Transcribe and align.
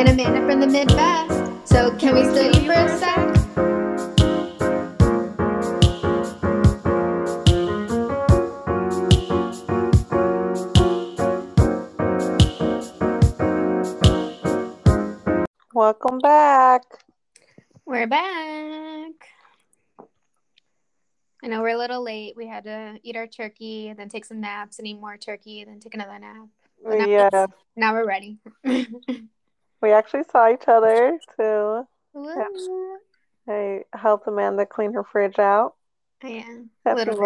and 0.00 0.08
Amanda 0.08 0.40
from 0.46 0.60
the 0.60 0.66
Midwest. 0.66 1.68
So, 1.68 1.94
can 1.98 2.14
we 2.14 2.22
you 2.22 2.64
for 2.64 2.72
a 2.72 2.88
sec? 2.98 3.18
Welcome 15.74 16.18
back. 16.20 16.82
We're 17.84 18.06
back. 18.06 19.12
I 21.42 21.46
know 21.46 21.60
we're 21.60 21.68
a 21.68 21.76
little 21.76 22.02
late. 22.02 22.36
We 22.38 22.46
had 22.46 22.64
to 22.64 22.98
eat 23.02 23.16
our 23.16 23.26
turkey, 23.26 23.92
then 23.94 24.08
take 24.08 24.24
some 24.24 24.40
naps, 24.40 24.78
and 24.78 24.88
eat 24.88 24.98
more 24.98 25.18
turkey, 25.18 25.62
then 25.64 25.78
take 25.78 25.94
another 25.94 26.18
nap. 26.18 26.48
Now, 26.82 27.04
Yeah, 27.04 27.46
now 27.76 27.92
we're 27.92 28.06
ready. 28.06 28.38
we 29.80 29.92
actually 29.92 30.24
saw 30.30 30.50
each 30.52 30.68
other 30.68 31.18
too. 31.38 31.86
Woo. 32.12 32.98
I 33.48 33.84
helped 33.92 34.26
Amanda 34.26 34.66
clean 34.66 34.92
her 34.94 35.04
fridge 35.04 35.38
out. 35.38 35.74
yeah, 36.22 36.44
Had 36.84 36.96
little 36.96 37.18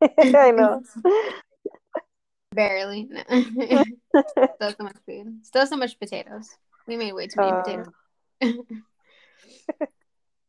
bit. 0.00 0.12
I 0.36 0.50
know. 0.50 0.82
barely. 2.52 3.08
No. 3.10 3.22
Still 4.56 4.72
so 4.76 4.84
much 4.84 4.96
food. 5.06 5.38
Still 5.42 5.66
so 5.66 5.76
much 5.76 5.98
potatoes. 5.98 6.48
We 6.86 6.96
made 6.96 7.12
way 7.12 7.26
too 7.26 7.40
many 7.40 7.52
Uh, 7.52 7.62
potatoes. 7.62 7.92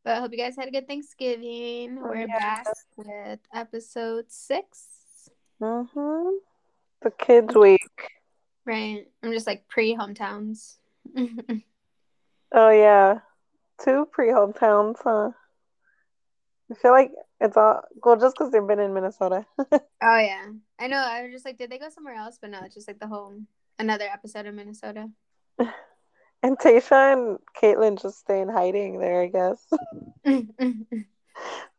but 0.04 0.16
I 0.16 0.20
hope 0.20 0.32
you 0.32 0.38
guys 0.38 0.56
had 0.56 0.68
a 0.68 0.70
good 0.70 0.86
Thanksgiving. 0.88 2.00
We're 2.02 2.26
Yeah. 2.26 2.38
back 2.38 2.66
with 2.96 3.40
episode 3.52 4.30
six. 4.30 5.30
hmm 5.60 6.30
The 7.02 7.10
kids 7.18 7.54
week. 7.54 7.80
Right. 8.64 9.06
I'm 9.22 9.32
just 9.32 9.46
like 9.46 9.66
pre 9.68 9.94
hometowns. 9.96 10.76
Oh 12.50 12.70
yeah, 12.70 13.18
two 13.84 14.06
pre-hometowns, 14.10 14.96
huh? 15.04 15.32
I 16.70 16.74
feel 16.74 16.92
like 16.92 17.10
it's 17.40 17.58
all 17.58 17.82
well 18.02 18.16
just 18.16 18.36
because 18.36 18.50
they've 18.50 18.66
been 18.66 18.80
in 18.80 18.94
Minnesota. 18.94 19.44
Oh 20.00 20.18
yeah, 20.18 20.46
I 20.78 20.86
know. 20.86 20.96
I 20.96 21.22
was 21.22 21.32
just 21.32 21.44
like, 21.44 21.58
did 21.58 21.70
they 21.70 21.78
go 21.78 21.90
somewhere 21.90 22.14
else? 22.14 22.38
But 22.40 22.50
no, 22.50 22.60
it's 22.64 22.74
just 22.74 22.88
like 22.88 23.00
the 23.00 23.06
whole 23.06 23.34
another 23.78 24.06
episode 24.06 24.46
of 24.46 24.54
Minnesota. 24.54 25.08
And 26.40 26.56
Tayshia 26.56 27.14
and 27.14 27.38
Kaitlyn 27.60 28.00
just 28.00 28.20
stay 28.20 28.40
in 28.40 28.48
hiding 28.48 29.00
there, 29.00 29.22
I 29.22 29.26
guess. 29.26 29.66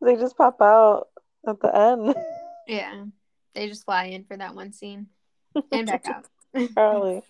They 0.02 0.16
just 0.16 0.36
pop 0.36 0.60
out 0.60 1.08
at 1.46 1.60
the 1.60 1.74
end. 1.74 2.14
yeah, 2.66 3.04
they 3.54 3.68
just 3.68 3.84
fly 3.84 4.04
in 4.04 4.24
for 4.24 4.36
that 4.36 4.54
one 4.54 4.72
scene 4.72 5.06
and 5.72 5.86
back 5.86 6.06
out. 6.06 6.26
Probably. 6.74 7.22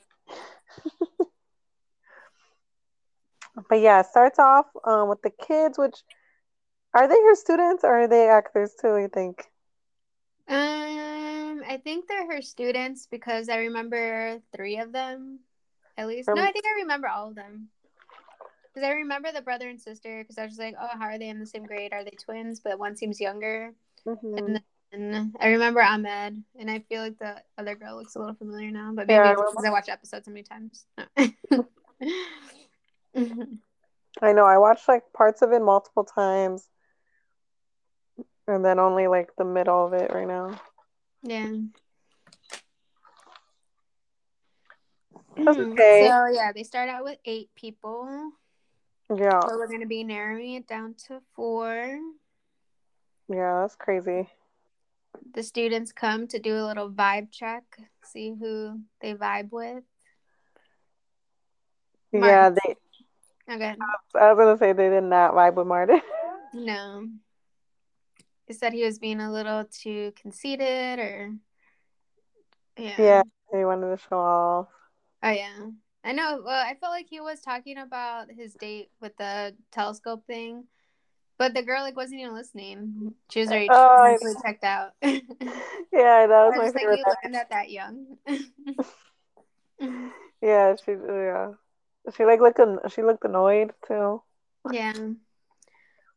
But 3.68 3.80
yeah, 3.80 4.00
it 4.00 4.06
starts 4.06 4.38
off 4.38 4.66
um, 4.84 5.08
with 5.08 5.22
the 5.22 5.30
kids, 5.30 5.78
which 5.78 6.02
are 6.94 7.06
they 7.08 7.14
her 7.14 7.34
students 7.34 7.84
or 7.84 8.02
are 8.02 8.08
they 8.08 8.28
actors 8.28 8.74
too, 8.80 8.96
you 8.96 9.08
think? 9.08 9.44
Um, 10.48 11.62
I 11.68 11.80
think 11.82 12.08
they're 12.08 12.30
her 12.32 12.42
students 12.42 13.06
because 13.06 13.48
I 13.48 13.58
remember 13.58 14.40
three 14.54 14.78
of 14.78 14.92
them, 14.92 15.40
at 15.96 16.08
least. 16.08 16.26
From- 16.26 16.36
no, 16.38 16.44
I 16.44 16.50
think 16.52 16.64
I 16.66 16.80
remember 16.80 17.08
all 17.08 17.28
of 17.28 17.34
them. 17.34 17.68
Because 18.74 18.86
I 18.88 18.92
remember 18.92 19.30
the 19.32 19.42
brother 19.42 19.68
and 19.68 19.80
sister. 19.80 20.22
Because 20.22 20.38
I 20.38 20.46
was 20.46 20.58
like, 20.58 20.74
oh, 20.80 20.98
how 20.98 21.06
are 21.06 21.18
they 21.18 21.28
in 21.28 21.38
the 21.38 21.46
same 21.46 21.64
grade? 21.64 21.92
Are 21.92 22.04
they 22.04 22.10
twins? 22.10 22.60
But 22.60 22.78
one 22.78 22.96
seems 22.96 23.20
younger. 23.20 23.74
Mhm. 24.06 24.60
And 24.92 25.32
I 25.38 25.48
remember 25.48 25.80
Ahmed, 25.80 26.42
and 26.58 26.70
I 26.70 26.80
feel 26.80 27.02
like 27.02 27.18
the 27.18 27.36
other 27.56 27.76
girl 27.76 27.96
looks 27.96 28.16
a 28.16 28.18
little 28.18 28.34
familiar 28.34 28.72
now, 28.72 28.90
but 28.92 29.06
maybe 29.06 29.18
Yeah, 29.18 29.28
I 29.28 29.32
it's 29.32 29.52
because 29.52 29.64
I 29.64 29.70
watch 29.70 29.88
episodes 29.88 30.24
so 30.24 30.32
many 30.32 30.42
times. 30.42 30.84
I 33.14 34.32
know, 34.32 34.44
I 34.44 34.58
watched 34.58 34.88
like 34.88 35.12
parts 35.12 35.42
of 35.42 35.52
it 35.52 35.60
multiple 35.62 36.04
times 36.04 36.68
and 38.46 38.64
then 38.64 38.78
only 38.78 39.06
like 39.06 39.30
the 39.36 39.44
middle 39.44 39.86
of 39.86 39.92
it 39.92 40.12
right 40.12 40.26
now. 40.26 40.60
yeah. 41.22 41.46
Mhm. 45.36 45.72
okay. 45.72 46.08
So 46.08 46.26
yeah, 46.26 46.52
they 46.52 46.64
start 46.64 46.88
out 46.88 47.04
with 47.04 47.18
eight 47.24 47.50
people, 47.54 48.32
Yeah, 49.08 49.40
but 49.40 49.56
we're 49.56 49.68
gonna 49.68 49.86
be 49.86 50.04
narrowing 50.04 50.54
it 50.54 50.66
down 50.66 50.94
to 51.06 51.20
four. 51.34 51.98
yeah, 53.28 53.60
that's 53.62 53.76
crazy. 53.76 54.28
The 55.32 55.42
students 55.42 55.92
come 55.92 56.26
to 56.28 56.38
do 56.38 56.56
a 56.56 56.66
little 56.66 56.90
vibe 56.90 57.30
check, 57.30 57.62
see 58.04 58.34
who 58.38 58.80
they 59.00 59.14
vibe 59.14 59.50
with. 59.52 59.84
Yeah, 62.12 62.50
they 62.50 62.76
Okay. 63.50 63.74
I 64.14 64.32
was 64.32 64.36
gonna 64.38 64.58
say 64.58 64.72
they 64.72 64.88
did 64.90 65.04
not 65.04 65.34
vibe 65.34 65.54
with 65.54 65.66
Martin. 65.66 66.00
No. 66.52 67.08
He 68.46 68.54
said 68.54 68.72
he 68.72 68.84
was 68.84 68.98
being 68.98 69.20
a 69.20 69.30
little 69.30 69.64
too 69.64 70.12
conceited 70.20 70.98
or 70.98 71.32
yeah. 72.76 72.94
Yeah, 72.98 73.22
they 73.52 73.64
wanted 73.64 73.96
to 73.96 74.02
show 74.08 74.18
off. 74.18 74.68
Oh 75.22 75.30
yeah. 75.30 75.66
I 76.02 76.12
know. 76.12 76.42
Well, 76.44 76.66
I 76.66 76.74
felt 76.74 76.92
like 76.92 77.06
he 77.08 77.20
was 77.20 77.40
talking 77.40 77.78
about 77.78 78.30
his 78.30 78.54
date 78.54 78.90
with 79.00 79.16
the 79.18 79.54
telescope 79.70 80.26
thing, 80.26 80.64
but 81.38 81.54
the 81.54 81.62
girl 81.62 81.82
like 81.82 81.96
wasn't 81.96 82.20
even 82.20 82.34
listening. 82.34 83.14
She 83.30 83.40
was 83.40 83.50
already 83.50 83.68
Oh, 83.70 83.74
I 83.74 84.10
mentally 84.12 84.34
checked 84.44 84.64
out. 84.64 84.92
Yeah, 85.92 86.28
that 86.28 86.44
was 86.46 86.52
was 86.56 86.58
my 86.58 86.64
like, 86.66 86.74
favorite. 86.74 86.98
you 86.98 87.04
learned 87.24 87.34
that 87.34 87.50
that 87.50 87.70
young. 87.70 88.16
Yeah, 90.42 90.74
she 90.84 90.92
yeah. 90.92 91.52
She 92.16 92.24
like 92.24 92.40
looking 92.40 92.78
she 92.88 93.02
looked 93.02 93.24
annoyed 93.24 93.72
too. 93.86 94.22
yeah. 94.70 94.92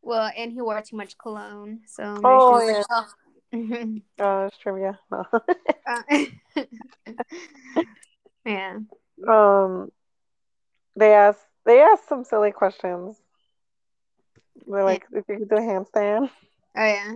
Well, 0.02 0.30
and 0.36 0.52
he 0.52 0.60
wore 0.60 0.80
too 0.82 0.96
much 0.96 1.16
cologne, 1.16 1.80
so 1.86 2.14
Oh, 2.22 2.50
like, 2.52 2.86
Oh, 4.18 4.42
that's 4.42 4.58
trivia. 4.58 4.98
No. 5.10 5.24
oh. 5.32 5.40
Uh, 5.86 6.62
yeah. 8.44 8.78
um 9.28 9.90
they 10.96 11.12
asked 11.14 11.46
they 11.64 11.80
asked 11.80 12.08
some 12.08 12.24
silly 12.24 12.52
questions. 12.52 13.16
They're 14.66 14.84
like 14.84 15.04
if 15.12 15.24
you 15.28 15.38
could 15.38 15.48
do 15.48 15.56
a 15.56 15.60
handstand. 15.60 16.30
Oh 16.76 16.84
yeah. 16.84 17.12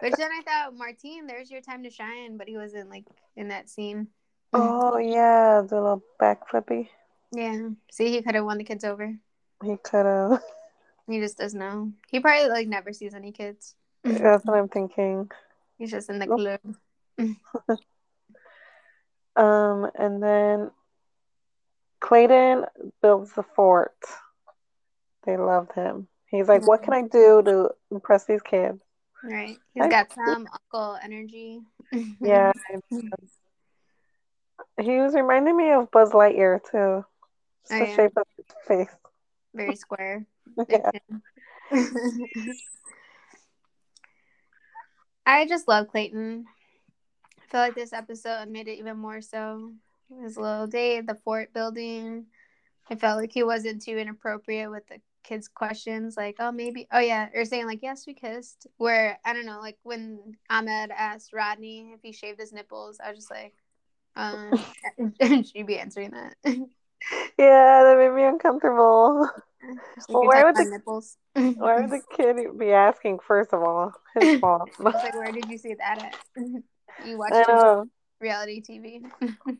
Which 0.00 0.14
then 0.14 0.30
I 0.30 0.42
thought, 0.44 0.76
Martin, 0.76 1.26
there's 1.26 1.50
your 1.50 1.60
time 1.60 1.82
to 1.82 1.90
shine, 1.90 2.36
but 2.36 2.48
he 2.48 2.56
wasn't 2.56 2.88
like 2.88 3.04
in 3.36 3.48
that 3.48 3.68
scene. 3.68 4.08
Oh 4.52 4.98
yeah, 4.98 5.62
the 5.62 5.74
little 5.74 6.04
backflippy. 6.20 6.88
Yeah. 7.32 7.70
See, 7.90 8.10
he 8.10 8.22
could 8.22 8.34
have 8.34 8.44
won 8.44 8.58
the 8.58 8.64
kids 8.64 8.84
over. 8.84 9.14
He 9.64 9.76
could 9.82 10.06
have. 10.06 10.42
He 11.08 11.18
just 11.18 11.38
doesn't 11.38 11.58
know. 11.58 11.92
He 12.10 12.20
probably 12.20 12.48
like 12.48 12.68
never 12.68 12.92
sees 12.92 13.14
any 13.14 13.32
kids. 13.32 13.74
That's 14.04 14.44
what 14.44 14.56
I'm 14.56 14.68
thinking. 14.68 15.30
He's 15.78 15.90
just 15.90 16.08
in 16.10 16.18
the 16.18 16.26
club. 16.26 16.60
Um, 19.34 19.90
and 19.94 20.22
then 20.22 20.70
Clayton 22.00 22.66
builds 23.00 23.32
the 23.32 23.42
fort. 23.42 23.96
They 25.24 25.36
love 25.36 25.70
him. 25.74 26.08
He's 26.26 26.48
like, 26.48 26.66
"What 26.66 26.82
can 26.82 26.92
I 26.92 27.02
do 27.02 27.42
to 27.42 27.70
impress 27.90 28.24
these 28.24 28.42
kids?" 28.42 28.82
Right. 29.24 29.56
He's 29.72 29.84
I- 29.84 29.88
got 29.88 30.12
some 30.12 30.46
uncle 30.52 30.98
energy. 31.02 31.60
Yeah, 32.20 32.52
he 34.80 34.98
was 34.98 35.14
reminding 35.14 35.56
me 35.56 35.70
of 35.70 35.90
Buzz 35.90 36.10
Lightyear 36.10 36.60
too. 36.70 37.04
Oh, 37.70 37.78
the 37.78 37.86
shape 37.86 38.16
of 38.16 38.26
his 38.36 38.46
face. 38.66 38.96
Very 39.54 39.76
square. 39.76 40.26
Yeah. 40.68 40.90
I 45.24 45.46
just 45.46 45.68
love 45.68 45.88
Clayton. 45.88 46.44
I 47.40 47.46
feel 47.50 47.60
like 47.60 47.74
this 47.74 47.92
episode 47.94 48.48
made 48.48 48.68
it 48.68 48.78
even 48.78 48.98
more 48.98 49.22
so. 49.22 49.72
His 50.20 50.36
little 50.36 50.66
date, 50.66 51.06
the 51.06 51.14
fort 51.14 51.54
building. 51.54 52.26
I 52.90 52.96
felt 52.96 53.18
like 53.20 53.32
he 53.32 53.44
wasn't 53.44 53.82
too 53.82 53.96
inappropriate 53.96 54.70
with 54.70 54.86
the 54.88 55.00
kids' 55.22 55.48
questions, 55.48 56.16
like, 56.16 56.36
oh, 56.40 56.52
maybe, 56.52 56.86
oh, 56.92 56.98
yeah, 56.98 57.28
or 57.34 57.44
saying, 57.44 57.66
like, 57.66 57.82
yes, 57.82 58.06
we 58.06 58.14
kissed. 58.14 58.66
Where, 58.76 59.18
I 59.24 59.32
don't 59.32 59.46
know, 59.46 59.60
like 59.60 59.78
when 59.82 60.36
Ahmed 60.50 60.90
asked 60.90 61.32
Rodney 61.32 61.92
if 61.94 62.00
he 62.02 62.12
shaved 62.12 62.40
his 62.40 62.52
nipples, 62.52 62.98
I 63.02 63.10
was 63.10 63.18
just 63.18 63.30
like, 63.30 63.54
um, 64.16 64.52
should 65.22 65.54
you 65.54 65.64
be 65.64 65.78
answering 65.78 66.10
that? 66.10 66.34
Yeah, 67.38 67.82
that 67.84 67.96
made 67.98 68.14
me 68.14 68.24
uncomfortable. 68.24 69.28
Well, 70.08 70.26
why 70.26 70.44
would 70.44 70.54
about 70.54 70.68
nipples. 70.68 71.16
Why 71.34 71.80
would 71.80 71.90
the 71.90 72.02
kid 72.16 72.36
be 72.58 72.72
asking? 72.72 73.20
First 73.26 73.52
of 73.52 73.62
all, 73.62 73.92
his 74.14 74.34
fault. 74.40 74.70
Like, 74.78 75.14
where 75.14 75.32
did 75.32 75.48
you 75.48 75.58
see 75.58 75.74
that 75.74 75.98
at? 76.02 76.16
you 77.06 77.18
watch 77.18 77.32
I 77.32 77.44
too 77.44 77.52
much 77.52 77.62
know. 77.62 77.86
reality 78.20 78.60
TV. 78.60 79.02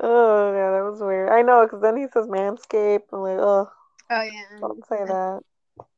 Oh 0.00 0.52
yeah, 0.52 0.70
that 0.70 0.88
was 0.90 1.00
weird. 1.00 1.30
I 1.30 1.42
know, 1.42 1.64
because 1.64 1.80
then 1.80 1.96
he 1.96 2.04
says 2.12 2.26
manscape. 2.26 3.02
I'm 3.12 3.20
like, 3.20 3.38
oh, 3.38 3.68
oh 4.10 4.22
yeah, 4.22 4.42
don't 4.60 4.86
say 4.86 4.98
that. 4.98 5.40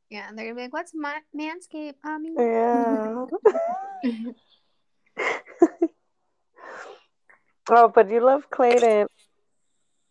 yeah. 0.08 0.28
And 0.28 0.38
they're 0.38 0.46
gonna 0.46 0.54
be 0.54 0.62
like, 0.62 0.72
"What's 0.72 0.92
my 0.94 1.18
manscape, 1.36 1.94
mommy?" 2.04 2.30
Yeah. 2.38 3.26
Oh, 7.68 7.88
but 7.88 8.10
you 8.10 8.20
love 8.20 8.48
Clayton. 8.50 9.06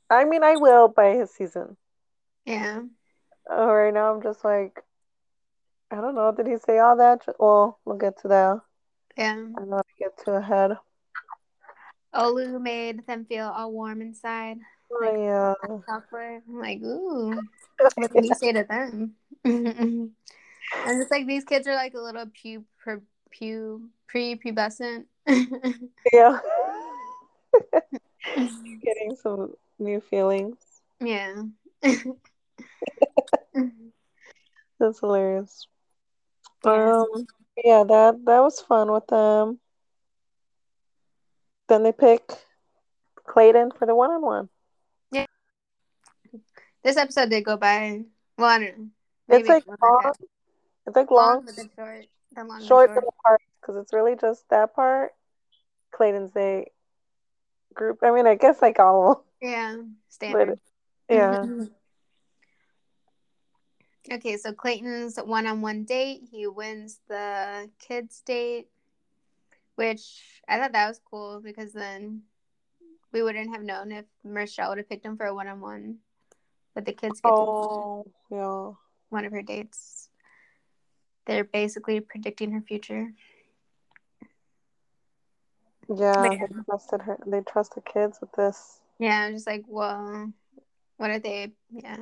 I 0.10 0.26
mean, 0.26 0.44
I 0.44 0.56
will 0.56 0.88
by 0.88 1.12
his 1.14 1.32
season. 1.32 1.78
Yeah. 2.46 2.82
Oh, 3.50 3.68
right 3.68 3.94
now 3.94 4.14
I'm 4.14 4.22
just 4.22 4.44
like, 4.44 4.84
I 5.92 5.96
don't 5.96 6.16
know. 6.16 6.32
Did 6.32 6.48
he 6.48 6.58
say 6.58 6.80
all 6.80 6.98
that? 6.98 7.22
Well, 7.40 7.80
we'll 7.86 7.98
get 7.98 8.22
to 8.22 8.28
that. 8.30 8.62
Yeah. 9.18 9.34
I 9.34 9.60
don't 9.60 9.68
want 9.68 9.88
to 9.88 10.04
get 10.04 10.18
too 10.24 10.32
ahead. 10.32 10.78
Olu 12.14 12.60
made 12.62 13.06
them 13.06 13.26
feel 13.26 13.48
all 13.48 13.72
warm 13.72 14.02
inside. 14.02 14.58
Oh 14.92 15.00
Like, 15.02 15.18
yeah. 15.18 15.54
Chocolate. 15.88 16.44
I'm 16.48 16.60
like, 16.60 16.82
ooh. 16.82 17.40
What 17.96 18.12
did 18.12 18.26
you 18.26 18.36
say 18.36 18.52
to 18.52 18.64
them? 18.64 19.14
and 19.46 20.12
it's 20.74 21.12
like 21.12 21.26
these 21.28 21.46
kids 21.46 21.66
are 21.66 21.76
like 21.76 21.94
a 21.94 22.00
little 22.00 22.26
pu 22.26 22.66
pu, 22.84 23.02
pu 23.32 23.82
pre-pubescent. 24.08 25.06
yeah. 26.12 26.40
Getting 28.26 29.16
some 29.22 29.54
new 29.78 30.02
feelings. 30.02 30.58
yeah. 31.00 31.44
That's 34.80 35.00
hilarious. 35.00 35.68
Yeah. 36.66 37.04
Um, 37.14 37.26
yeah, 37.64 37.84
that 37.84 38.20
that 38.26 38.40
was 38.40 38.60
fun 38.62 38.92
with 38.92 39.08
them. 39.08 39.60
Then 41.68 41.84
they 41.84 41.92
pick 41.92 42.22
Clayton 43.26 43.72
for 43.78 43.86
the 43.86 43.94
one-on-one. 43.94 44.50
Yeah. 45.12 45.26
This 46.84 46.98
episode 46.98 47.30
did 47.30 47.46
go 47.46 47.58
by. 47.58 48.04
Well, 48.38 48.50
I 48.50 48.60
don't 48.60 48.78
know. 48.78 49.38
It's 49.38 49.50
like 49.50 49.64
it 49.68 49.74
long. 49.82 50.14
It's 50.88 50.96
like 50.96 51.12
long, 51.12 51.46
long, 51.46 51.70
short. 51.76 52.06
Long, 52.36 52.66
short 52.66 52.90
short. 52.90 53.06
parts 53.24 53.46
because 53.62 53.76
it's 53.76 53.94
really 53.94 54.16
just 54.16 54.48
that 54.50 54.74
part. 54.74 55.12
Clayton's 55.92 56.32
a 56.36 56.66
group. 57.74 58.00
I 58.04 58.12
mean, 58.12 58.28
I 58.28 58.36
guess 58.36 58.62
like 58.62 58.80
all. 58.80 59.26
Yeah, 59.42 59.78
standard. 60.10 60.60
Yeah. 61.10 61.44
okay, 64.12 64.38
so 64.38 64.54
Clayton's 64.54 65.18
one-on-one 65.18 65.86
date. 65.86 66.22
He 66.32 66.48
wins 66.48 67.00
the 67.08 67.70
kids' 67.80 68.22
date, 68.26 68.68
which 69.76 70.42
I 70.48 70.60
thought 70.60 70.74
that 70.74 70.88
was 70.88 71.00
cool 71.10 71.42
because 71.44 71.74
then 71.74 72.24
we 73.12 73.24
wouldn't 73.24 73.54
have 73.54 73.64
known 73.64 73.92
if 73.92 74.06
Michelle 74.24 74.70
would 74.70 74.78
have 74.78 74.90
picked 74.90 75.06
him 75.06 75.18
for 75.18 75.26
a 75.26 75.34
one-on-one, 75.34 75.98
but 76.76 76.86
the 76.86 76.94
kids 76.94 77.22
get 77.22 77.30
to 77.30 77.36
Oh, 77.36 78.06
yeah. 78.30 78.72
one 79.10 79.26
of 79.26 79.32
her 79.32 79.42
dates. 79.42 80.10
They're 81.26 81.44
basically 81.44 82.00
predicting 82.00 82.52
her 82.52 82.62
future. 82.62 83.12
Yeah, 85.90 86.24
Yeah. 86.24 86.48
they 86.48 86.64
trusted 86.66 87.02
her. 87.02 87.18
They 87.26 87.42
trust 87.42 87.76
the 87.76 87.82
kids 87.82 88.22
with 88.22 88.32
this. 88.34 88.80
Yeah, 89.00 89.22
I'm 89.22 89.34
just 89.34 89.48
like, 89.48 89.64
well, 89.68 90.32
what 90.98 91.10
are 91.10 91.20
they? 91.20 91.52
Yeah. 91.72 91.98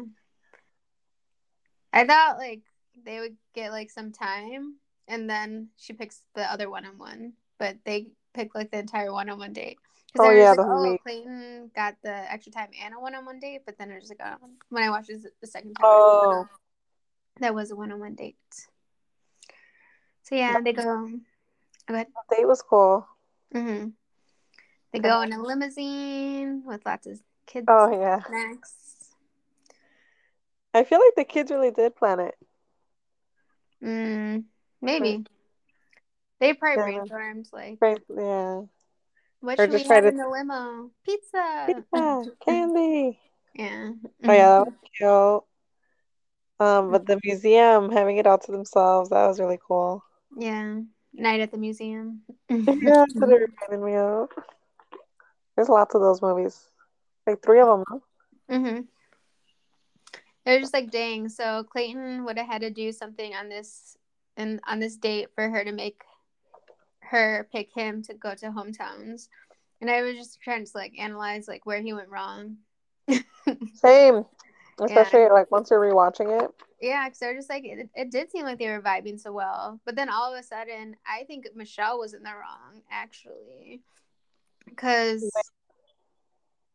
I 1.94 2.06
thought 2.06 2.38
like 2.38 2.62
they 3.06 3.19
would 3.19 3.38
get 3.54 3.72
like 3.72 3.89
some 3.89 4.12
time 4.12 4.75
and 5.07 5.30
then 5.30 5.69
she 5.78 5.94
picks 5.94 6.22
the 6.36 6.44
other 6.51 6.69
one 6.69 6.86
on 6.86 6.98
one, 6.98 7.34
but 7.57 7.78
they 7.86 8.07
pick 8.34 8.54
like 8.56 8.72
the 8.72 8.80
entire 8.80 9.13
one 9.13 9.30
on 9.30 9.39
one 9.39 9.54
date. 9.54 9.78
Oh, 10.19 10.31
yeah, 10.31 10.50
like, 10.50 10.57
the 10.57 10.63
oh, 10.63 10.92
week. 10.92 11.04
Clayton 11.04 11.72
got 11.75 11.95
the 12.04 12.31
extra 12.31 12.51
time 12.51 12.69
and 12.83 12.94
a 12.94 13.00
one 13.00 13.16
on 13.16 13.25
one 13.25 13.40
date, 13.40 13.62
but 13.66 13.78
then 13.78 13.92
I 13.92 13.95
was 13.95 14.04
just 14.07 14.19
like, 14.19 14.38
oh, 14.42 14.50
when 14.69 14.83
I 14.83 14.90
watched 14.90 15.10
this 15.10 15.25
the 15.42 15.48
second 15.48 15.74
time, 15.75 15.83
was 15.83 16.24
oh. 16.24 16.45
oh, 16.45 16.57
that 17.40 17.54
was 17.54 17.72
a 17.72 17.75
one 17.75 17.92
on 17.92 18.00
one 18.00 18.16
date. 18.16 18.36
So 20.24 20.36
yeah, 20.36 20.60
they 20.62 20.74
go. 20.74 21.06
Ahead. 21.88 22.07
the 22.30 22.36
date 22.36 22.48
was 22.48 22.62
cool. 22.62 23.07
Hmm 23.54 23.88
They 24.92 25.00
go 25.00 25.22
in 25.22 25.34
a 25.34 25.42
limousine 25.42 26.64
with 26.66 26.86
lots 26.86 27.08
of 27.08 27.20
kids 27.46 27.66
Oh, 27.68 27.92
yeah. 27.92 28.24
snacks. 28.24 28.74
I 30.74 30.84
feel 30.84 31.00
like 31.00 31.16
the 31.16 31.24
kids 31.24 31.50
really 31.52 31.72
did 31.72 31.96
plan 31.96 32.20
it. 32.20 32.36
Mm, 33.84 34.44
maybe. 34.82 35.24
They 36.40 36.54
probably 36.54 36.94
Yeah. 36.94 37.00
brainstormed 37.02 37.52
like, 37.54 37.80
yeah. 37.82 38.62
what 39.40 39.60
Or 39.60 39.64
should 39.66 39.74
we 39.74 39.84
have 39.84 40.04
to- 40.04 40.10
in 40.10 40.18
the 40.18 40.28
limo? 40.28 40.92
Pizza. 41.04 41.66
Pizza, 41.68 42.32
candy. 42.46 43.20
yeah. 43.56 43.92
Oh, 44.28 44.32
yeah, 44.34 44.50
that 44.60 44.66
was 44.68 44.74
cute. 44.98 45.44
Um, 46.60 46.92
but 46.92 47.06
the 47.06 47.20
museum 47.24 47.92
having 47.92 48.18
it 48.18 48.26
all 48.28 48.40
to 48.40 48.52
themselves, 48.52 49.10
that 49.12 49.28
was 49.28 49.40
really 49.40 49.60
cool. 49.68 50.04
Yeah. 50.36 50.82
Night 51.18 51.42
at 51.42 51.52
the 51.52 51.58
museum. 51.58 52.22
Yeah, 52.50 53.06
that's 53.06 53.14
what 53.16 53.30
it 53.30 53.50
reminded 53.69 53.86
me 53.86 53.96
of. 53.98 54.30
There's 55.56 55.69
lots 55.69 55.96
of 55.96 56.02
those 56.02 56.22
movies. 56.22 56.69
Like 57.25 57.42
three 57.42 57.60
of 57.60 57.68
them. 57.68 57.84
huh? 57.90 58.00
hmm 58.50 58.78
It 60.46 60.52
was 60.52 60.60
just 60.62 60.74
like, 60.74 60.92
dang. 60.92 61.28
So 61.30 61.64
Clayton 61.64 62.24
would 62.25 62.38
have 62.38 62.48
had 62.48 62.62
to 62.62 62.69
do 62.69 62.92
something 62.92 63.34
on 63.34 63.50
this 63.50 63.98
and 64.38 64.60
on 64.68 64.80
this 64.80 64.96
date 64.96 65.30
for 65.34 65.50
her 65.50 65.64
to 65.64 65.72
make 65.72 66.04
her 67.02 67.48
pick 67.52 67.74
him 67.74 68.04
to 68.04 68.14
go 68.14 68.36
to 68.36 68.48
hometowns. 68.48 69.30
And 69.81 69.90
I 69.90 70.02
was 70.04 70.16
just 70.16 70.42
trying 70.42 70.66
to 70.66 70.72
like 70.75 70.94
analyze 71.00 71.48
like 71.48 71.66
where 71.66 71.81
he 71.81 71.94
went 71.94 72.10
wrong. 72.10 72.58
Same. 73.74 74.25
Especially 74.80 75.28
like 75.30 75.50
once 75.52 75.72
you're 75.72 75.80
rewatching 75.80 76.42
it. 76.44 76.52
Yeah, 76.80 77.06
because 77.06 77.20
they're 77.20 77.36
just 77.36 77.50
like 77.50 77.66
it, 77.66 77.90
it 77.96 78.12
did 78.12 78.32
seem 78.32 78.46
like 78.46 78.60
they 78.60 78.70
were 78.70 78.82
vibing 78.82 79.20
so 79.20 79.32
well, 79.32 79.80
but 79.86 79.96
then 79.96 80.10
all 80.10 80.34
of 80.34 80.40
a 80.40 80.44
sudden, 80.44 80.96
I 81.06 81.24
think 81.24 81.48
Michelle 81.56 81.98
was 81.98 82.14
in 82.14 82.24
the 82.24 82.30
wrong 82.30 82.82
actually, 82.92 83.82
because 84.66 85.30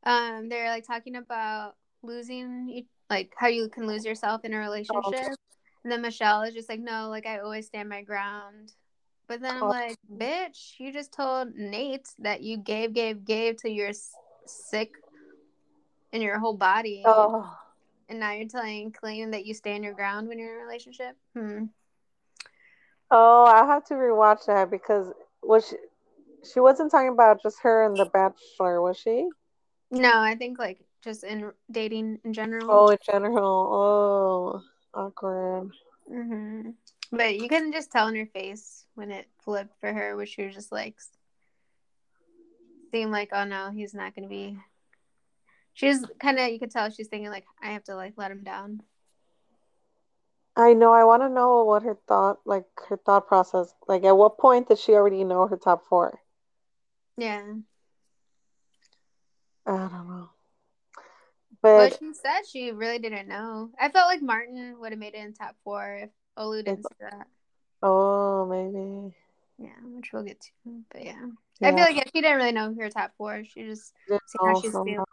um 0.05 0.49
they're 0.49 0.71
like 0.71 0.87
talking 0.87 1.15
about 1.15 1.77
losing 2.03 2.85
like 3.09 3.33
how 3.37 3.47
you 3.47 3.69
can 3.69 3.87
lose 3.87 4.05
yourself 4.05 4.45
in 4.45 4.53
a 4.53 4.59
relationship, 4.59 5.37
and 5.85 5.93
then 5.93 6.03
Michelle 6.03 6.43
is 6.43 6.55
just 6.55 6.69
like, 6.69 6.81
no, 6.81 7.09
like 7.09 7.27
I 7.27 7.39
always 7.39 7.67
stand 7.67 7.89
my 7.89 8.03
ground. 8.03 8.73
But 9.29 9.41
then 9.41 9.57
I'm 9.57 9.63
Oh. 9.63 9.69
like, 9.69 9.97
bitch, 10.13 10.75
you 10.79 10.93
just 10.93 11.13
told 11.13 11.55
Nate 11.55 12.09
that 12.19 12.43
you 12.43 12.59
gave, 12.59 12.93
gave, 12.93 13.25
gave 13.25 13.57
till 13.57 13.71
you're 13.71 13.93
sick 14.47 14.91
in 16.13 16.21
your 16.21 16.39
whole 16.39 16.57
body. 16.57 17.03
Oh, 17.07 17.57
And 18.12 18.20
now 18.20 18.32
you're 18.32 18.47
telling 18.47 18.93
Clayton 18.93 19.31
that 19.31 19.47
you 19.47 19.55
stand 19.55 19.85
your 19.85 19.94
ground 19.94 20.29
when 20.29 20.38
you're 20.38 20.55
in 20.55 20.61
a 20.61 20.64
relationship? 20.67 21.17
Hmm. 21.35 21.64
oh, 23.11 23.47
I 23.47 23.64
have 23.64 23.87
to 23.87 23.94
rewatch 23.94 24.44
that 24.49 24.70
because 24.70 25.06
was 25.43 25.67
she, 25.67 25.76
she 26.53 26.61
wasn't 26.61 26.91
talking 26.91 27.09
about 27.09 27.43
just 27.43 27.56
her 27.62 27.87
and 27.87 27.97
the 27.97 28.05
Bachelor, 28.05 28.82
was 28.82 28.99
she? 28.99 29.31
No, 29.91 30.20
I 30.20 30.34
think 30.34 30.58
like 30.58 30.81
just 31.03 31.25
in 31.25 31.53
dating 31.70 32.19
in 32.22 32.34
general. 32.34 32.67
Oh, 32.70 32.89
in 32.89 32.98
general. 33.03 34.63
Oh, 34.94 35.01
awkward. 35.01 35.70
Mm-hmm. 36.13 36.72
But 37.13 37.39
you 37.39 37.48
couldn't 37.48 37.72
just 37.72 37.91
tell 37.91 38.08
in 38.08 38.17
her 38.17 38.27
face 38.27 38.84
when 38.94 39.10
it 39.10 39.27
flipped 39.43 39.81
for 39.81 39.91
her, 39.91 40.17
where 40.17 40.27
she 40.27 40.44
was 40.44 40.55
just 40.55 40.70
like, 40.70 40.96
seemed 42.91 43.10
like, 43.10 43.31
oh 43.32 43.44
no, 43.44 43.70
he's 43.70 43.94
not 43.94 44.15
going 44.15 44.25
to 44.25 44.29
be. 44.29 44.58
She 45.74 45.86
was 45.88 46.05
kind 46.20 46.38
of, 46.38 46.50
you 46.50 46.58
could 46.58 46.70
tell 46.70 46.91
she's 46.91 47.08
thinking, 47.08 47.31
like, 47.31 47.46
I 47.62 47.72
have 47.72 47.84
to 47.84 47.94
like 47.94 48.14
let 48.17 48.31
him 48.31 48.43
down. 48.43 48.82
I 50.55 50.74
know. 50.74 50.93
I 50.93 51.05
want 51.05 51.22
to 51.22 51.31
know 51.31 51.64
what 51.64 51.82
her 51.82 51.98
thought, 52.06 52.41
like 52.44 52.67
her 52.88 52.98
thought 52.98 53.26
process. 53.26 53.72
Like, 53.88 54.05
at 54.05 54.17
what 54.17 54.38
point 54.38 54.69
did 54.69 54.79
she 54.79 54.93
already 54.93 55.24
know 55.24 55.46
her 55.46 55.56
top 55.56 55.86
four? 55.88 56.20
Yeah. 57.17 57.43
I 59.67 59.70
don't 59.70 59.93
know. 59.93 60.29
Well, 61.62 61.88
But 61.88 61.98
she 61.98 62.12
said 62.12 62.43
she 62.50 62.72
really 62.72 62.98
didn't 62.98 63.29
know. 63.29 63.70
I 63.81 63.88
felt 63.88 64.08
like 64.08 64.20
Martin 64.20 64.76
would 64.81 64.93
have 64.93 64.98
made 64.98 65.14
it 65.14 65.24
in 65.24 65.32
top 65.32 65.55
four 65.64 66.00
if 66.02 66.10
Olu 66.36 66.64
didn't 66.64 66.82
say 66.82 67.06
that. 67.10 67.29
oh, 67.82 68.46
maybe. 68.46 69.14
Yeah, 69.58 69.79
which 69.84 70.12
we'll 70.12 70.24
get 70.24 70.41
to. 70.41 70.50
But 70.91 71.05
yeah. 71.05 71.26
Yeah. 71.60 71.69
I 71.69 71.70
feel 71.70 71.84
like 71.84 71.96
yeah, 71.96 72.05
she 72.12 72.20
didn't 72.20 72.36
really 72.36 72.52
know 72.52 72.74
her 72.79 72.91
top 72.91 73.12
four. 73.17 73.44
She 73.44 73.62
just 73.64 73.94
see 74.08 74.38
how 74.44 74.60
she's 74.60 74.72
feeling. 74.72 75.05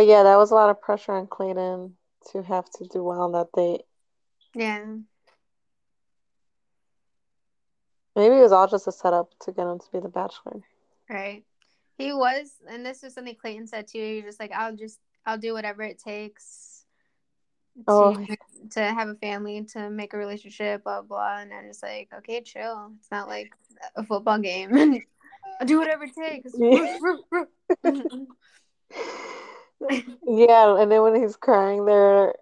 But 0.00 0.06
yeah, 0.06 0.22
that 0.22 0.38
was 0.38 0.50
a 0.50 0.54
lot 0.54 0.70
of 0.70 0.80
pressure 0.80 1.12
on 1.12 1.26
Clayton 1.26 1.94
to 2.32 2.42
have 2.44 2.64
to 2.70 2.86
do 2.86 3.04
well 3.04 3.20
on 3.20 3.32
that 3.32 3.48
date. 3.54 3.82
Yeah. 4.54 4.82
Maybe 8.16 8.34
it 8.34 8.40
was 8.40 8.50
all 8.50 8.66
just 8.66 8.88
a 8.88 8.92
setup 8.92 9.28
to 9.42 9.52
get 9.52 9.66
him 9.66 9.78
to 9.78 9.84
be 9.92 10.00
the 10.00 10.08
bachelor. 10.08 10.62
Right. 11.10 11.44
He 11.98 12.14
was, 12.14 12.50
and 12.66 12.86
this 12.86 13.04
is 13.04 13.12
something 13.12 13.34
Clayton 13.34 13.66
said 13.66 13.88
too. 13.88 13.98
He 13.98 14.14
was 14.22 14.24
just 14.24 14.40
like, 14.40 14.52
I'll 14.52 14.74
just, 14.74 15.00
I'll 15.26 15.36
do 15.36 15.52
whatever 15.52 15.82
it 15.82 15.98
takes 15.98 16.86
to 17.76 17.84
Oh. 17.86 18.26
to 18.70 18.80
have 18.80 19.08
a 19.08 19.16
family, 19.16 19.62
to 19.74 19.90
make 19.90 20.14
a 20.14 20.16
relationship, 20.16 20.84
blah 20.84 21.02
blah. 21.02 21.40
And 21.40 21.52
I'm 21.52 21.66
just 21.66 21.82
like, 21.82 22.08
okay, 22.20 22.40
chill. 22.40 22.90
It's 22.98 23.10
not 23.10 23.28
like 23.28 23.52
a 23.96 24.02
football 24.02 24.38
game. 24.38 25.04
I'll 25.60 25.66
do 25.66 25.78
whatever 25.78 26.04
it 26.04 26.14
takes. 26.16 26.54
Yeah, 30.26 30.80
and 30.80 30.90
then 30.90 31.02
when 31.02 31.14
he's 31.20 31.36
crying 31.36 31.84
there, 31.86 32.34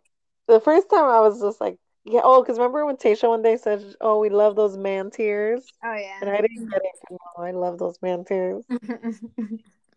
the 0.47 0.61
first 0.61 0.91
time 0.91 1.05
I 1.05 1.21
was 1.21 1.41
just 1.41 1.61
like, 1.61 1.79
yeah, 2.05 2.21
oh, 2.25 2.43
because 2.43 2.59
remember 2.59 2.85
when 2.85 2.97
Tayshia 2.97 3.29
one 3.29 3.43
day 3.43 3.57
said, 3.57 3.85
oh, 4.01 4.19
we 4.19 4.29
love 4.31 4.57
those 4.57 4.77
man 4.77 5.11
tears? 5.11 5.65
oh 5.85 5.95
yeah. 5.95 6.19
And 6.21 6.31
I 6.31 6.41
didn't 6.41 6.71
get 6.71 6.83
it. 6.83 7.11
No, 7.11 7.19
oh, 7.37 7.43
I 7.43 7.53
love 7.53 7.79
those 7.79 7.99
man 8.03 8.25
tears. 8.25 8.65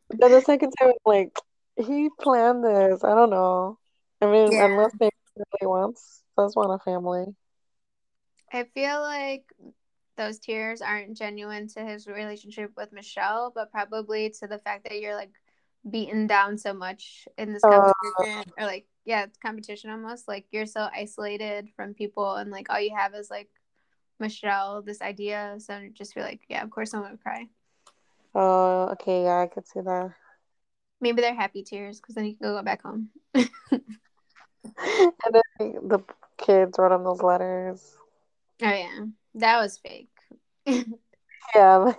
But 0.10 0.20
then 0.20 0.32
the 0.32 0.42
second 0.42 0.72
time, 0.80 0.92
like, 1.06 1.38
he 1.78 2.10
planned 2.20 2.64
this. 2.64 3.04
I 3.04 3.16
don't 3.16 3.30
know. 3.30 3.78
I 4.22 4.26
mean, 4.28 4.54
Yeah. 4.54 4.66
unless 4.66 4.94
they 5.00 5.10
really 5.38 5.68
wants 5.68 6.24
does 6.38 6.56
want 6.56 6.74
a 6.74 6.84
family. 6.84 7.26
I 8.54 8.66
feel 8.74 9.00
like 9.02 9.46
those 10.18 10.40
tears 10.40 10.82
aren't 10.82 11.18
genuine 11.18 11.68
to 11.70 11.82
his 11.84 12.08
relationship 12.08 12.72
with 12.76 12.92
Michelle, 12.92 13.52
but 13.56 13.72
probably 13.72 14.30
to 14.42 14.48
the 14.48 14.60
fact 14.60 14.84
that 14.84 15.00
you're 15.00 15.16
like 15.16 15.32
beaten 15.90 16.28
down 16.28 16.58
so 16.58 16.74
much 16.74 17.28
in 17.38 17.54
this 17.54 17.64
Uh, 17.64 17.92
competition 18.22 18.54
or 18.58 18.66
like 18.66 18.88
yeah, 19.06 19.26
competition 19.42 19.90
almost. 19.90 20.28
Like 20.28 20.46
you're 20.52 20.66
so 20.66 20.90
isolated 20.94 21.70
from 21.76 21.94
people 21.94 22.36
and 22.36 22.52
like 22.52 22.68
all 22.70 22.80
you 22.80 22.96
have 22.96 23.14
is 23.16 23.30
like 23.30 23.50
Michelle, 24.20 24.82
this 24.82 25.02
idea. 25.02 25.56
So 25.60 25.76
I 25.76 25.90
just 25.94 26.14
feel 26.14 26.24
like, 26.24 26.42
yeah, 26.50 26.64
of 26.64 26.70
course 26.70 26.94
I'm 26.94 27.02
gonna 27.02 27.18
cry. 27.18 27.48
oh, 28.36 28.90
okay, 28.94 29.24
yeah, 29.24 29.40
I 29.42 29.48
could 29.48 29.68
see 29.68 29.82
that. 29.82 30.12
Maybe 31.02 31.22
they're 31.22 31.34
happy 31.36 31.64
tears 31.64 32.00
because 32.00 32.16
then 32.16 32.26
you 32.26 32.36
can 32.38 32.48
go 32.54 32.62
back 32.62 32.84
home. 32.84 33.10
And 35.26 35.34
then 35.34 35.88
the 35.88 36.00
kids 36.38 36.78
wrote 36.78 36.92
him 36.94 37.04
those 37.04 37.22
letters. 37.24 37.98
Oh 38.62 38.70
yeah, 38.70 39.06
that 39.36 39.60
was 39.62 39.78
fake. 39.78 40.10
Yeah, 41.56 41.94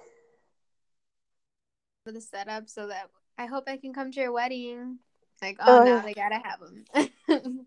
For 2.04 2.12
the 2.12 2.20
setup, 2.20 2.68
so 2.68 2.88
that 2.88 3.10
I 3.42 3.46
hope 3.46 3.64
I 3.66 3.76
can 3.76 3.92
come 3.92 4.12
to 4.12 4.20
your 4.20 4.30
wedding. 4.30 4.98
Like, 5.42 5.56
oh, 5.58 5.80
Oh, 5.80 5.84
yeah. 5.84 6.00
they 6.02 6.14
gotta 6.14 6.38
have 6.38 6.60
them. 6.60 7.66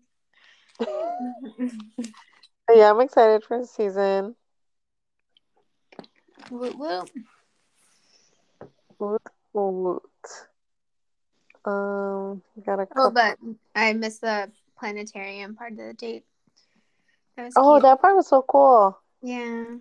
Yeah, 2.74 2.90
I'm 2.90 3.00
excited 3.00 3.44
for 3.44 3.60
the 3.60 3.66
season. 3.66 4.34
woot 6.50 6.78
woot. 6.78 7.10
Woot 8.98 9.22
woot. 9.52 10.02
Um, 11.64 12.42
got 12.64 12.80
a 12.80 12.86
Oh, 12.96 13.10
but 13.10 13.38
I 13.74 13.92
missed 13.92 14.22
the 14.22 14.50
planetarium 14.78 15.56
part 15.56 15.72
of 15.72 15.78
the 15.78 15.92
date. 15.92 16.24
That 17.36 17.52
Oh, 17.56 17.74
cute. 17.74 17.82
that 17.82 18.00
part 18.00 18.16
was 18.16 18.28
so 18.28 18.42
cool. 18.42 18.98
Yeah, 19.22 19.76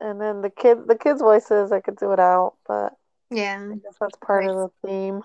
And 0.00 0.20
then 0.20 0.40
the 0.40 0.50
kid, 0.50 0.86
the 0.86 0.96
kids' 0.96 1.20
voices, 1.22 1.72
I 1.72 1.80
could 1.80 1.96
do 1.96 2.12
it 2.12 2.20
out, 2.20 2.54
but 2.66 2.94
yeah. 3.30 3.68
I 3.72 3.74
guess 3.76 3.96
that's 4.00 4.16
part 4.18 4.46
of 4.46 4.56
the 4.56 4.70
theme. 4.86 5.22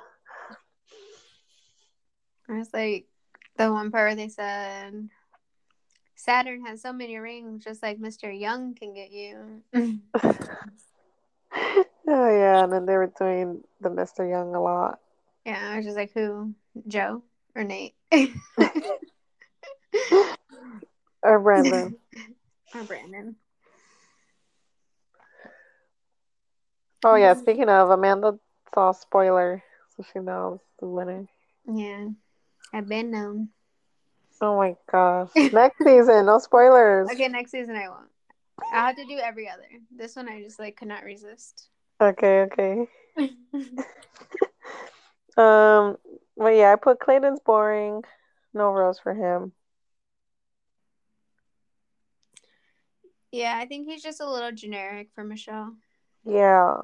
I 2.48 2.58
was 2.58 2.70
like, 2.74 3.06
the 3.58 3.72
one 3.72 3.92
part 3.92 4.10
where 4.10 4.16
they 4.16 4.30
said, 4.30 5.10
Saturn 6.16 6.66
has 6.66 6.82
so 6.82 6.92
many 6.92 7.18
rings, 7.18 7.64
just 7.64 7.84
like 7.84 8.00
Mr. 8.00 8.38
Young 8.38 8.76
can 8.76 8.94
get 8.94 9.12
you. 9.12 9.62
Oh 12.12 12.28
yeah, 12.28 12.64
and 12.64 12.74
then 12.74 12.88
they 12.88 12.98
were 12.98 13.14
doing 13.20 13.64
the 13.82 13.90
Mr. 13.90 14.28
Young 14.28 14.56
a 14.56 14.62
lot. 14.62 15.00
yeah, 15.46 15.60
I 15.62 15.78
was 15.78 15.86
just 15.86 15.96
like, 15.96 16.12
who? 16.12 16.56
Joe 16.88 17.22
or 17.56 17.64
Nate? 17.64 17.94
Or 21.22 21.40
Brandon. 21.40 21.96
or 22.76 22.84
Brandon. 22.84 23.36
Oh 27.04 27.16
yeah, 27.16 27.34
speaking 27.34 27.70
of, 27.70 27.90
Amanda 27.90 28.38
saw 28.74 28.92
spoiler, 28.92 29.64
so 29.96 30.06
she 30.12 30.20
knows 30.20 30.60
the 30.80 30.88
winner. 30.88 31.28
Yeah, 31.66 32.08
I've 32.74 32.88
been 32.88 33.12
known. 33.12 33.50
Oh 34.42 34.58
my 34.58 34.76
gosh. 34.92 35.30
Next 35.54 35.78
season, 35.84 36.26
no 36.26 36.40
spoilers. 36.40 37.10
Okay, 37.12 37.28
next 37.28 37.52
season 37.52 37.76
I 37.76 37.90
won't. 37.90 38.10
I'll 38.72 38.88
have 38.88 38.96
to 38.96 39.06
do 39.06 39.18
every 39.18 39.50
other. 39.50 39.68
This 39.96 40.16
one 40.16 40.30
I 40.30 40.42
just 40.42 40.60
like 40.60 40.78
could 40.78 40.88
not 40.88 41.04
resist. 41.04 41.70
Okay, 42.02 42.42
okay. 42.44 42.88
Um, 45.38 45.96
but 46.36 46.50
yeah, 46.50 46.74
I 46.74 46.76
put 46.76 47.00
Clayton's 47.00 47.40
boring. 47.40 48.04
No 48.54 48.72
rose 48.72 49.00
for 49.00 49.14
him. 49.14 49.54
yeah, 53.32 53.58
I 53.58 53.66
think 53.66 53.88
he's 53.88 54.04
just 54.04 54.20
a 54.20 54.30
little 54.30 54.52
generic 54.52 55.10
for 55.16 55.24
Michelle. 55.24 55.76
Yeah. 56.30 56.82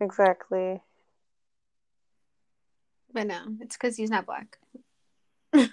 Exactly. 0.00 0.80
But 3.12 3.26
no, 3.26 3.56
it's 3.60 3.76
because 3.76 3.96
he's 3.96 4.10
not 4.10 4.26
black. 4.26 4.58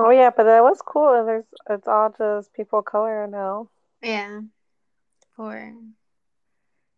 Oh 0.00 0.10
yeah, 0.10 0.30
but 0.30 0.44
that 0.44 0.62
was 0.62 0.80
cool. 0.80 1.24
There's 1.24 1.44
it's 1.68 1.88
all 1.88 2.14
just 2.16 2.52
people 2.52 2.78
of 2.78 2.84
color 2.84 3.26
now. 3.26 3.68
Yeah. 4.00 4.42
For 5.34 5.72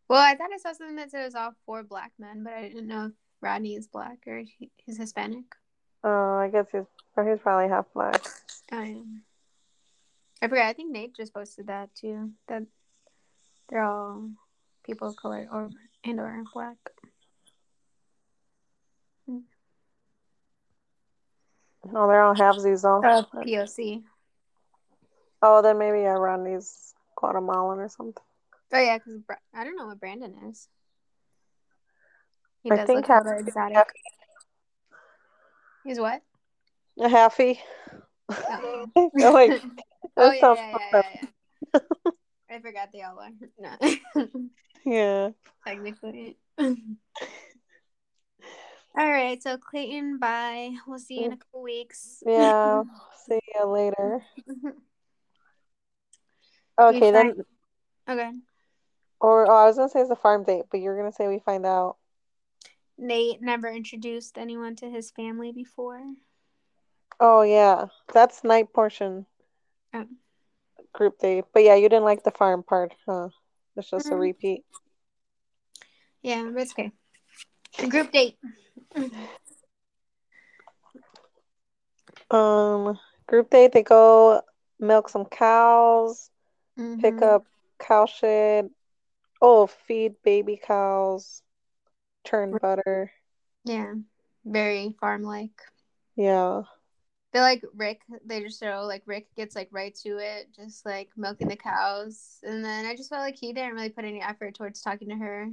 well, 0.09 0.23
I 0.23 0.35
thought 0.35 0.51
I 0.53 0.59
saw 0.59 0.73
something 0.73 0.97
that 0.97 1.11
said 1.11 1.23
it 1.23 1.27
was 1.27 1.35
all 1.35 1.55
four 1.65 1.83
black 1.83 2.13
men, 2.19 2.43
but 2.45 2.53
I 2.53 2.69
didn't 2.69 2.89
know 2.89 3.07
if 3.07 3.13
Rodney 3.41 3.77
is 3.77 3.87
black 3.87 4.19
or 4.27 4.39
he, 4.41 4.71
he's 4.77 4.99
Hispanic. 4.99 5.45
Oh, 6.05 6.37
I 6.37 6.49
guess 6.49 6.67
he's 6.73 6.83
he's 7.17 7.39
probably 7.41 7.69
half 7.69 7.87
black. 7.95 8.23
Oh, 8.73 8.79
I 8.79 8.87
am. 8.87 9.23
I 10.43 10.49
forgot. 10.49 10.67
I 10.67 10.73
think 10.75 10.93
Nate 10.93 11.17
just 11.17 11.33
posted 11.33 11.69
that 11.69 11.95
too. 11.95 12.33
That 12.49 12.65
they're 13.71 13.83
all 13.83 14.31
people 14.85 15.09
of 15.09 15.17
color 15.17 15.47
or 15.51 15.71
and 16.05 16.21
or 16.21 16.43
black. 16.53 16.77
Oh, 21.95 22.07
they're 22.09 22.23
all 22.23 22.35
halvesies 22.35 22.83
though. 22.83 23.03
Uh, 23.03 23.23
POC. 23.45 24.03
Oh, 25.43 25.63
then 25.63 25.79
maybe 25.79 26.01
yeah, 26.01 26.15
Rodney's 26.15 26.95
Guatemalan 27.17 27.79
or 27.79 27.89
something. 27.89 28.23
Oh 28.73 28.79
yeah, 28.79 28.99
because 28.99 29.17
Bra- 29.19 29.37
I 29.55 29.65
don't 29.65 29.77
know 29.77 29.87
what 29.87 29.99
Brandon 29.99 30.35
is. 30.51 30.69
He 32.63 32.71
I 32.71 32.77
does 32.77 32.87
think 32.87 33.07
half- 33.07 33.25
exotic. 33.27 33.77
half- 33.77 33.87
He's 35.85 35.99
what? 35.99 36.21
A 36.99 37.09
halfie. 37.09 37.59
Oh, 38.31 38.87
oh 38.97 39.11
wait, 39.35 39.63
oh 40.19 40.31
yeah, 40.31 40.55
yeah, 40.55 40.73
fucked 40.73 40.95
up. 40.95 41.05
yeah, 41.13 41.21
yeah. 41.75 41.81
I 42.51 42.59
forgot 42.59 42.91
they 42.93 43.03
all 43.03 43.19
are. 43.19 43.31
No, 43.59 44.29
Yeah. 44.85 45.31
technically. 45.67 46.37
all 46.59 46.75
right, 48.97 49.41
so 49.43 49.57
Clayton, 49.57 50.19
bye. 50.19 50.73
We'll 50.87 50.99
see 50.99 51.21
you 51.21 51.27
in 51.27 51.33
a 51.33 51.37
couple 51.37 51.63
weeks. 51.63 52.23
Yeah. 52.27 52.83
See 53.27 53.39
you 53.55 53.67
later. 53.67 54.23
Okay, 56.81 57.11
then 57.11 57.35
okay. 58.09 58.31
or 59.21 59.51
oh, 59.51 59.55
I 59.55 59.67
was 59.67 59.77
gonna 59.77 59.91
say 59.91 60.01
it's 60.01 60.11
a 60.11 60.17
farm 60.17 60.45
date, 60.45 60.65
but 60.71 60.81
you're 60.81 60.97
gonna 60.97 61.13
say 61.13 61.29
we 61.29 61.39
find 61.39 61.67
out. 61.67 61.97
Nate 62.97 63.43
never 63.43 63.69
introduced 63.69 64.39
anyone 64.39 64.77
to 64.77 64.89
his 64.91 65.11
family 65.11 65.53
before. 65.53 66.03
Oh 67.21 67.43
yeah, 67.43 67.87
that's 68.13 68.43
night 68.43 68.73
portion 68.73 69.27
Oh. 69.93 70.07
Group 70.93 71.19
date. 71.19 71.45
But 71.53 71.63
yeah, 71.65 71.75
you 71.75 71.89
didn't 71.89 72.05
like 72.05 72.23
the 72.25 72.31
farm 72.31 72.63
part, 72.63 72.95
huh? 73.07 73.29
It's 73.77 73.91
just 73.91 74.07
a 74.07 74.11
Mm. 74.11 74.21
repeat. 74.21 74.65
Yeah, 76.23 76.51
but 76.53 76.63
it's 76.63 76.73
okay. 76.73 76.93
Group 77.89 78.13
date. 78.13 78.37
Um, 82.31 82.99
group 83.27 83.51
date, 83.51 83.73
they 83.73 83.83
go 83.83 84.43
milk 84.79 85.09
some 85.09 85.25
cows, 85.25 86.31
pick 87.01 87.17
Mhm. 87.17 87.23
up 87.23 87.47
cow 87.79 88.07
shit. 88.07 88.71
Oh, 89.41 89.67
feed 89.67 90.23
baby 90.23 90.61
cows, 90.63 91.43
churn 92.27 92.57
butter. 92.61 93.11
Yeah, 93.65 93.95
very 94.45 94.95
farm 95.01 95.23
like. 95.23 95.63
Yeah. 96.17 96.63
Feel 97.33 97.43
like 97.43 97.65
Rick, 97.75 98.03
they 98.25 98.41
just 98.43 98.61
show 98.61 98.85
like 98.87 99.03
Rick 99.07 99.29
gets 99.37 99.55
like 99.55 99.69
right 99.71 99.95
to 100.03 100.19
it, 100.19 100.49
just 100.55 100.85
like 100.85 101.11
milking 101.17 101.49
the 101.49 101.57
cows, 101.57 102.39
and 102.43 102.65
then 102.65 102.87
I 102.87 102.97
just 102.97 103.11
felt 103.11 103.23
like 103.23 103.37
he 103.37 103.53
didn't 103.53 103.75
really 103.75 103.89
put 103.91 104.05
any 104.05 104.21
effort 104.21 104.55
towards 104.55 104.83
talking 104.83 105.09
to 105.11 105.17
her 105.17 105.49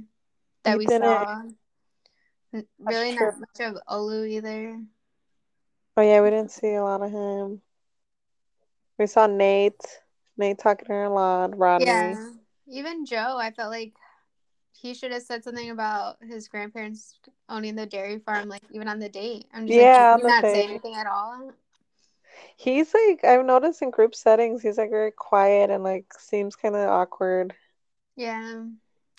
that 0.64 0.72
He 0.72 0.78
we 0.78 0.86
didn't. 0.86 1.02
saw. 1.02 1.42
N- 2.54 2.66
Really 2.78 3.16
true. 3.16 3.26
not 3.26 3.40
much 3.40 3.60
of 3.60 3.78
Olu 3.88 4.28
either. 4.28 4.80
Oh 5.96 6.02
yeah, 6.02 6.20
we 6.22 6.30
didn't 6.30 6.50
see 6.50 6.74
a 6.74 6.82
lot 6.82 7.02
of 7.02 7.10
him. 7.10 7.60
We 8.98 9.06
saw 9.06 9.26
Nate. 9.26 9.80
Nate 10.36 10.58
talking 10.58 10.86
to 10.86 10.92
her 10.92 11.04
a 11.04 11.10
lot. 11.10 11.56
Rodney. 11.58 11.86
Yeah, 11.86 12.30
even 12.68 13.04
Joe, 13.04 13.36
I 13.38 13.50
felt 13.50 13.70
like 13.70 13.94
he 14.72 14.94
should 14.94 15.12
have 15.12 15.22
said 15.22 15.42
something 15.42 15.70
about 15.70 16.16
his 16.22 16.48
grandparents 16.48 17.18
owning 17.48 17.74
the 17.74 17.86
dairy 17.86 18.18
farm, 18.18 18.48
like 18.48 18.62
even 18.72 18.88
on 18.88 18.98
the 19.00 19.08
date. 19.08 19.46
I'm 19.52 19.66
just 19.66 19.78
Yeah, 19.78 20.12
like, 20.12 20.22
did 20.22 20.24
the 20.24 20.28
not 20.28 20.42
say 20.42 20.64
anything 20.64 20.94
at 20.94 21.06
all? 21.06 21.52
He's 22.56 22.92
like 22.94 23.24
I've 23.24 23.44
noticed 23.44 23.82
in 23.82 23.90
group 23.90 24.14
settings, 24.14 24.62
he's 24.62 24.78
like 24.78 24.90
very 24.90 25.12
quiet 25.12 25.70
and 25.70 25.84
like 25.84 26.12
seems 26.18 26.56
kind 26.56 26.74
of 26.74 26.88
awkward. 26.88 27.54
Yeah, 28.16 28.64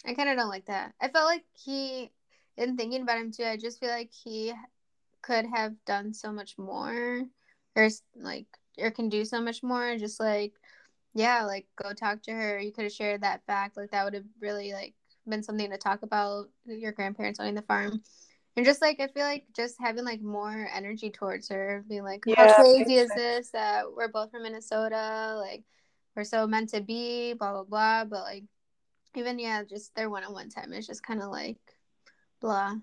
I 0.05 0.13
kind 0.13 0.29
of 0.29 0.37
don't 0.37 0.49
like 0.49 0.65
that. 0.65 0.93
I 0.99 1.07
felt 1.07 1.25
like 1.25 1.45
he, 1.53 2.11
in 2.57 2.75
thinking 2.75 3.01
about 3.01 3.19
him 3.19 3.31
too, 3.31 3.45
I 3.45 3.57
just 3.57 3.79
feel 3.79 3.89
like 3.89 4.11
he 4.11 4.53
could 5.21 5.45
have 5.45 5.73
done 5.85 6.13
so 6.13 6.31
much 6.31 6.57
more, 6.57 7.23
or 7.75 7.89
like, 8.15 8.47
or 8.77 8.91
can 8.91 9.09
do 9.09 9.23
so 9.23 9.41
much 9.41 9.63
more. 9.63 9.97
Just 9.97 10.19
like, 10.19 10.53
yeah, 11.13 11.43
like 11.43 11.65
go 11.81 11.93
talk 11.93 12.21
to 12.23 12.31
her. 12.31 12.59
You 12.59 12.71
could 12.71 12.83
have 12.85 12.93
shared 12.93 13.21
that 13.21 13.45
fact. 13.45 13.77
Like 13.77 13.91
that 13.91 14.03
would 14.03 14.13
have 14.13 14.25
really 14.41 14.73
like 14.73 14.93
been 15.27 15.43
something 15.43 15.69
to 15.69 15.77
talk 15.77 16.03
about 16.03 16.49
your 16.65 16.91
grandparents 16.91 17.39
owning 17.39 17.55
the 17.55 17.61
farm. 17.61 18.01
And 18.59 18.65
just 18.65 18.81
like 18.81 18.99
I 18.99 19.07
feel 19.07 19.23
like 19.23 19.45
just 19.55 19.77
having 19.79 20.03
like 20.05 20.21
more 20.21 20.69
energy 20.73 21.11
towards 21.11 21.47
her, 21.49 21.85
being 21.87 22.03
like, 22.03 22.25
How 22.35 22.47
Yeah, 22.47 22.53
crazy 22.53 22.95
is 22.95 23.13
this 23.13 23.51
that 23.51 23.85
we're 23.95 24.09
both 24.09 24.31
from 24.31 24.43
Minnesota? 24.43 25.35
Like 25.39 25.63
we're 26.15 26.25
so 26.25 26.45
meant 26.47 26.69
to 26.71 26.81
be, 26.81 27.33
blah 27.33 27.53
blah 27.53 27.63
blah. 27.63 28.05
But 28.05 28.23
like 28.23 28.43
even 29.15 29.39
yeah, 29.39 29.63
just 29.63 29.95
their 29.95 30.09
one 30.09 30.23
on 30.25 30.33
one 30.33 30.49
time 30.49 30.73
is 30.73 30.87
just 30.87 31.05
kinda 31.05 31.27
like 31.29 31.59
blah. 32.41 32.75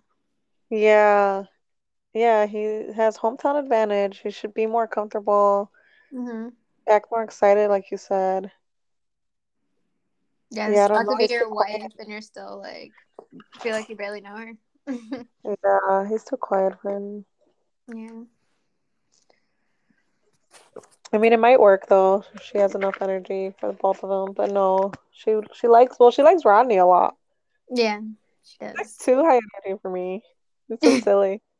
yeah, 0.71 1.45
yeah. 2.15 2.47
He 2.47 2.93
has 2.95 3.19
hometown 3.19 3.59
advantage. 3.59 4.21
He 4.21 4.31
should 4.31 4.55
be 4.55 4.67
more 4.67 4.89
comfortable, 4.89 5.73
Mm-hmm. 6.13 6.49
act 6.89 7.11
more 7.13 7.23
excited, 7.23 7.69
like 7.69 7.91
you 7.93 7.97
said. 7.97 8.51
Yeah, 10.51 10.67
Yeah, 10.67 10.85
I 10.85 10.89
don't 10.89 11.03
about 11.03 11.21
to 11.21 11.29
be 11.29 11.29
your 11.31 11.49
wife 11.53 11.93
and 11.99 12.09
you're 12.09 12.21
still 12.21 12.59
like 12.61 12.95
feel 13.63 13.73
like 13.75 13.89
you 13.89 13.97
barely 13.97 14.21
know 14.21 14.37
her. 14.37 14.53
Yeah, 14.89 16.09
he's 16.09 16.25
too 16.25 16.37
quiet 16.37 16.75
for 16.81 16.91
him. 16.97 17.25
yeah. 17.93 18.23
I 21.13 21.19
mean, 21.19 21.33
it 21.33 21.39
might 21.41 21.61
work 21.61 21.87
though. 21.89 22.25
She 22.43 22.59
has 22.59 22.75
enough 22.75 23.01
energy 23.01 23.55
for 23.61 23.69
the 23.69 23.73
both 23.75 24.03
of 24.03 24.11
them, 24.11 24.35
but 24.35 24.51
no, 24.51 24.93
she 25.13 25.37
she 25.55 25.69
likes 25.69 25.97
well, 26.01 26.11
she 26.11 26.23
likes 26.23 26.45
Rodney 26.45 26.79
a 26.79 26.87
lot. 26.87 27.17
Yeah, 27.71 28.01
she 28.45 28.57
That's 28.61 28.97
does. 28.97 29.05
too 29.05 29.25
high 29.25 29.41
energy 29.65 29.79
for 29.81 29.91
me. 29.91 30.23
It's 30.69 30.83
so 30.83 31.01
silly. 31.01 31.43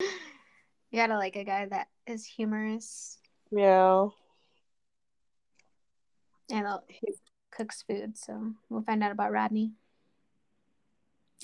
You 0.92 1.00
gotta 1.02 1.16
like 1.16 1.36
a 1.36 1.44
guy 1.44 1.66
that 1.66 1.88
is 2.06 2.24
humorous 2.24 3.18
Yeah. 3.50 4.08
and 6.50 6.66
He- 6.88 7.14
cooks 7.50 7.82
food. 7.82 8.16
So 8.16 8.52
we'll 8.70 8.82
find 8.82 9.02
out 9.02 9.10
about 9.12 9.32
Rodney. 9.32 9.72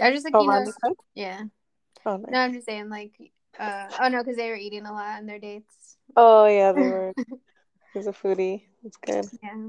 I 0.00 0.10
just 0.12 0.24
like, 0.24 0.34
Oh, 0.36 0.42
you 0.42 0.48
know, 0.48 0.94
yeah. 1.14 1.42
Oh, 2.06 2.16
No. 2.16 2.38
I'm 2.38 2.52
just 2.52 2.66
saying, 2.66 2.88
like, 2.88 3.12
uh, 3.58 3.88
oh 4.00 4.08
no, 4.08 4.22
because 4.22 4.36
they 4.36 4.48
were 4.48 4.56
eating 4.56 4.86
a 4.86 4.92
lot 4.92 5.18
on 5.18 5.26
their 5.26 5.38
dates. 5.38 5.96
Oh 6.16 6.46
yeah, 6.46 6.72
they 6.72 6.82
were. 6.82 7.12
He's 7.94 8.06
a 8.06 8.12
foodie. 8.12 8.62
It's 8.84 8.96
good. 8.96 9.26
Yeah. 9.42 9.68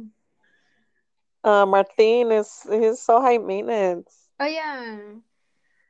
Uh, 1.43 1.65
Martin 1.65 2.31
is 2.31 2.65
he's 2.69 3.01
so 3.01 3.21
high 3.21 3.37
maintenance. 3.37 4.15
Oh 4.39 4.45
yeah. 4.45 4.97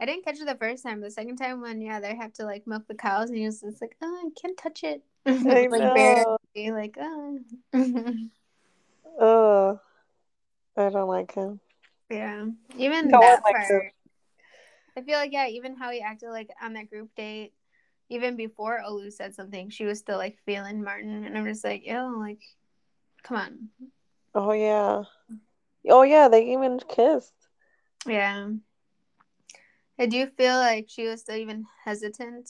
I 0.02 0.06
didn't 0.06 0.26
catch 0.26 0.42
it 0.42 0.48
the 0.48 0.56
first 0.56 0.84
time. 0.84 1.00
The 1.00 1.12
second 1.12 1.38
time 1.38 1.62
when 1.62 1.80
yeah, 1.80 2.00
they 2.00 2.16
have 2.16 2.34
to 2.34 2.46
like 2.46 2.66
milk 2.66 2.88
the 2.88 2.96
cows, 2.96 3.30
and 3.30 3.38
he 3.38 3.46
was 3.46 3.62
just 3.62 3.82
like, 3.82 3.96
oh, 4.02 4.08
I 4.26 4.30
can't 4.42 4.58
touch 4.58 4.84
it. 4.84 5.04
I 5.26 5.32
like 5.32 5.70
know. 5.70 6.38
barely, 6.56 6.72
like 6.72 6.98
oh. 7.00 7.40
Ugh. 9.22 9.80
I 10.76 10.90
don't 10.90 11.08
like 11.08 11.36
him. 11.36 11.60
yeah. 12.10 12.46
Even 12.78 13.10
No 13.10 13.20
that 13.22 13.44
part. 13.44 13.94
I 14.98 15.02
feel 15.02 15.18
like 15.18 15.32
yeah, 15.34 15.48
even 15.48 15.76
how 15.76 15.90
he 15.92 16.02
acted 16.02 16.30
like 16.30 16.50
on 16.62 16.74
that 16.74 16.90
group 16.90 17.10
date, 17.16 17.54
even 18.10 18.36
before 18.36 18.82
Olu 18.86 19.12
said 19.12 19.34
something, 19.36 19.70
she 19.70 19.86
was 19.86 20.00
still 20.00 20.18
like 20.18 20.38
feeling 20.46 20.84
Martin, 20.84 21.24
and 21.26 21.38
I'm 21.38 21.46
just 21.46 21.64
like, 21.64 21.86
yo, 21.86 22.08
like, 22.20 22.42
come 23.24 23.38
on, 23.38 23.70
Oh 24.36 24.52
yeah. 24.54 25.04
Oh 25.90 26.04
yeah, 26.04 26.28
they 26.28 26.54
even 26.54 26.80
kissed. 26.88 27.34
yeah. 28.08 28.50
I 30.00 30.06
do 30.08 30.28
feel 30.28 30.56
like 30.56 30.88
she 30.90 31.08
was 31.08 31.22
still 31.22 31.36
even 31.36 31.66
hesitant, 31.86 32.50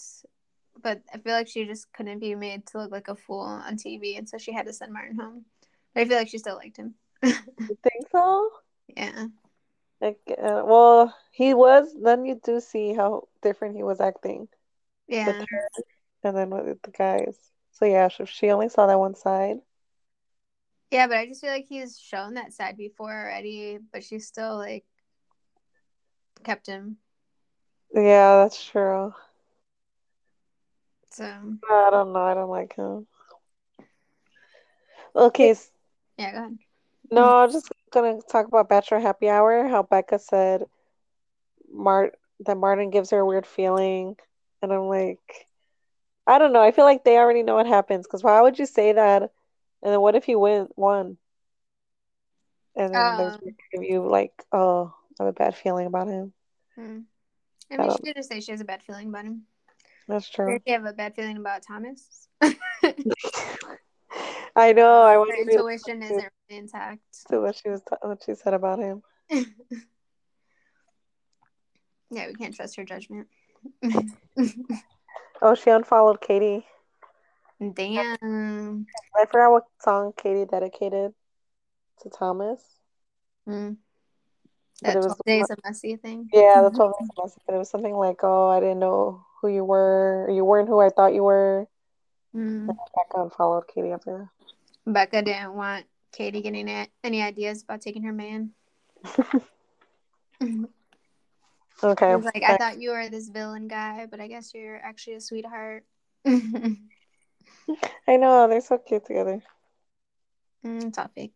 but 0.81 1.01
I 1.13 1.17
feel 1.17 1.33
like 1.33 1.47
she 1.47 1.65
just 1.65 1.91
couldn't 1.93 2.19
be 2.19 2.35
made 2.35 2.65
to 2.67 2.77
look 2.79 2.91
like 2.91 3.09
a 3.09 3.15
fool 3.15 3.41
on 3.41 3.75
TV, 3.77 4.17
and 4.17 4.27
so 4.27 4.37
she 4.37 4.53
had 4.53 4.65
to 4.65 4.73
send 4.73 4.93
Martin 4.93 5.17
home. 5.17 5.45
But 5.93 6.01
I 6.01 6.05
feel 6.05 6.17
like 6.17 6.29
she 6.29 6.37
still 6.37 6.55
liked 6.55 6.77
him. 6.77 6.95
You 7.67 7.77
think 7.83 8.07
so? 8.11 8.49
yeah, 8.95 9.27
Like, 10.03 10.19
uh, 10.31 10.63
well, 10.65 11.15
he 11.31 11.55
was. 11.55 11.95
Then 12.01 12.25
you 12.25 12.41
do 12.43 12.59
see 12.61 12.93
how 12.93 13.29
different 13.41 13.77
he 13.77 13.83
was 13.83 14.01
acting 14.01 14.49
yeah, 15.07 15.33
her, 15.49 15.69
and 16.23 16.37
then 16.37 16.49
with 16.51 16.81
the 16.83 16.91
guys. 16.91 17.37
So 17.71 17.85
yeah, 17.85 18.09
she, 18.09 18.25
she 18.25 18.51
only 18.51 18.69
saw 18.69 18.87
that 18.87 18.99
one 18.99 19.15
side. 19.15 19.57
yeah. 20.91 21.07
But 21.07 21.17
I 21.17 21.27
just 21.27 21.41
feel 21.41 21.51
like 21.51 21.67
he's 21.67 21.99
shown 21.99 22.35
that 22.35 22.53
side 22.53 22.77
before 22.77 23.11
already, 23.13 23.79
but 23.91 24.03
she 24.03 24.19
still 24.19 24.57
like 24.57 24.85
kept 26.43 26.67
him. 26.67 26.97
Yeah, 27.95 28.43
that's 28.43 28.63
true. 28.63 29.13
So 31.11 31.59
I 31.69 31.89
don't 31.91 32.13
know. 32.13 32.21
I 32.21 32.33
don't 32.35 32.49
like 32.49 32.75
him. 32.75 33.07
Okay, 35.15 35.55
yeah, 36.17 36.31
go 36.31 36.37
ahead. 36.39 36.57
no, 37.11 37.47
just 37.51 37.72
gonna 37.93 38.21
talk 38.21 38.47
about 38.47 38.69
Bachelor 38.69 38.99
Happy 38.99 39.29
Hour. 39.29 39.67
How 39.67 39.83
Becca 39.83 40.19
said 40.19 40.65
Mart 41.71 42.17
that 42.41 42.57
Martin 42.57 42.89
gives 42.89 43.11
her 43.11 43.19
a 43.19 43.25
weird 43.25 43.45
feeling, 43.45 44.15
and 44.61 44.73
I'm 44.73 44.87
like, 44.87 45.47
I 46.27 46.39
don't 46.39 46.53
know. 46.53 46.61
I 46.61 46.71
feel 46.71 46.85
like 46.85 47.03
they 47.03 47.17
already 47.17 47.43
know 47.43 47.55
what 47.55 47.67
happens. 47.67 48.05
Because 48.07 48.23
why 48.23 48.41
would 48.41 48.59
you 48.59 48.65
say 48.65 48.93
that? 48.93 49.23
And 49.83 49.93
then 49.93 50.01
what 50.01 50.15
if 50.15 50.25
he 50.25 50.35
win 50.35 50.67
won? 50.75 51.17
And 52.75 52.93
then 52.93 53.17
there's 53.17 53.35
Um, 53.35 53.55
give 53.73 53.83
you 53.83 54.07
like, 54.07 54.33
oh, 54.51 54.93
I 55.19 55.23
have 55.23 55.29
a 55.29 55.33
bad 55.33 55.55
feeling 55.55 55.87
about 55.87 56.07
him. 56.07 56.33
hmm. 56.75 56.99
I 57.71 57.77
mean, 57.77 57.91
she 57.91 58.03
did 58.03 58.15
just 58.15 58.29
say 58.29 58.41
she 58.41 58.51
has 58.51 58.61
a 58.61 58.65
bad 58.65 58.83
feeling 58.83 59.09
about 59.09 59.25
him. 59.25 59.43
That's 60.07 60.29
true. 60.29 60.53
Does 60.53 60.61
she 60.65 60.73
have 60.73 60.85
a 60.85 60.93
bad 60.93 61.15
feeling 61.15 61.37
about 61.37 61.63
Thomas? 61.63 62.27
I 64.55 64.73
know. 64.73 65.03
I 65.03 65.17
want 65.17 65.31
to 65.33 65.41
intuition 65.41 66.03
isn't 66.03 66.31
intact. 66.57 67.01
to 67.29 67.41
what 67.41 67.55
she 67.55 67.69
was 67.69 67.81
what 68.01 68.21
she 68.25 68.35
said 68.35 68.53
about 68.53 68.79
him. 68.79 69.01
yeah, 72.09 72.27
we 72.27 72.33
can't 72.33 72.55
trust 72.55 72.75
her 72.75 72.83
judgment. 72.85 73.27
Oh, 75.45 75.55
she 75.55 75.69
unfollowed 75.69 76.21
Katie. 76.21 76.65
Damn. 77.59 78.85
I 79.19 79.25
forgot 79.25 79.51
what 79.51 79.65
song 79.81 80.13
Katie 80.15 80.45
dedicated 80.45 81.13
to 82.01 82.09
Thomas. 82.09 82.61
Mm. 83.47 83.75
But 84.81 84.87
That 84.87 84.95
it 84.95 84.99
was 84.99 85.17
12 85.17 85.19
days 85.25 85.49
of 85.49 85.57
messy 85.65 85.97
thing. 85.97 86.29
yeah, 86.31 86.61
that's 86.61 86.77
what 86.77 86.95
I 86.97 87.03
was 87.17 87.37
but 87.45 87.55
it 87.55 87.57
was 87.57 87.69
something 87.69 87.93
like, 87.93 88.23
"Oh, 88.23 88.47
I 88.47 88.61
didn't 88.61 88.79
know 88.79 89.25
who 89.41 89.49
you 89.49 89.65
were. 89.65 90.29
You 90.31 90.45
weren't 90.45 90.69
who 90.69 90.79
I 90.79 90.89
thought 90.89 91.13
you 91.13 91.23
were." 91.23 91.67
Mm. 92.33 92.67
Becca 92.67 93.21
unfollowed 93.21 93.67
Katie 93.67 93.91
after 93.91 94.31
Becca 94.87 95.23
didn't 95.23 95.55
want 95.55 95.85
Katie 96.13 96.41
getting 96.41 96.69
a- 96.69 96.87
any 97.03 97.21
ideas 97.21 97.63
about 97.63 97.81
taking 97.81 98.03
her 98.03 98.13
man. 98.13 98.51
Okay. 101.83 102.11
She 102.11 102.15
was 102.15 102.25
like, 102.25 102.43
I 102.43 102.55
thought 102.57 102.79
you 102.81 102.91
were 102.91 103.09
this 103.09 103.27
villain 103.27 103.67
guy, 103.67 104.05
but 104.09 104.21
I 104.21 104.27
guess 104.27 104.53
you're 104.53 104.77
actually 104.77 105.15
a 105.15 105.21
sweetheart. 105.21 105.83
mm, 106.25 106.77
I 108.07 108.15
know 108.17 108.47
they're 108.47 108.61
so 108.61 108.77
cute 108.77 109.05
together. 109.05 109.41
it's 110.63 110.97
all 110.97 111.09
fake. 111.13 111.33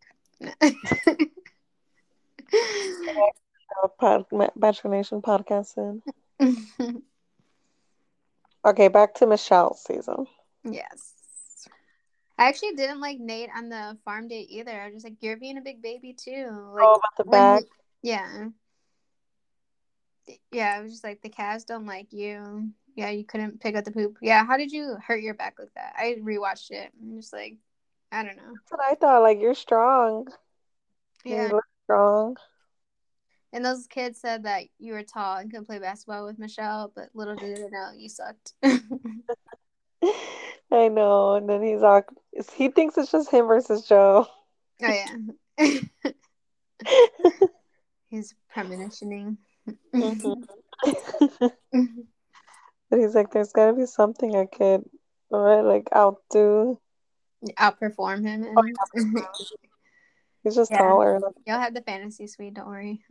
Pod, 3.99 4.25
Bachelor 4.55 4.91
Nation 4.91 5.21
podcast. 5.21 6.01
In. 6.39 7.03
Okay, 8.65 8.87
back 8.89 9.13
to 9.15 9.25
Michelle's 9.27 9.81
season. 9.83 10.25
yes. 10.63 11.13
I 12.37 12.47
actually 12.47 12.73
didn't 12.73 13.01
like 13.01 13.19
Nate 13.19 13.49
on 13.55 13.69
the 13.69 13.97
farm 14.05 14.27
date 14.27 14.47
either. 14.49 14.71
I 14.71 14.85
was 14.85 14.95
just 14.95 15.05
like, 15.05 15.17
you're 15.21 15.37
being 15.37 15.57
a 15.57 15.61
big 15.61 15.81
baby 15.81 16.13
too. 16.13 16.47
Oh, 16.49 16.73
like, 16.75 16.85
oh, 16.85 16.95
about 16.95 17.17
the 17.17 17.23
back. 17.25 17.63
he- 17.63 18.09
yeah. 18.09 18.47
Yeah, 20.51 20.75
I 20.77 20.81
was 20.81 20.91
just 20.91 21.03
like, 21.03 21.21
the 21.21 21.29
Cavs 21.29 21.65
don't 21.65 21.85
like 21.85 22.11
you. 22.11 22.69
Yeah, 22.95 23.09
you 23.09 23.23
couldn't 23.23 23.59
pick 23.59 23.75
up 23.75 23.85
the 23.85 23.91
poop. 23.91 24.17
Yeah, 24.21 24.45
how 24.45 24.57
did 24.57 24.71
you 24.71 24.97
hurt 25.05 25.21
your 25.21 25.33
back 25.33 25.55
like 25.57 25.73
that? 25.75 25.93
I 25.97 26.17
rewatched 26.21 26.71
it. 26.71 26.91
I'm 27.01 27.15
just 27.15 27.33
like, 27.33 27.57
I 28.11 28.23
don't 28.23 28.37
know. 28.37 28.53
That's 28.53 28.71
what 28.71 28.81
I 28.81 28.95
thought. 28.95 29.21
Like 29.21 29.39
you're 29.39 29.53
strong. 29.53 30.27
Yeah. 31.23 31.47
You 31.47 31.55
look 31.55 31.65
strong. 31.85 32.37
And 33.53 33.63
those 33.63 33.87
kids 33.87 34.19
said 34.19 34.43
that 34.43 34.63
you 34.77 34.93
were 34.93 35.03
tall 35.03 35.37
and 35.37 35.51
could 35.51 35.65
play 35.65 35.79
basketball 35.79 36.25
with 36.25 36.37
Michelle, 36.37 36.91
but 36.93 37.09
little 37.13 37.35
did 37.35 37.57
they 37.57 37.69
know 37.69 37.91
you 37.95 38.09
sucked. 38.09 38.53
I 40.71 40.89
know. 40.89 41.35
And 41.35 41.49
then 41.49 41.63
he's 41.63 41.81
all 41.81 42.03
he 42.55 42.69
thinks 42.69 42.97
it's 42.97 43.11
just 43.11 43.31
him 43.31 43.47
versus 43.47 43.87
Joe. 43.87 44.27
Oh 44.81 44.87
yeah. 44.87 45.15
He's 48.09 48.35
premonitioning. 48.55 49.37
Mhm. 49.93 50.43
But 52.89 52.99
he's 52.99 53.15
like, 53.15 53.31
there's 53.31 53.51
gotta 53.51 53.73
be 53.73 53.85
something 53.85 54.33
I 54.35 54.45
could 54.45 54.85
or 55.29 55.61
like 55.63 55.89
outdo. 55.93 56.79
Outperform 57.59 58.25
him. 58.25 58.43
And... 58.43 58.57
Oh, 58.57 58.63
He's 60.43 60.55
just 60.55 60.71
Yeah. 60.71 60.77
taller. 60.77 61.19
You'll 61.45 61.59
have 61.59 61.73
the 61.73 61.81
fantasy 61.81 62.27
suite, 62.27 62.53
don't 62.53 62.67
worry. 62.67 63.03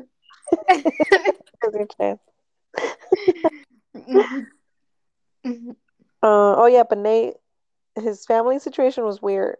there's 0.69 1.75
your 1.75 1.87
chance. 1.99 2.21
Uh, 6.23 6.55
oh 6.57 6.67
yeah, 6.67 6.83
but 6.89 6.99
Nate, 6.99 7.35
his 7.97 8.25
family 8.27 8.59
situation 8.59 9.05
was 9.05 9.23
weird. 9.23 9.57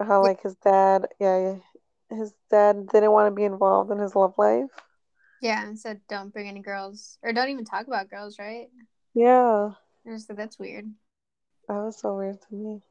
How 0.00 0.22
like 0.22 0.42
his 0.42 0.56
dad, 0.56 1.06
yeah, 1.20 1.56
his 2.10 2.34
dad 2.50 2.88
didn't 2.88 3.12
want 3.12 3.28
to 3.28 3.34
be 3.34 3.44
involved 3.44 3.90
in 3.90 3.98
his 3.98 4.14
love 4.16 4.34
life. 4.36 4.70
Yeah, 5.40 5.66
and 5.66 5.78
said 5.78 6.00
don't 6.08 6.32
bring 6.32 6.48
any 6.48 6.60
girls 6.60 7.18
or 7.22 7.32
don't 7.32 7.48
even 7.50 7.64
talk 7.64 7.86
about 7.86 8.10
girls, 8.10 8.38
right? 8.38 8.68
Yeah, 9.14 9.70
I 10.06 10.10
just 10.10 10.26
said 10.26 10.36
that's 10.36 10.58
weird. 10.58 10.90
that 11.68 11.74
was 11.74 11.98
so 11.98 12.16
weird 12.16 12.40
to 12.42 12.54
me. 12.54 12.82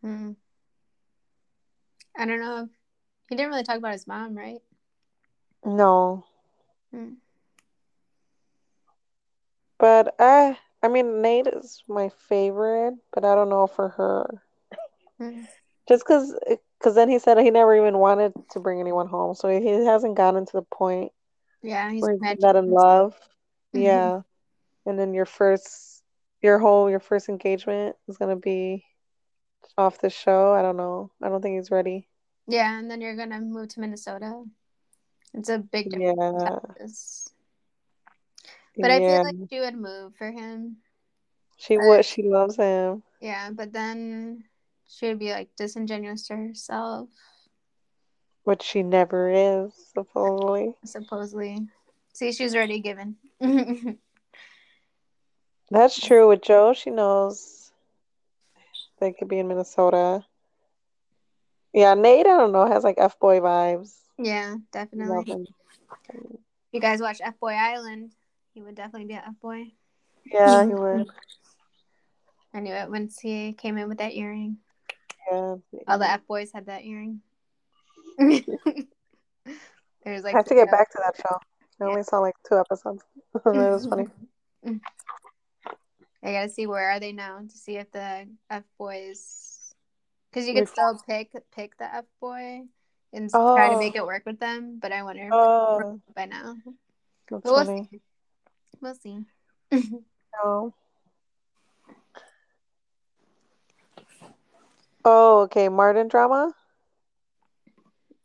Hmm. 0.00 0.32
I 2.16 2.24
don't 2.24 2.40
know. 2.40 2.62
If, 2.62 2.68
he 3.28 3.36
didn't 3.36 3.50
really 3.50 3.62
talk 3.62 3.76
about 3.78 3.92
his 3.92 4.06
mom, 4.06 4.36
right? 4.36 4.60
No, 5.64 6.24
Hmm. 6.92 7.14
but 9.78 10.14
I, 10.18 10.56
I 10.82 10.88
mean, 10.88 11.22
Nate 11.22 11.48
is 11.48 11.82
my 11.88 12.10
favorite, 12.28 12.94
but 13.12 13.24
I 13.24 13.34
don't 13.34 13.48
know 13.48 13.66
for 13.66 13.88
her. 13.90 14.42
Hmm. 15.18 15.42
Just 15.88 16.04
because, 16.06 16.34
because 16.78 16.94
then 16.94 17.08
he 17.08 17.18
said 17.18 17.38
he 17.38 17.50
never 17.50 17.74
even 17.74 17.98
wanted 17.98 18.32
to 18.50 18.60
bring 18.60 18.78
anyone 18.80 19.08
home, 19.08 19.34
so 19.34 19.48
he 19.48 19.66
hasn't 19.66 20.16
gotten 20.16 20.46
to 20.46 20.52
the 20.52 20.62
point 20.62 21.12
Yeah, 21.62 21.90
he's 21.90 22.02
where 22.02 22.16
he's 22.20 22.38
that 22.40 22.56
in 22.56 22.70
love. 22.70 23.18
Mhm. 23.74 23.82
Yeah, 23.82 24.20
and 24.86 24.98
then 24.98 25.14
your 25.14 25.24
first, 25.24 26.02
your 26.42 26.58
whole, 26.58 26.88
your 26.90 27.00
first 27.00 27.28
engagement 27.28 27.96
is 28.06 28.18
gonna 28.18 28.36
be 28.36 28.84
off 29.76 29.98
the 30.00 30.10
show. 30.10 30.52
I 30.52 30.62
don't 30.62 30.76
know. 30.76 31.10
I 31.22 31.28
don't 31.28 31.42
think 31.42 31.56
he's 31.56 31.70
ready. 31.70 32.08
Yeah, 32.46 32.78
and 32.78 32.90
then 32.90 33.00
you're 33.00 33.16
gonna 33.16 33.40
move 33.40 33.68
to 33.68 33.80
Minnesota. 33.80 34.44
It's 35.34 35.48
a 35.48 35.58
big 35.58 35.90
difference. 35.90 37.27
Yeah, 38.78 38.82
But 38.82 38.90
I 38.92 38.98
feel 39.00 39.22
like 39.24 39.50
she 39.50 39.60
would 39.60 39.74
move 39.76 40.14
for 40.16 40.30
him. 40.30 40.76
She 41.58 41.76
would. 41.76 42.04
She 42.04 42.22
loves 42.22 42.56
him. 42.56 43.02
Yeah, 43.20 43.50
but 43.50 43.72
then 43.72 44.44
she 44.86 45.08
would 45.08 45.18
be 45.18 45.30
like 45.32 45.48
disingenuous 45.56 46.26
to 46.28 46.36
herself, 46.36 47.08
Which 48.44 48.62
she 48.62 48.82
never 48.82 49.30
is, 49.30 49.72
supposedly. 49.92 50.74
supposedly. 50.84 51.66
See, 52.12 52.32
she's 52.32 52.54
already 52.54 52.80
given. 52.80 53.16
That's 55.70 56.00
true 56.00 56.28
with 56.28 56.42
Joe. 56.42 56.72
She 56.72 56.90
knows 56.90 57.72
they 59.00 59.12
could 59.12 59.28
be 59.28 59.38
in 59.38 59.48
Minnesota. 59.48 60.24
Yeah, 61.72 61.94
Nate, 61.94 62.26
I 62.26 62.36
don't 62.36 62.52
know, 62.52 62.66
has 62.66 62.84
like 62.84 62.96
F 62.98 63.18
boy 63.18 63.40
vibes. 63.40 63.94
yeah, 64.18 64.56
definitely. 64.72 65.46
you 66.72 66.80
guys 66.80 67.00
watch 67.00 67.20
F 67.22 67.38
Boy 67.38 67.52
Island, 67.52 68.12
he 68.58 68.62
would 68.64 68.74
definitely 68.74 69.06
be 69.06 69.14
an 69.14 69.22
F 69.24 69.34
Boy. 69.40 69.66
Yeah, 70.32 70.66
he 70.66 70.74
would. 70.74 71.06
I 72.52 72.58
knew 72.58 72.72
it 72.74 72.90
once 72.90 73.20
he 73.20 73.52
came 73.52 73.78
in 73.78 73.88
with 73.88 73.98
that 73.98 74.14
earring. 74.16 74.56
Yeah. 75.30 75.54
All 75.86 75.98
the 76.00 76.10
F 76.10 76.26
boys 76.26 76.50
had 76.52 76.66
that 76.66 76.84
earring. 76.84 77.20
There's 78.18 78.48
like 80.24 80.34
I 80.34 80.38
have 80.38 80.46
to 80.46 80.56
get 80.56 80.72
back 80.72 80.90
to 80.90 80.98
that 81.04 81.14
show. 81.16 81.38
I 81.80 81.84
only 81.84 82.02
saw 82.02 82.18
like 82.18 82.34
two 82.48 82.58
episodes. 82.58 83.04
it 83.36 83.40
was 83.44 83.86
funny. 83.86 84.06
I 84.66 86.32
gotta 86.32 86.48
see 86.48 86.66
where 86.66 86.90
are 86.90 86.98
they 86.98 87.12
now 87.12 87.38
to 87.38 87.56
see 87.56 87.76
if 87.76 87.92
the 87.92 88.26
F 88.50 88.64
boys, 88.76 89.72
because 90.32 90.48
you 90.48 90.54
could 90.54 90.68
still 90.68 91.00
pick 91.08 91.30
pick 91.54 91.78
the 91.78 91.94
F 91.94 92.06
boy 92.20 92.62
and 93.12 93.26
s- 93.26 93.30
try 93.32 93.68
to 93.68 93.76
Oh. 93.76 93.78
make 93.78 93.94
it 93.94 94.04
work 94.04 94.24
with 94.26 94.40
them. 94.40 94.80
But 94.82 94.90
I 94.90 95.04
wonder 95.04 95.28
if 95.28 95.32
Oh, 95.32 96.00
by 96.16 96.24
now 96.24 96.56
that's 97.30 97.44
But 97.44 97.52
we'll. 97.52 97.88
We'll 98.80 98.94
see. 98.94 99.18
No. 100.44 100.74
Oh, 105.04 105.40
okay. 105.40 105.68
Martin 105.68 106.08
drama? 106.08 106.54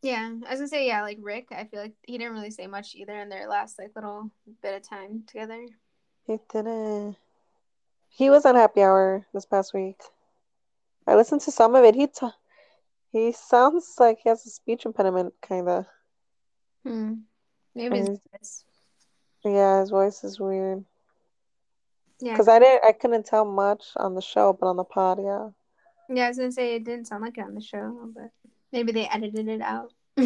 yeah, 0.04 0.34
I 0.46 0.50
was 0.52 0.60
gonna 0.60 0.68
say 0.68 0.86
yeah, 0.86 1.02
like 1.02 1.18
Rick. 1.22 1.48
I 1.52 1.64
feel 1.64 1.80
like 1.80 1.94
he 2.06 2.18
didn't 2.18 2.34
really 2.34 2.52
say 2.52 2.68
much 2.68 2.94
either 2.94 3.18
in 3.18 3.30
their 3.30 3.48
last 3.48 3.80
like 3.80 3.92
little 3.96 4.30
bit 4.62 4.76
of 4.76 4.88
time 4.88 5.24
together. 5.26 5.66
He 6.28 6.40
didn't. 6.52 7.16
He 8.10 8.30
was 8.30 8.46
on 8.46 8.56
Happy 8.56 8.84
Hour 8.84 9.26
this 9.34 9.46
past 9.46 9.74
week. 9.74 10.02
I 11.08 11.16
listened 11.16 11.42
to 11.42 11.52
some 11.52 11.74
of 11.74 11.86
it. 11.86 11.96
He 11.96 12.08
t- 12.08 12.28
he 13.14 13.32
sounds 13.32 13.96
like 13.98 14.20
he 14.22 14.30
has 14.30 14.46
a 14.46 14.50
speech 14.50 14.86
impediment, 14.86 15.34
kind 15.42 15.70
of. 15.70 15.86
Hmm. 16.86 17.14
Maybe 17.74 18.00
it's 18.00 18.66
Yeah, 19.46 19.82
his 19.82 19.90
voice 19.90 20.24
is 20.24 20.40
weird. 20.40 20.86
yeah. 22.20 22.32
Because 22.34 22.48
I 22.48 22.60
didn't, 22.60 22.86
I 22.86 22.92
couldn't 22.94 23.26
tell 23.26 23.46
much 23.46 23.84
on 23.98 24.16
the 24.16 24.22
show, 24.22 24.54
but 24.54 24.68
on 24.68 24.78
the 24.78 24.84
pod, 24.84 25.20
yeah. 25.22 25.50
Yeah, 26.10 26.26
I 26.26 26.28
was 26.30 26.38
gonna 26.38 26.52
say 26.52 26.76
it 26.76 26.84
didn't 26.84 27.06
sound 27.06 27.24
like 27.24 27.38
it 27.38 27.46
on 27.46 27.56
the 27.56 27.62
show, 27.62 28.10
but 28.16 28.30
maybe 28.72 28.92
they 28.92 29.08
edited 29.08 29.48
it 29.48 29.62
out. 29.62 29.92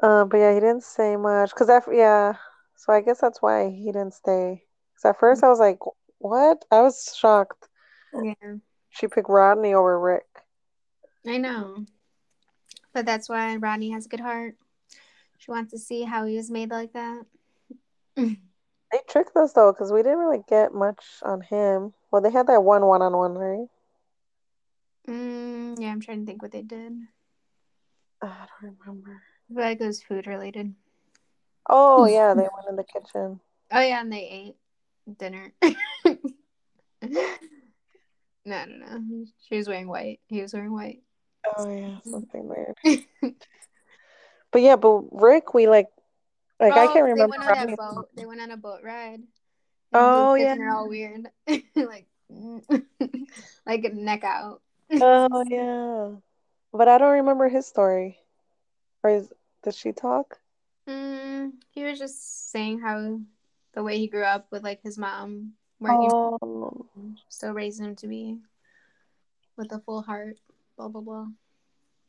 Uh, 0.00 0.24
but 0.24 0.36
yeah, 0.36 0.52
he 0.52 0.60
didn't 0.60 0.82
say 0.82 1.16
much. 1.16 1.54
Cause 1.54 1.70
I, 1.70 1.80
yeah, 1.90 2.34
so 2.76 2.92
I 2.92 3.00
guess 3.00 3.20
that's 3.20 3.40
why 3.40 3.70
he 3.70 3.86
didn't 3.86 4.14
stay. 4.14 4.62
Cause 4.94 5.08
at 5.10 5.18
first 5.18 5.42
I 5.42 5.48
was 5.48 5.58
like, 5.58 5.78
what? 6.18 6.64
I 6.70 6.82
was 6.82 7.14
shocked. 7.18 7.68
yeah, 8.22 8.34
She 8.90 9.08
picked 9.08 9.28
Rodney 9.28 9.74
over 9.74 9.98
Rick. 9.98 10.26
I 11.26 11.38
know. 11.38 11.86
But 12.92 13.06
that's 13.06 13.28
why 13.28 13.56
Rodney 13.56 13.90
has 13.90 14.06
a 14.06 14.08
good 14.08 14.20
heart. 14.20 14.56
She 15.38 15.50
wants 15.50 15.72
to 15.72 15.78
see 15.78 16.02
how 16.02 16.26
he 16.26 16.36
was 16.36 16.50
made 16.50 16.70
like 16.70 16.92
that. 16.92 17.24
They 18.92 19.00
tricked 19.08 19.36
us 19.36 19.52
though, 19.52 19.72
cause 19.72 19.92
we 19.92 20.02
didn't 20.04 20.18
really 20.20 20.44
get 20.48 20.72
much 20.72 21.04
on 21.22 21.40
him. 21.40 21.92
Well, 22.10 22.22
they 22.22 22.30
had 22.30 22.46
that 22.46 22.62
one 22.62 22.86
one-on-one, 22.86 23.34
right? 23.34 23.66
Mm, 25.08 25.80
yeah, 25.80 25.88
I'm 25.90 26.00
trying 26.00 26.20
to 26.20 26.26
think 26.26 26.40
what 26.40 26.52
they 26.52 26.62
did. 26.62 26.92
I 28.22 28.46
don't 28.60 28.76
remember. 28.80 29.22
I 29.50 29.54
feel 29.54 29.62
like 29.64 29.80
it 29.80 29.86
was 29.86 30.02
food 30.02 30.26
related. 30.26 30.72
Oh 31.68 32.04
yeah, 32.06 32.34
they 32.34 32.42
went 32.42 32.68
in 32.68 32.76
the 32.76 32.84
kitchen. 32.84 33.40
Oh 33.72 33.80
yeah, 33.80 34.00
and 34.00 34.12
they 34.12 34.28
ate 34.28 34.56
dinner. 35.18 35.52
no, 35.62 37.34
no, 38.44 38.64
no. 38.64 39.26
She 39.48 39.56
was 39.56 39.68
wearing 39.68 39.88
white. 39.88 40.20
He 40.28 40.42
was 40.42 40.54
wearing 40.54 40.72
white. 40.72 41.02
Oh 41.56 41.68
yeah, 41.68 41.98
something 42.10 42.48
weird. 42.48 42.74
But 44.52 44.62
yeah, 44.62 44.76
but 44.76 45.02
Rick, 45.12 45.54
we 45.54 45.68
like, 45.68 45.88
like 46.60 46.72
I 46.76 46.86
Oh, 46.86 46.92
can't 46.92 47.04
remember. 47.04 47.34
They 47.34 47.38
went 47.38 47.50
on 47.60 47.66
that 47.68 47.76
boat. 47.76 48.08
They 48.16 48.26
went 48.26 48.40
on 48.40 48.50
a 48.50 48.56
boat 48.56 48.80
ride. 48.82 49.20
And 49.20 49.26
Oh, 49.92 50.34
he 50.34 50.42
was 50.44 50.48
kissing 50.50 50.62
her 50.62 50.68
yeah. 50.68 50.76
all 50.76 50.88
weird, 50.88 51.28
like, 51.76 52.06
like 53.66 53.94
neck 53.94 54.24
out. 54.24 54.62
Oh 54.90 55.44
yeah, 55.48 56.16
but 56.72 56.88
I 56.88 56.98
don't 56.98 57.14
remember 57.14 57.48
his 57.48 57.66
story. 57.66 58.18
Or 59.02 59.10
is 59.10 59.32
did 59.62 59.74
she 59.74 59.92
talk? 59.92 60.38
Mm, 60.88 61.52
he 61.70 61.84
was 61.84 61.98
just 61.98 62.50
saying 62.50 62.80
how 62.80 63.20
the 63.74 63.82
way 63.82 63.98
he 63.98 64.06
grew 64.06 64.24
up 64.24 64.46
with 64.50 64.62
like 64.64 64.82
his 64.82 64.96
mom, 64.98 65.52
where 65.78 65.92
Oh, 65.92 66.86
he 66.96 67.14
still 67.28 67.52
raised 67.52 67.80
him 67.80 67.94
to 67.96 68.08
be 68.08 68.38
with 69.56 69.72
a 69.72 69.80
full 69.80 70.02
heart. 70.02 70.38
Blah 70.76 70.88
blah 70.88 71.00
blah. 71.02 71.26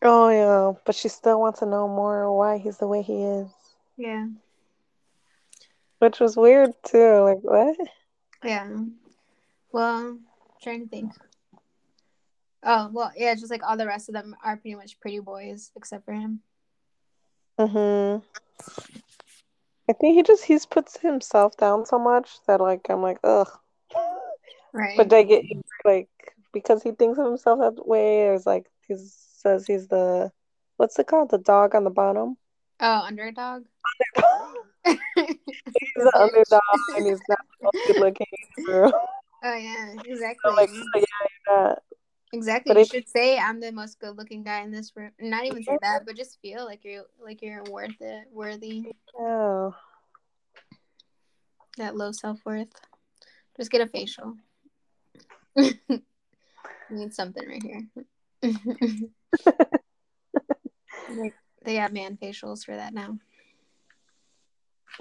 Oh 0.02 0.30
yeah, 0.30 0.80
but 0.86 0.96
she 0.96 1.10
still 1.10 1.40
wants 1.40 1.60
to 1.60 1.66
know 1.66 1.88
more 1.88 2.36
why 2.36 2.58
he's 2.58 2.78
the 2.78 2.88
way 2.88 3.02
he 3.02 3.24
is, 3.24 3.48
Yeah, 3.98 4.28
which 6.00 6.20
was 6.20 6.38
weird 6.38 6.72
too. 6.84 7.22
Like 7.22 7.40
what? 7.42 7.78
yeah. 8.44 8.70
Well, 9.72 10.18
trying 10.62 10.84
to 10.84 10.88
think. 10.88 11.14
Oh 12.64 12.90
well, 12.92 13.12
yeah. 13.16 13.36
Just 13.36 13.52
like 13.52 13.64
all 13.64 13.78
the 13.78 13.88
rest 13.88 14.10
of 14.10 14.14
them 14.14 14.36
are 14.44 14.58
pretty 14.58 14.76
much 14.76 15.00
pretty 15.00 15.20
boys 15.20 15.72
except 15.76 16.06
for 16.06 16.14
him. 16.14 16.42
Mm-hmm. 17.60 18.20
I 19.90 19.94
think 19.94 20.16
he 20.16 20.24
just 20.24 20.44
he's 20.44 20.66
puts 20.66 21.00
himself 21.00 21.56
down 21.58 21.86
so 21.86 21.98
much 21.98 22.30
that 22.48 22.60
like 22.60 22.88
I'm 22.90 23.02
like 23.02 23.20
ugh. 23.24 23.50
Right. 24.74 24.98
But 24.98 25.12
I 25.14 25.24
get 25.24 25.46
like 25.86 26.10
because 26.54 26.84
he 26.84 26.92
thinks 26.92 27.18
of 27.18 27.26
himself 27.26 27.60
that 27.60 27.88
way. 27.88 28.28
It's 28.28 28.46
like 28.46 28.68
he 28.88 28.96
says 29.38 29.66
he's 29.68 29.88
the 29.88 30.32
what's 30.78 30.98
it 31.00 31.08
called? 31.08 31.30
The 31.32 31.38
dog 31.38 31.76
on 31.76 31.84
the 31.84 31.90
bottom. 31.90 32.38
oh, 32.80 33.02
underdog. 33.06 33.66
he's 34.86 34.98
the 35.96 36.12
underdog 36.16 36.62
and 36.96 37.06
he's 37.08 37.22
not 37.28 37.74
good 37.86 37.98
looking. 37.98 38.28
So, 38.66 38.92
Oh 39.44 39.56
yeah, 39.56 39.94
exactly. 40.04 40.52
like, 40.56 40.70
oh, 40.70 41.00
yeah. 41.50 41.76
Exactly. 42.34 42.74
But 42.74 42.80
you 42.80 42.82
if- 42.82 42.88
should 42.90 43.10
say 43.10 43.38
I'm 43.38 43.60
the 43.60 43.72
most 43.72 44.00
good 44.00 44.18
looking 44.18 44.44
guy 44.44 44.62
in 44.62 44.72
this 44.72 44.92
room. 44.96 45.12
Not 45.20 45.46
even 45.46 45.64
say 45.64 45.78
that, 45.82 46.06
but 46.06 46.16
just 46.16 46.40
feel 46.42 46.66
like 46.66 46.84
you're 46.84 47.04
like 47.24 47.42
you're 47.42 47.64
worth 47.70 48.02
it, 48.02 48.26
worthy. 48.32 48.92
Oh. 49.18 49.76
That 51.78 51.96
low 51.96 52.12
self 52.12 52.40
worth. 52.46 52.68
Just 53.58 53.72
get 53.72 53.82
a 53.82 53.88
facial. 53.88 54.36
need 55.56 57.14
something 57.14 57.48
right 57.48 57.64
here. 57.64 57.84
they 61.64 61.76
have 61.76 61.92
man 61.94 62.18
facials 62.22 62.66
for 62.66 62.76
that 62.76 62.94
now. 62.94 63.18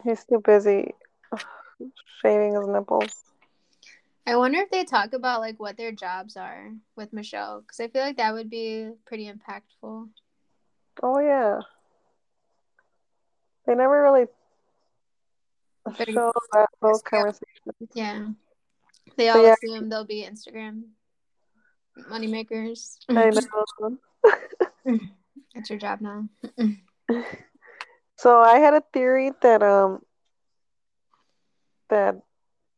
He's 0.04 0.24
too 0.24 0.40
busy 0.44 0.94
shaving 2.22 2.54
his 2.54 2.66
nipples. 2.66 3.24
I 4.26 4.36
wonder 4.36 4.58
if 4.58 4.70
they 4.70 4.84
talk 4.84 5.12
about 5.12 5.40
like 5.40 5.60
what 5.60 5.76
their 5.76 5.92
jobs 5.92 6.36
are 6.36 6.70
with 6.96 7.12
Michelle 7.12 7.60
because 7.60 7.78
I 7.80 7.88
feel 7.88 8.02
like 8.02 8.16
that 8.16 8.34
would 8.34 8.50
be 8.50 8.90
pretty 9.06 9.30
impactful. 9.30 10.08
Oh 11.02 11.20
yeah. 11.20 11.60
They 13.66 13.74
never 13.74 14.02
really 14.02 14.26
But- 15.84 16.08
show 16.08 16.32
that, 16.52 16.68
those 16.82 17.02
Yeah. 17.04 17.10
conversations. 17.10 17.90
Yeah, 17.94 18.28
they 19.16 19.28
all 19.28 19.42
yeah. 19.42 19.54
assume 19.62 19.88
they'll 19.88 20.04
be 20.04 20.26
Instagram 20.28 20.82
moneymakers. 21.98 22.98
I 23.08 23.30
know. 24.84 24.98
That's 25.54 25.70
your 25.70 25.78
job 25.78 26.00
now. 26.00 26.28
So 28.16 28.40
I 28.40 28.58
had 28.58 28.74
a 28.74 28.82
theory 28.92 29.32
that 29.42 29.62
um 29.62 30.00
that 31.90 32.16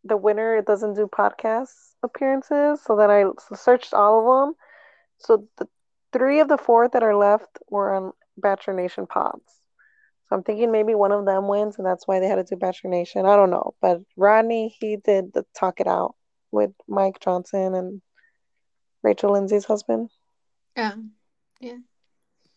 the 0.04 0.16
winner 0.16 0.62
doesn't 0.62 0.94
do 0.94 1.06
podcast 1.06 1.70
appearances, 2.02 2.80
so 2.82 2.96
that 2.96 3.10
I 3.10 3.24
searched 3.54 3.94
all 3.94 4.20
of 4.20 4.46
them. 4.46 4.54
So 5.18 5.48
the 5.56 5.68
three 6.12 6.40
of 6.40 6.48
the 6.48 6.58
four 6.58 6.88
that 6.88 7.02
are 7.02 7.16
left 7.16 7.58
were 7.70 7.94
on 7.94 8.12
Bachelor 8.36 8.74
Nation 8.74 9.06
pods. 9.06 9.44
So 10.28 10.36
I'm 10.36 10.42
thinking 10.42 10.70
maybe 10.72 10.94
one 10.94 11.12
of 11.12 11.24
them 11.24 11.48
wins, 11.48 11.78
and 11.78 11.86
that's 11.86 12.06
why 12.06 12.20
they 12.20 12.26
had 12.28 12.36
to 12.36 12.44
do 12.44 12.56
Bachelor 12.56 12.90
Nation. 12.90 13.24
I 13.24 13.36
don't 13.36 13.50
know, 13.50 13.74
but 13.80 14.00
Rodney 14.16 14.74
he 14.80 14.96
did 14.96 15.32
the 15.32 15.44
talk 15.58 15.80
it 15.80 15.86
out 15.86 16.14
with 16.50 16.72
Mike 16.88 17.20
Johnson 17.20 17.74
and 17.74 18.02
Rachel 19.02 19.32
Lindsay's 19.32 19.64
husband. 19.64 20.10
Oh, 20.76 20.80
yeah, 20.80 20.94
Yeah. 21.60 21.76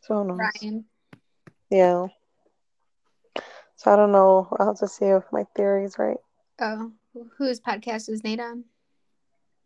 So 0.01 0.23
knows? 0.23 0.39
Ryan. 0.39 0.85
Yeah. 1.69 2.07
So 3.75 3.91
I 3.91 3.95
don't 3.95 4.11
know. 4.11 4.47
I'll 4.59 4.67
have 4.67 4.79
to 4.79 4.87
see 4.87 5.05
if 5.05 5.23
my 5.31 5.45
theory 5.55 5.85
is 5.85 5.97
right. 5.97 6.17
Oh, 6.59 6.91
whose 7.37 7.59
podcast 7.59 8.09
is 8.09 8.23
Nate 8.23 8.39
on? 8.39 8.65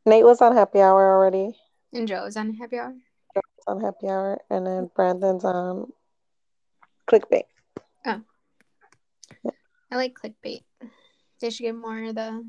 Nate 0.05 0.23
was 0.23 0.41
on 0.41 0.55
Happy 0.55 0.79
Hour 0.79 1.17
already. 1.17 1.57
And 1.93 2.07
Joe 2.07 2.23
Joe's 2.23 2.37
on 2.37 2.53
Happy 2.53 2.77
Hour. 2.77 2.93
Joe's 3.33 3.63
on 3.67 3.81
Happy 3.81 4.07
Hour, 4.07 4.39
and 4.49 4.65
then 4.65 4.89
Brandon's 4.95 5.43
on 5.43 5.91
Clickbait. 7.07 7.43
Oh. 8.05 8.21
I 9.91 9.95
like 9.95 10.13
clickbait. 10.13 10.63
They 11.39 11.49
should 11.49 11.63
get 11.63 11.75
more 11.75 12.03
of 12.03 12.15
the. 12.15 12.43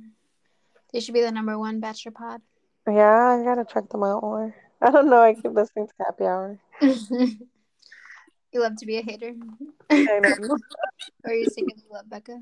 They 0.92 1.00
should 1.00 1.14
be 1.14 1.20
the 1.20 1.32
number 1.32 1.58
one 1.58 1.80
Bachelor 1.80 2.12
pod. 2.12 2.40
Yeah, 2.88 3.38
I 3.40 3.42
gotta 3.44 3.64
check 3.64 3.88
them 3.88 4.02
out 4.04 4.22
more. 4.22 4.54
I 4.82 4.90
don't 4.90 5.08
know. 5.10 5.22
I 5.22 5.34
keep 5.34 5.52
listening 5.52 5.88
to 5.88 5.92
Happy 6.04 6.24
Hour. 6.24 6.58
you 6.80 7.38
love 8.54 8.76
to 8.76 8.86
be 8.86 8.98
a 8.98 9.02
hater, 9.02 9.34
I 9.90 10.18
know. 10.20 10.36
or 11.24 11.32
you 11.32 11.46
secretly 11.48 11.84
love 11.90 12.08
Becca. 12.08 12.38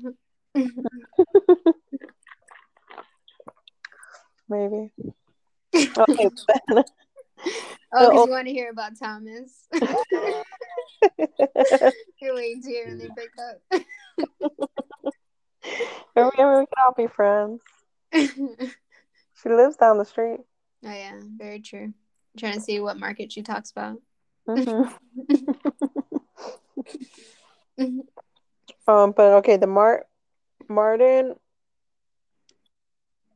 Maybe. 4.47 4.91
Okay. 5.75 6.29
then. 6.67 6.83
Oh, 7.93 8.09
because 8.09 8.19
Oh. 8.21 8.25
you 8.25 8.31
want 8.31 8.47
to 8.47 8.53
hear 8.53 8.69
about 8.69 8.99
Thomas. 8.99 9.67
You're 12.21 12.35
waiting 12.35 12.61
to 12.63 12.69
hear 12.69 12.87
when 12.87 12.97
they 12.99 13.07
break 13.09 13.29
up. 13.39 13.61
Maybe 16.15 16.29
we 16.37 16.41
can 16.43 16.65
all 16.85 16.93
be 16.95 17.07
friends. 17.07 17.61
She 19.45 19.53
lives 19.53 19.75
down 19.75 19.97
the 19.99 20.05
street. 20.05 20.39
Oh 20.83 20.89
yeah, 20.89 21.19
very 21.37 21.59
true. 21.59 21.93
trying 22.37 22.53
to 22.55 22.61
see 22.61 22.79
what 22.79 22.97
market 22.97 23.31
she 23.31 23.43
talks 23.43 23.71
about. 23.71 24.01
Mhm. 24.47 24.91
Um, 28.87 29.11
but 29.11 29.33
okay, 29.39 29.57
the 29.57 29.67
Mart 29.67 30.07
Martin. 30.69 31.35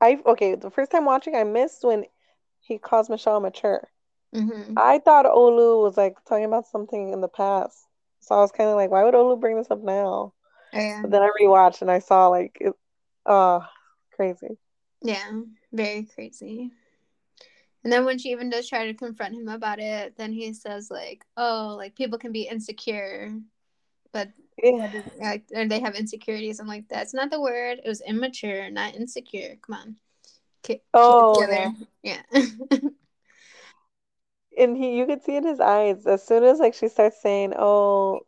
I 0.02 0.20
okay. 0.26 0.56
The 0.56 0.70
first 0.70 0.92
time 0.92 1.06
watching, 1.06 1.36
I 1.36 1.44
missed 1.44 1.84
when 1.84 2.06
he 2.62 2.78
calls 2.78 3.10
Michelle 3.10 3.40
mature. 3.40 3.88
hmm 4.34 4.74
I 4.78 5.00
thought 5.00 5.26
Olu 5.26 5.82
was 5.82 5.98
like 5.98 6.24
talking 6.26 6.46
about 6.46 6.68
something 6.68 7.12
in 7.12 7.22
the 7.22 7.28
past, 7.28 7.88
so 8.20 8.36
I 8.36 8.40
was 8.42 8.52
kind 8.52 8.70
of 8.70 8.76
like, 8.76 8.92
why 8.92 9.04
would 9.04 9.14
Olu 9.16 9.40
bring 9.40 9.58
this 9.58 9.72
up 9.72 9.82
now? 9.82 10.34
Oh 10.74 10.80
yeah, 10.80 11.02
But 11.02 11.12
then 11.12 11.22
I 11.24 11.30
rewatched 11.42 11.82
and 11.82 11.90
I 11.92 12.00
saw 12.00 12.28
like, 12.28 12.58
it, 12.62 12.74
uh, 13.26 13.62
crazy. 14.16 14.58
yeah, 15.02 15.32
very 15.72 16.04
crazy. 16.06 16.72
And 17.84 17.94
then 17.94 18.06
when 18.06 18.18
she 18.18 18.30
even 18.32 18.50
does 18.50 18.68
try 18.68 18.86
to 18.88 18.94
confront 18.94 19.36
him 19.36 19.48
about 19.48 19.80
it, 19.80 20.18
then 20.18 20.34
he 20.34 20.54
says 20.54 20.92
like, 20.92 21.26
"Oh, 21.38 21.76
like 21.78 21.96
people 21.96 22.20
can 22.20 22.32
be 22.32 22.48
insecure, 22.48 23.34
but 24.14 24.30
Yeah. 24.62 24.88
like 25.20 25.46
or 25.56 25.68
they 25.68 25.80
have 25.80 25.96
insecurities." 25.96 26.60
I'm 26.60 26.68
like, 26.68 26.88
"That's 26.90 27.14
not 27.14 27.32
the 27.32 27.42
word. 27.42 27.80
It 27.84 27.88
was 27.90 28.02
immature, 28.02 28.70
not 28.72 28.96
insecure. 28.96 29.58
Come 29.62 29.76
on, 29.76 29.98
Get, 30.64 30.84
Oh, 30.94 31.36
get 31.38 31.50
together." 31.50 31.74
Yeah. 32.04 32.24
And 34.58 34.78
he, 34.78 34.96
you 34.96 35.08
could 35.08 35.24
see 35.24 35.36
in 35.38 35.44
his 35.44 35.60
eyes 35.60 36.06
as 36.06 36.24
soon 36.24 36.44
as 36.44 36.60
like 36.60 36.76
she 36.76 36.88
starts 36.88 37.20
saying, 37.20 37.54
"Oh, 37.58 38.22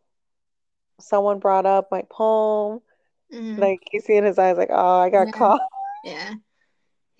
someone 1.00 1.40
brought 1.40 1.66
up 1.66 1.90
my 1.92 2.04
poem," 2.10 2.82
Mhm. 3.32 3.60
like 3.60 3.80
you 3.94 4.02
see 4.02 4.16
in 4.16 4.24
his 4.26 4.40
eyes, 4.40 4.58
like, 4.58 4.70
"Oh, 4.72 5.00
I 5.00 5.10
got 5.10 5.28
Yeah. 5.28 5.32
caught." 5.32 5.62
Yeah. 6.04 6.36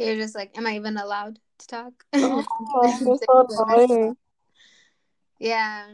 Was 0.10 0.18
just 0.18 0.36
like, 0.36 0.58
Am 0.58 0.68
I 0.68 0.76
even 0.76 0.98
allowed 0.98 1.40
to 1.60 1.68
talk? 1.68 1.94
Oh, 2.14 3.18
so 3.28 4.16
yeah. 5.40 5.88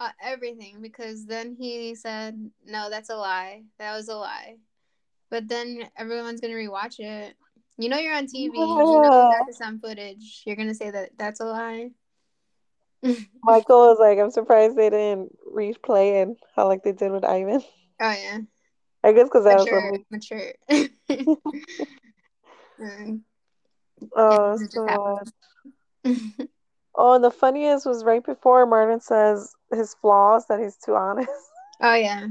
Uh, 0.00 0.10
everything. 0.22 0.80
Because 0.80 1.26
then 1.26 1.56
he 1.58 1.94
said, 1.94 2.50
No, 2.66 2.88
that's 2.90 3.10
a 3.10 3.16
lie. 3.16 3.62
That 3.78 3.94
was 3.96 4.08
a 4.08 4.16
lie. 4.16 4.56
But 5.30 5.48
then 5.48 5.88
everyone's 5.96 6.40
going 6.40 6.52
to 6.52 6.58
rewatch 6.58 7.00
it. 7.00 7.34
You 7.76 7.88
know, 7.88 7.98
you're 7.98 8.14
on 8.14 8.26
TV. 8.26 8.50
You 8.54 8.54
know, 8.54 9.02
Yeah. 9.02 9.28
that 9.38 9.46
is 9.48 9.60
on 9.60 9.78
footage. 9.78 10.42
You're 10.46 10.56
going 10.56 10.68
to 10.68 10.74
say 10.74 10.90
that 10.90 11.10
that's 11.18 11.40
a 11.40 11.44
lie. 11.44 11.90
Michael 13.44 13.88
was 13.88 13.98
like, 14.00 14.18
"I'm 14.18 14.30
surprised 14.32 14.76
they 14.76 14.90
didn't 14.90 15.36
replay 15.54 16.22
it 16.22 16.36
how 16.56 16.66
like 16.66 16.82
they 16.82 16.92
did 16.92 17.12
with 17.12 17.24
Ivan." 17.24 17.62
Oh, 18.00 18.10
yeah. 18.10 18.38
I 19.04 19.12
guess 19.12 19.24
because 19.28 19.46
I 19.46 19.54
was 19.54 19.66
Mature. 20.10 20.52
Mature. 20.68 21.28
Mm. 22.80 23.20
Oh, 24.16 24.56
so 24.70 25.20
Oh, 27.00 27.12
and 27.14 27.22
the 27.22 27.30
funniest 27.30 27.86
was 27.86 28.02
right 28.02 28.24
before 28.24 28.66
Martin 28.66 29.00
says 29.00 29.54
his 29.72 29.94
flaws 29.94 30.46
that 30.48 30.58
he's 30.58 30.76
too 30.76 30.96
honest. 30.96 31.30
oh, 31.80 31.94
yeah. 31.94 32.26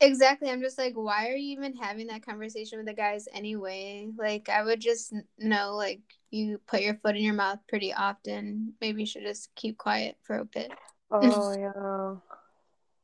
Exactly. 0.00 0.50
I'm 0.50 0.60
just 0.60 0.78
like, 0.78 0.94
why 0.94 1.28
are 1.28 1.36
you 1.36 1.52
even 1.52 1.76
having 1.76 2.08
that 2.08 2.26
conversation 2.26 2.78
with 2.78 2.86
the 2.86 2.92
guys 2.92 3.28
anyway? 3.32 4.08
Like, 4.18 4.48
I 4.48 4.62
would 4.62 4.80
just 4.80 5.14
know, 5.38 5.76
like, 5.76 6.00
you 6.30 6.60
put 6.66 6.82
your 6.82 6.94
foot 6.96 7.16
in 7.16 7.22
your 7.22 7.34
mouth 7.34 7.60
pretty 7.68 7.94
often. 7.94 8.74
Maybe 8.80 9.02
you 9.02 9.06
should 9.06 9.22
just 9.22 9.54
keep 9.54 9.78
quiet 9.78 10.16
for 10.22 10.38
a 10.38 10.44
bit. 10.44 10.72
Oh 11.10 11.52
yeah. 11.58 12.16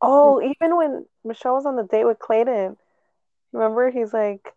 Oh, 0.02 0.40
mm. 0.42 0.52
even 0.52 0.76
when 0.76 1.06
Michelle 1.24 1.54
was 1.54 1.66
on 1.66 1.76
the 1.76 1.84
date 1.84 2.04
with 2.04 2.18
Clayton, 2.18 2.76
remember 3.52 3.90
he's 3.90 4.12
like, 4.12 4.52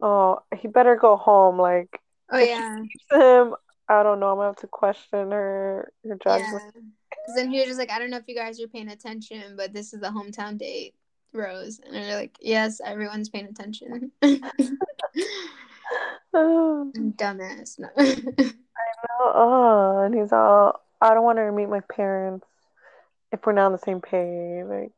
"Oh, 0.00 0.40
he 0.60 0.68
better 0.68 0.96
go 0.96 1.16
home." 1.16 1.58
Like, 1.58 2.00
Oh, 2.30 2.38
yeah. 2.38 2.82
him, 3.10 3.54
I 3.88 4.02
don't 4.02 4.20
know. 4.20 4.30
I'm 4.30 4.36
gonna 4.36 4.48
have 4.48 4.56
to 4.56 4.66
question 4.66 5.30
her 5.30 5.92
her 6.04 6.18
judgment. 6.22 6.62
Yeah. 6.74 6.80
Because 7.10 7.34
then 7.36 7.50
he 7.50 7.58
was 7.58 7.68
just 7.68 7.78
like, 7.78 7.90
I 7.90 7.98
don't 7.98 8.10
know 8.10 8.18
if 8.18 8.28
you 8.28 8.34
guys 8.34 8.60
are 8.60 8.68
paying 8.68 8.88
attention, 8.88 9.54
but 9.56 9.72
this 9.72 9.94
is 9.94 10.00
the 10.00 10.08
hometown 10.08 10.58
date, 10.58 10.94
Rose. 11.32 11.80
And 11.84 11.94
they're 11.94 12.16
like, 12.16 12.36
yes, 12.40 12.80
everyone's 12.84 13.28
paying 13.28 13.46
attention. 13.46 14.12
Oh, 16.34 16.92
Dumbass. 16.96 17.78
No. 19.08 19.14
oh, 19.20 20.02
and 20.04 20.14
he's 20.14 20.32
all, 20.32 20.80
"I 21.00 21.14
don't 21.14 21.22
want 21.22 21.38
her 21.38 21.46
to 21.46 21.52
meet 21.52 21.68
my 21.68 21.80
parents 21.80 22.46
if 23.32 23.44
we're 23.44 23.52
not 23.52 23.66
on 23.66 23.72
the 23.72 23.78
same 23.78 24.00
page." 24.00 24.64
Like, 24.66 24.92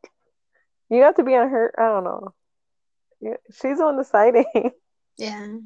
you 0.88 1.02
have 1.02 1.16
to 1.16 1.24
be 1.24 1.34
on 1.36 1.48
her. 1.50 1.72
I 1.78 1.82
don't 1.88 2.04
know. 2.04 2.34
She's 3.60 3.80
on 3.80 3.96
the 3.96 4.04
siding. 4.04 4.44
Yeah. 5.18 5.56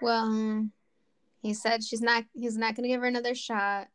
Well, 0.00 0.66
he 1.42 1.52
said 1.52 1.84
she's 1.84 2.00
not 2.00 2.24
he's 2.32 2.56
not 2.56 2.74
gonna 2.74 2.88
give 2.88 3.02
her 3.02 3.06
another 3.06 3.34
shot 3.34 3.88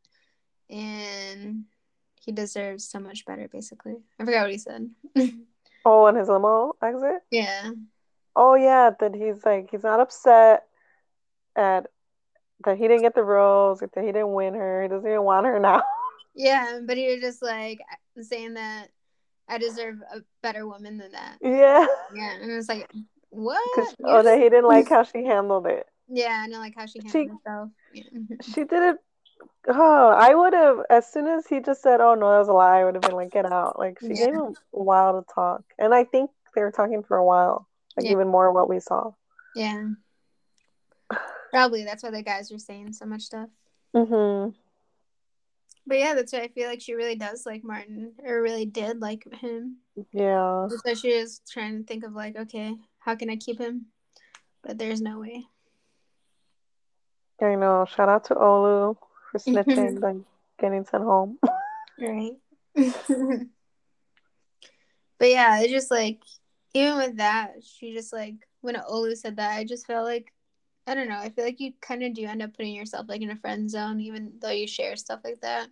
and 0.69 1.63
he 2.21 2.31
deserves 2.31 2.87
so 2.87 2.99
much 2.99 3.25
better, 3.25 3.47
basically. 3.47 3.95
I 4.19 4.25
forgot 4.25 4.41
what 4.43 4.51
he 4.51 4.57
said. 4.59 4.89
Oh, 5.85 6.03
on 6.05 6.15
his 6.15 6.27
limo 6.27 6.73
exit. 6.83 7.21
yeah. 7.31 7.71
Oh 8.35 8.53
yeah, 8.55 8.91
that 8.99 9.15
he's 9.15 9.43
like 9.45 9.71
he's 9.71 9.83
not 9.83 9.99
upset 10.01 10.65
at 11.55 11.87
that 12.65 12.77
he 12.77 12.87
didn't 12.87 13.01
get 13.03 13.15
the 13.15 13.23
rose, 13.23 13.79
that 13.79 13.91
he 13.95 14.11
didn't 14.11 14.33
win 14.33 14.53
her. 14.53 14.83
He 14.83 14.89
doesn't 14.89 15.09
even 15.09 15.23
want 15.23 15.45
her 15.47 15.59
now. 15.59 15.81
Yeah, 16.39 16.79
but 16.85 16.97
he 16.97 17.07
was 17.11 17.19
just 17.19 17.41
like 17.41 17.79
saying 18.21 18.53
that 18.53 18.89
I 19.49 19.57
deserve 19.57 19.95
a 20.13 20.19
better 20.43 20.67
woman 20.67 20.97
than 20.97 21.11
that. 21.13 21.37
Yeah, 21.41 21.85
Yeah. 22.13 22.33
And 22.41 22.51
it 22.51 22.55
was 22.55 22.69
like, 22.69 22.89
what? 23.29 23.95
Oh, 24.03 24.21
that 24.21 24.37
he 24.37 24.43
didn't 24.43 24.67
like 24.67 24.87
how 24.95 25.03
she 25.03 25.23
handled 25.25 25.65
it. 25.65 25.85
Yeah, 26.07 26.41
I 26.43 26.47
know 26.47 26.59
like 26.59 26.75
how 26.75 26.85
she 26.85 27.01
She- 27.01 27.07
handled 27.07 27.39
herself. 27.43 27.69
Yeah. 27.91 28.03
She 28.53 28.63
did 28.63 28.83
it 28.83 28.97
Oh, 29.67 30.07
I 30.09 30.33
would 30.33 30.53
have 30.53 30.77
as 30.89 31.11
soon 31.11 31.27
as 31.27 31.45
he 31.45 31.59
just 31.59 31.81
said, 31.81 31.99
"Oh 32.01 32.15
no, 32.15 32.31
that 32.31 32.39
was 32.39 32.47
a 32.47 32.53
lie," 32.53 32.79
I 32.79 32.85
would 32.85 32.95
have 32.95 33.03
been 33.03 33.15
like, 33.15 33.31
"Get 33.31 33.45
out!" 33.51 33.77
Like 33.77 33.99
she 33.99 34.07
Yeah. 34.09 34.25
gave 34.25 34.33
him 34.33 34.55
a 34.73 34.83
while 34.83 35.19
to 35.21 35.25
talk, 35.33 35.61
and 35.77 35.93
I 35.93 36.05
think 36.05 36.31
they 36.55 36.61
were 36.61 36.71
talking 36.71 37.03
for 37.03 37.17
a 37.17 37.25
while, 37.25 37.67
like 37.97 38.05
Yeah. 38.05 38.13
even 38.13 38.29
more 38.29 38.51
what 38.53 38.69
we 38.69 38.79
saw. 38.79 39.11
Yeah. 39.55 39.89
Probably 41.51 41.83
that's 41.83 42.01
why 42.03 42.11
the 42.11 42.21
guys 42.23 42.51
are 42.51 42.57
saying 42.59 42.93
so 42.93 43.05
much 43.05 43.23
stuff. 43.23 43.49
hmm 43.93 44.49
But 45.87 45.99
yeah, 45.99 46.13
that's 46.15 46.33
why 46.33 46.39
I 46.39 46.49
feel 46.49 46.67
like 46.67 46.81
she 46.81 46.95
really 46.95 47.15
does 47.15 47.45
like 47.45 47.63
Martin, 47.63 48.11
or 48.21 48.41
really 48.41 48.65
did 48.65 48.99
like 49.01 49.25
him. 49.33 49.77
Yeah. 50.11 50.67
So 50.85 50.93
she 50.93 51.07
is 51.09 51.39
trying 51.49 51.77
to 51.77 51.83
think 51.85 52.03
of 52.03 52.13
like, 52.13 52.35
okay, 52.35 52.75
how 52.99 53.15
can 53.15 53.29
I 53.29 53.37
keep 53.37 53.57
him? 53.57 53.85
But 54.63 54.77
there's 54.77 54.99
no 54.99 55.19
way. 55.19 55.45
I 57.41 57.55
know. 57.55 57.85
Shout 57.85 58.09
out 58.09 58.25
to 58.25 58.35
Olu 58.35 58.97
for 59.31 59.39
snitching 59.39 60.03
and 60.09 60.25
getting 60.59 60.83
sent 60.83 61.03
home. 61.03 61.39
Right. 61.97 62.33
but 62.75 62.89
yeah, 65.21 65.61
it's 65.61 65.71
just 65.71 65.89
like 65.89 66.19
even 66.73 66.97
with 66.97 67.17
that, 67.17 67.53
she 67.63 67.93
just 67.93 68.11
like 68.11 68.35
when 68.59 68.75
Olu 68.75 69.15
said 69.15 69.37
that, 69.37 69.57
I 69.57 69.63
just 69.63 69.87
felt 69.87 70.05
like 70.05 70.33
I 70.87 70.95
don't 70.95 71.09
know. 71.09 71.19
I 71.19 71.29
feel 71.29 71.43
like 71.43 71.59
you 71.59 71.73
kind 71.81 72.01
of 72.03 72.13
do 72.13 72.25
end 72.25 72.41
up 72.41 72.55
putting 72.55 72.73
yourself 72.73 73.07
like 73.09 73.21
in 73.21 73.29
a 73.29 73.35
friend 73.35 73.69
zone, 73.69 73.99
even 73.99 74.31
though 74.39 74.51
you 74.51 74.67
share 74.67 74.95
stuff 74.95 75.19
like 75.23 75.41
that. 75.41 75.67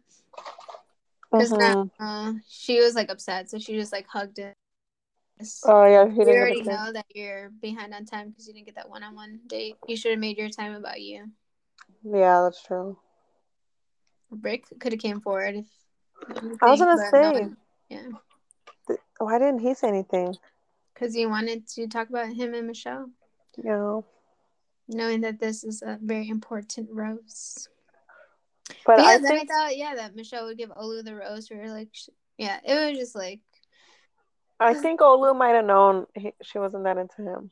Because 1.31 1.51
Mhm. 1.53 1.89
uh, 1.99 2.33
she 2.47 2.79
was 2.81 2.95
like 2.95 3.09
upset, 3.09 3.49
so 3.49 3.57
she 3.57 3.73
just 3.75 3.91
like 3.93 4.07
hugged 4.07 4.39
it. 4.39 4.53
Oh 5.65 5.85
yeah, 5.85 6.07
he 6.07 6.21
you 6.21 6.29
already 6.29 6.61
know 6.61 6.91
that 6.93 7.05
you're 7.13 7.49
behind 7.61 7.93
on 7.93 8.05
time 8.05 8.29
because 8.29 8.47
you 8.47 8.53
didn't 8.53 8.65
get 8.67 8.75
that 8.75 8.89
one-on-one 8.89 9.41
date. 9.47 9.75
You 9.87 9.97
should 9.97 10.11
have 10.11 10.19
made 10.19 10.37
your 10.37 10.49
time 10.49 10.73
about 10.73 11.01
you. 11.01 11.31
Yeah, 12.03 12.41
that's 12.43 12.61
true. 12.63 12.97
Brick 14.31 14.65
could 14.79 14.91
have 14.93 15.01
came 15.01 15.21
forward 15.21 15.55
if. 15.55 15.65
I 16.61 16.71
was 16.71 16.79
gonna 16.79 16.97
say, 16.97 17.21
one- 17.21 17.57
yeah, 17.89 18.09
th- 18.87 18.99
why 19.19 19.37
didn't 19.39 19.59
he 19.59 19.73
say 19.73 19.87
anything? 19.87 20.35
because 20.93 21.13
he 21.13 21.25
wanted 21.25 21.67
to 21.67 21.87
talk 21.87 22.09
about 22.09 22.33
him 22.33 22.53
and 22.53 22.67
Michelle, 22.67 23.09
You 23.57 23.63
know, 23.65 24.05
knowing 24.87 25.21
that 25.21 25.39
this 25.39 25.63
is 25.63 25.81
a 25.81 25.97
very 26.01 26.29
important 26.29 26.89
rose. 26.91 27.67
but 28.67 28.75
But 28.85 28.99
yeah, 28.99 29.05
I 29.05 29.17
then 29.17 29.21
think 29.23 29.51
I 29.51 29.53
thought, 29.53 29.77
yeah, 29.77 29.95
that 29.95 30.15
Michelle 30.15 30.45
would 30.45 30.57
give 30.57 30.69
Olu 30.69 31.03
the 31.03 31.15
rose 31.15 31.47
for 31.47 31.69
like, 31.69 31.89
sh- 31.91 32.09
yeah, 32.37 32.59
it 32.65 32.89
was 32.91 32.99
just 32.99 33.15
like, 33.15 33.41
I 34.59 34.73
think 34.73 35.01
Olu 35.01 35.35
might 35.37 35.55
have 35.55 35.65
known 35.65 36.05
he, 36.15 36.33
she 36.41 36.59
wasn't 36.59 36.85
that 36.85 36.97
into 36.97 37.21
him. 37.21 37.51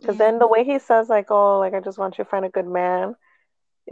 Because 0.00 0.16
yeah. 0.16 0.30
then 0.30 0.38
the 0.38 0.46
way 0.46 0.64
he 0.64 0.78
says 0.78 1.08
like, 1.08 1.30
"Oh, 1.30 1.58
like 1.58 1.74
I 1.74 1.80
just 1.80 1.98
want 1.98 2.18
you 2.18 2.24
to 2.24 2.30
find 2.30 2.44
a 2.44 2.50
good 2.50 2.66
man," 2.66 3.16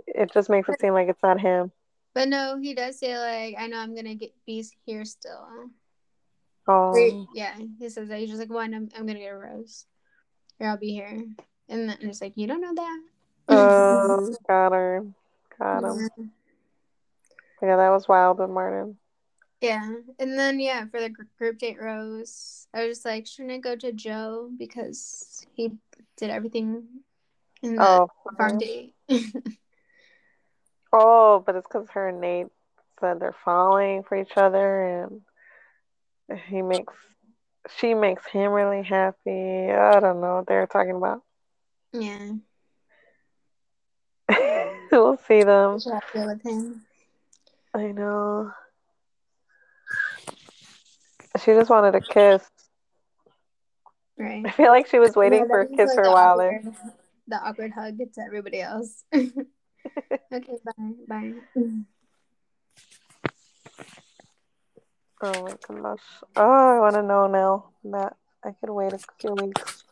it 0.06 0.32
just 0.32 0.48
makes 0.50 0.68
it 0.68 0.80
seem 0.80 0.92
like 0.92 1.08
it's 1.08 1.22
not 1.22 1.40
him. 1.40 1.72
But 2.14 2.28
no, 2.28 2.58
he 2.60 2.74
does 2.74 2.98
say 2.98 3.18
like, 3.18 3.56
I 3.58 3.66
know 3.66 3.78
I'm 3.78 3.94
gonna 3.94 4.14
get 4.14 4.32
be 4.46 4.64
here 4.84 5.04
still. 5.04 5.46
Oh, 6.68 7.26
Yeah, 7.34 7.54
he 7.78 7.88
says 7.88 8.08
that 8.08 8.18
he's 8.18 8.28
just 8.28 8.40
like, 8.40 8.50
one, 8.50 8.74
I'm, 8.74 8.88
I'm 8.96 9.06
gonna 9.06 9.18
get 9.18 9.32
a 9.32 9.36
rose, 9.36 9.86
or 10.58 10.68
I'll 10.68 10.76
be 10.78 10.92
here, 10.92 11.24
and 11.68 11.88
then 11.88 11.98
it's 12.00 12.20
like, 12.20 12.32
you 12.36 12.46
don't 12.46 12.60
know 12.60 12.74
that. 12.74 13.00
oh, 13.48 14.34
got 14.48 14.72
her, 14.72 15.06
got 15.58 15.84
him. 15.84 16.30
Yeah, 17.62 17.76
that 17.76 17.90
was 17.90 18.08
wild 18.08 18.38
with 18.38 18.50
Martin. 18.50 18.96
Yeah, 19.60 19.90
and 20.18 20.38
then 20.38 20.60
yeah, 20.60 20.84
for 20.86 21.00
the 21.00 21.08
group 21.38 21.58
date 21.58 21.80
rose, 21.80 22.68
I 22.74 22.86
was 22.86 22.98
just 22.98 23.06
like, 23.06 23.26
shouldn't 23.26 23.54
I 23.54 23.58
go 23.58 23.74
to 23.74 23.92
Joe 23.92 24.50
because 24.56 25.46
he 25.54 25.72
did 26.16 26.30
everything 26.30 26.84
in 27.62 27.76
the 27.76 27.82
Oh, 27.82 28.08
farm 28.36 28.58
date? 28.58 28.94
oh, 30.92 31.42
but 31.44 31.56
it's 31.56 31.66
because 31.66 31.88
her 31.90 32.08
and 32.08 32.22
Nayte 32.22 32.50
said 33.00 33.18
they're 33.18 33.34
falling 33.44 34.02
for 34.02 34.20
each 34.20 34.36
other, 34.36 35.08
and 36.28 36.40
he 36.48 36.60
makes 36.60 36.92
she 37.78 37.94
makes 37.94 38.26
him 38.26 38.52
really 38.52 38.82
happy. 38.82 39.70
I 39.70 40.00
don't 40.00 40.20
know 40.20 40.36
what 40.36 40.46
they're 40.46 40.66
talking 40.66 40.96
about. 40.96 41.22
Yeah, 42.00 42.32
we'll 44.92 45.18
see 45.28 45.42
them. 45.42 45.78
I 45.86 46.00
deal 46.12 46.26
with 46.26 46.42
him? 46.42 46.82
I 47.74 47.92
know. 47.92 48.52
She 51.44 51.52
just 51.52 51.70
wanted 51.70 51.94
a 51.94 52.00
kiss. 52.00 52.42
Right. 54.18 54.44
I 54.46 54.50
feel 54.50 54.68
like 54.68 54.86
she 54.86 54.98
was 54.98 55.14
waiting 55.14 55.40
Yeah, 55.40 55.46
for 55.46 55.60
a 55.60 55.66
kiss 55.68 55.88
like, 55.88 55.94
for 55.94 56.04
a 56.04 56.12
while 56.12 56.38
there. 56.38 56.62
the 57.28 57.36
awkward 57.36 57.72
hug 57.72 57.98
to 57.98 58.20
everybody 58.20 58.60
else. 58.60 59.04
okay, 59.14 59.38
bye, 60.32 60.92
bye. 61.06 61.32
Oh 65.22 65.42
my 65.42 65.82
gosh. 65.82 66.00
Oh, 66.36 66.76
I 66.76 66.80
want 66.80 66.94
to 66.94 67.02
know 67.02 67.26
now. 67.26 67.66
That 67.84 68.16
I 68.44 68.52
could 68.52 68.70
wait 68.70 68.92
a 68.92 68.98
few 69.18 69.34
weeks. 69.34 69.84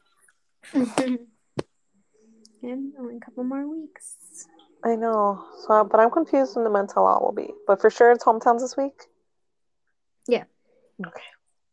Only 2.64 3.16
a 3.16 3.20
couple 3.20 3.44
more 3.44 3.68
weeks. 3.68 4.46
I 4.82 4.96
know. 4.96 5.44
So, 5.66 5.84
but 5.84 6.00
I'm 6.00 6.10
confused 6.10 6.56
when 6.56 6.64
the 6.64 6.70
Men 6.70 6.86
Tell 6.86 7.06
All 7.06 7.24
will 7.24 7.32
be. 7.32 7.52
But 7.66 7.80
for 7.80 7.90
sure, 7.90 8.12
it's 8.12 8.24
hometowns 8.24 8.60
this 8.60 8.76
week. 8.76 9.02
Yeah. 10.26 10.44
Okay. 11.04 11.22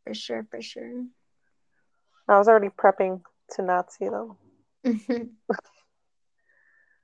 For 0.05 0.13
sure, 0.13 0.45
for 0.49 0.61
sure. 0.61 1.05
I 2.27 2.37
was 2.37 2.47
already 2.47 2.69
prepping 2.69 3.21
to 3.51 3.61
not 3.61 3.91
see 3.91 4.09
them. 4.09 4.37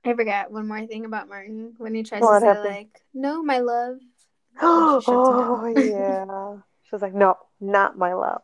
I 0.04 0.14
forgot 0.14 0.50
one 0.50 0.68
more 0.68 0.86
thing 0.86 1.04
about 1.04 1.28
Martin 1.28 1.74
when 1.78 1.94
he 1.94 2.02
tries 2.02 2.22
What 2.22 2.40
to 2.40 2.46
say 2.46 2.68
like, 2.68 3.02
"No, 3.12 3.42
my 3.42 3.58
love." 3.58 3.98
she 4.60 5.04
shuts 5.04 5.08
him 5.08 5.14
oh 5.14 5.66
yeah. 5.66 6.56
She 6.84 6.94
was 6.94 7.02
like, 7.02 7.14
"No, 7.14 7.36
not 7.60 7.98
my 7.98 8.14
love." 8.14 8.42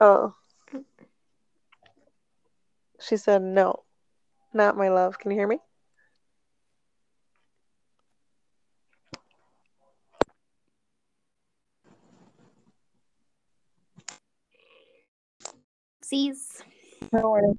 Oh. 0.00 0.34
She 3.06 3.16
said, 3.18 3.42
"No, 3.42 3.84
not 4.54 4.76
my 4.76 4.88
love." 4.88 5.18
Can 5.18 5.30
you 5.30 5.36
hear 5.36 5.48
me? 5.48 5.58
Sees. 16.02 16.62
No 17.12 17.30
worries. 17.30 17.56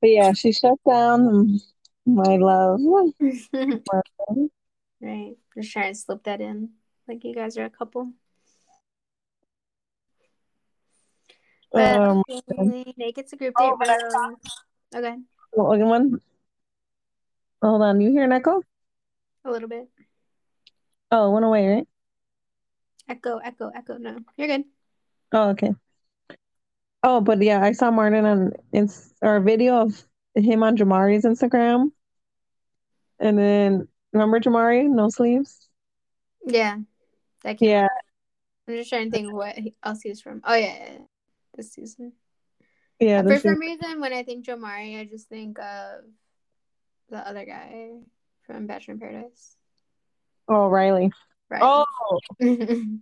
But 0.00 0.10
yeah, 0.10 0.32
she 0.32 0.52
shut 0.52 0.78
down 0.88 1.60
my 2.06 2.36
love. 2.36 2.80
right. 5.00 5.36
Just 5.54 5.72
trying 5.72 5.92
to 5.92 5.98
slip 5.98 6.22
that 6.24 6.40
in, 6.40 6.70
like 7.08 7.24
you 7.24 7.34
guys 7.34 7.58
are 7.58 7.64
a 7.64 7.70
couple. 7.70 8.12
But 11.72 11.96
Um, 11.96 12.22
Nayte 12.28 13.14
gets 13.14 13.32
a 13.32 13.36
group 13.36 13.54
date 13.56 13.64
Oh, 13.64 13.76
but 13.78 13.88
I 13.88 13.96
rose. 13.96 14.36
Okay, 14.94 15.16
well, 15.52 15.78
one. 15.78 16.20
Hold 17.62 17.82
on, 17.82 18.00
you 18.00 18.10
hear 18.10 18.24
an 18.24 18.32
echo? 18.32 18.62
a 19.44 19.50
little 19.50 19.68
bit. 19.68 19.88
Oh, 21.10 21.30
it 21.30 21.32
went 21.34 21.44
away, 21.44 21.68
right? 21.68 21.88
Echo, 23.08 23.38
echo, 23.38 23.70
echo. 23.74 23.98
No, 23.98 24.18
you're 24.36 24.48
good. 24.48 24.64
Oh, 25.32 25.50
okay. 25.50 25.74
Oh, 27.02 27.20
but 27.20 27.40
yeah, 27.42 27.62
I 27.62 27.72
saw 27.72 27.90
Martin 27.90 28.26
on 28.26 28.52
ins 28.72 29.12
or 29.22 29.36
a 29.36 29.40
video 29.40 29.76
of 29.80 30.02
him 30.34 30.62
on 30.62 30.76
Jamari's 30.76 31.24
Instagram. 31.24 31.92
And 33.18 33.38
then 33.38 33.88
remember 34.12 34.40
Jamari, 34.40 34.88
no 34.88 35.08
sleeves? 35.08 35.68
Yeah, 36.46 36.78
that. 37.42 37.60
Yeah, 37.60 37.88
I'm 38.68 38.76
just 38.76 38.90
trying 38.90 39.10
to 39.10 39.16
think 39.16 39.32
what 39.32 39.58
else 39.82 40.00
he's 40.02 40.20
from. 40.20 40.40
Oh 40.44 40.54
yeah, 40.54 40.76
yeah, 40.76 40.92
yeah. 40.92 40.98
This 41.60 41.72
season. 41.72 42.12
yeah. 42.98 43.22
For 43.22 43.28
this 43.28 43.42
some 43.42 43.58
reason, 43.58 44.00
when 44.00 44.14
I 44.14 44.22
think 44.22 44.46
Joe 44.46 44.56
Mari, 44.56 44.96
I 44.96 45.04
just 45.04 45.28
think 45.28 45.58
of 45.58 46.04
the 47.10 47.18
other 47.18 47.44
guy 47.44 47.90
from 48.46 48.66
Bachelor 48.66 48.94
in 48.94 49.00
Paradise. 49.00 49.56
Oh, 50.48 50.68
Riley. 50.68 51.12
Right. 51.50 51.60
Oh, 51.62 51.84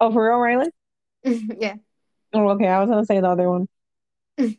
oh, 0.00 0.12
for 0.12 0.26
real, 0.26 0.38
Riley? 0.38 0.70
yeah. 1.24 1.76
Oh, 2.32 2.48
okay. 2.50 2.66
I 2.66 2.80
was 2.80 2.90
gonna 2.90 3.06
say 3.06 3.20
the 3.20 3.28
other 3.28 3.48
one. 3.48 3.68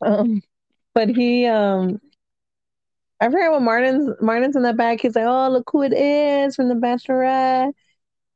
Um, 0.00 0.42
but 0.92 1.08
he, 1.08 1.46
um, 1.46 2.00
I 3.20 3.30
forget 3.30 3.52
what 3.52 3.62
Martin's 3.62 4.10
Martin's 4.20 4.56
in 4.56 4.62
the 4.62 4.74
back. 4.74 5.00
He's 5.00 5.14
like, 5.14 5.24
"Oh, 5.24 5.48
look 5.48 5.70
who 5.70 5.82
it 5.82 5.94
is 5.94 6.56
from 6.56 6.68
the 6.68 6.74
Bachelorette." 6.74 7.72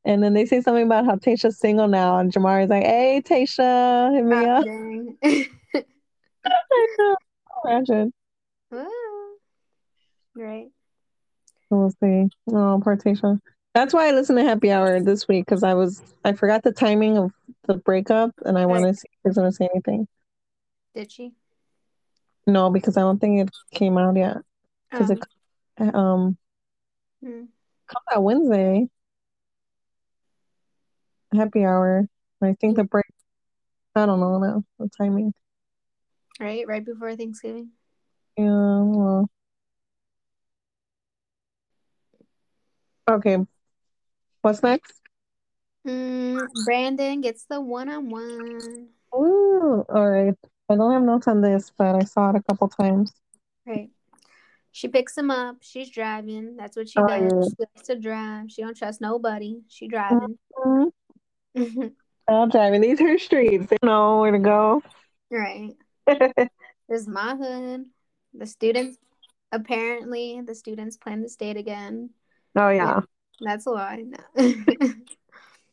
And 0.09 0.23
then 0.23 0.33
they 0.33 0.47
say 0.47 0.63
something 0.63 0.87
about 0.87 1.05
how 1.05 1.17
Tayshia's 1.17 1.59
single 1.59 1.87
now, 1.87 2.17
and 2.17 2.33
Jamari's 2.33 2.71
like, 2.71 2.83
"Hey, 2.85 3.21
Tayshia, 3.23 4.15
hit 4.15 4.25
me 4.25 4.37
Oh, 4.47 4.57
up." 5.75 5.85
Imagine. 7.67 8.15
Woo. 8.71 8.87
right. 10.35 10.69
We'll 11.69 11.91
see. 12.03 12.29
Oh, 12.51 12.81
poor 12.83 12.97
Tayshia. 12.97 13.39
That's 13.75 13.93
why 13.93 14.09
I 14.09 14.13
listened 14.13 14.39
to 14.39 14.45
Happy 14.45 14.73
Hour 14.73 14.99
this 15.01 15.29
week 15.29 15.45
because 15.45 15.63
I 15.63 15.75
was 15.75 16.01
I 16.25 16.33
forgot 16.33 16.63
the 16.63 16.73
timing 16.73 17.19
of 17.19 17.31
the 17.67 17.75
breakup, 17.75 18.31
and 18.47 18.57
I 18.57 18.65
want 18.65 18.85
to 18.85 18.95
see 18.95 19.09
if 19.13 19.19
he's 19.29 19.37
gonna 19.37 19.53
say 19.53 19.69
anything. 19.75 20.09
Did 20.95 21.13
she? 21.13 21.35
No, 22.47 22.71
because 22.71 22.97
I 22.97 23.03
don't 23.03 23.19
think 23.21 23.41
it 23.47 23.51
came 23.77 23.99
out 23.99 24.17
yet 24.17 24.39
because 24.91 25.11
Oh. 25.11 25.13
it 25.13 25.21
comes 25.77 25.95
um 25.95 26.39
Hmm. 27.23 27.43
come 27.89 28.03
that 28.09 28.23
Wednesday. 28.23 28.89
Happy 31.33 31.64
hour. 31.64 32.07
I 32.43 32.55
think 32.61 32.76
the 32.76 32.85
break 32.85 33.05
I 33.95 34.07
don't 34.07 34.20
know 34.20 34.39
now 34.39 34.64
the 34.79 34.89
timing. 34.97 35.35
Right, 36.41 36.66
right 36.66 36.85
before 36.85 37.16
Thanksgiving. 37.16 37.70
Yeah, 38.37 38.45
well. 38.45 39.29
Okay. 43.11 43.39
What's 44.43 44.62
next? 44.62 44.93
Mm, 45.87 46.47
Brandon 46.64 47.20
gets 47.20 47.45
the 47.45 47.61
one-on-one. 47.61 48.89
Ooh, 49.14 49.85
all 49.89 50.11
right. 50.11 50.35
I 50.68 50.76
don't 50.76 50.93
have 50.93 51.03
notes 51.03 51.26
on 51.26 51.41
this, 51.41 51.72
but 51.76 51.97
I 51.97 52.05
saw 52.05 52.31
it 52.31 52.37
a 52.37 52.43
couple 52.43 52.68
times. 52.68 53.12
Right. 53.66 53.91
She 54.70 54.87
picks 54.87 55.16
him 55.18 55.31
up. 55.31 55.57
She's 55.61 55.91
driving. 55.91 56.57
That's 56.57 56.76
what 56.76 56.89
she 56.89 57.01
Oh, 57.01 57.07
does. 57.07 57.20
yeah. 57.20 57.45
She 57.49 57.64
likes 57.74 57.89
to 57.89 57.97
drive. 57.99 58.51
She 58.51 58.62
don't 58.62 58.76
trust 58.76 59.01
nobody. 59.01 59.62
She 59.68 59.89
driving. 59.89 60.39
Mhm. 60.57 60.93
I'm 62.29 62.51
driving 62.51 62.81
these 62.81 63.01
her 63.01 63.19
streets. 63.19 63.67
They 63.71 63.79
know 63.83 64.21
where 64.21 64.33
to 64.33 64.39
go. 64.39 64.83
right. 65.31 65.75
This 66.07 67.03
is 67.03 67.09
my 67.09 67.37
hood. 67.37 67.85
The 68.35 68.47
students 68.47 68.99
apparently 69.53 70.41
the 70.45 70.55
students 70.55 70.97
plan 70.97 71.23
to 71.23 71.29
state 71.29 71.57
again. 71.57 72.11
oh 72.57 72.69
yeah. 72.69 73.01
That's 73.41 73.67
a 73.67 73.71
lie. 73.71 74.05
No. 74.05 74.19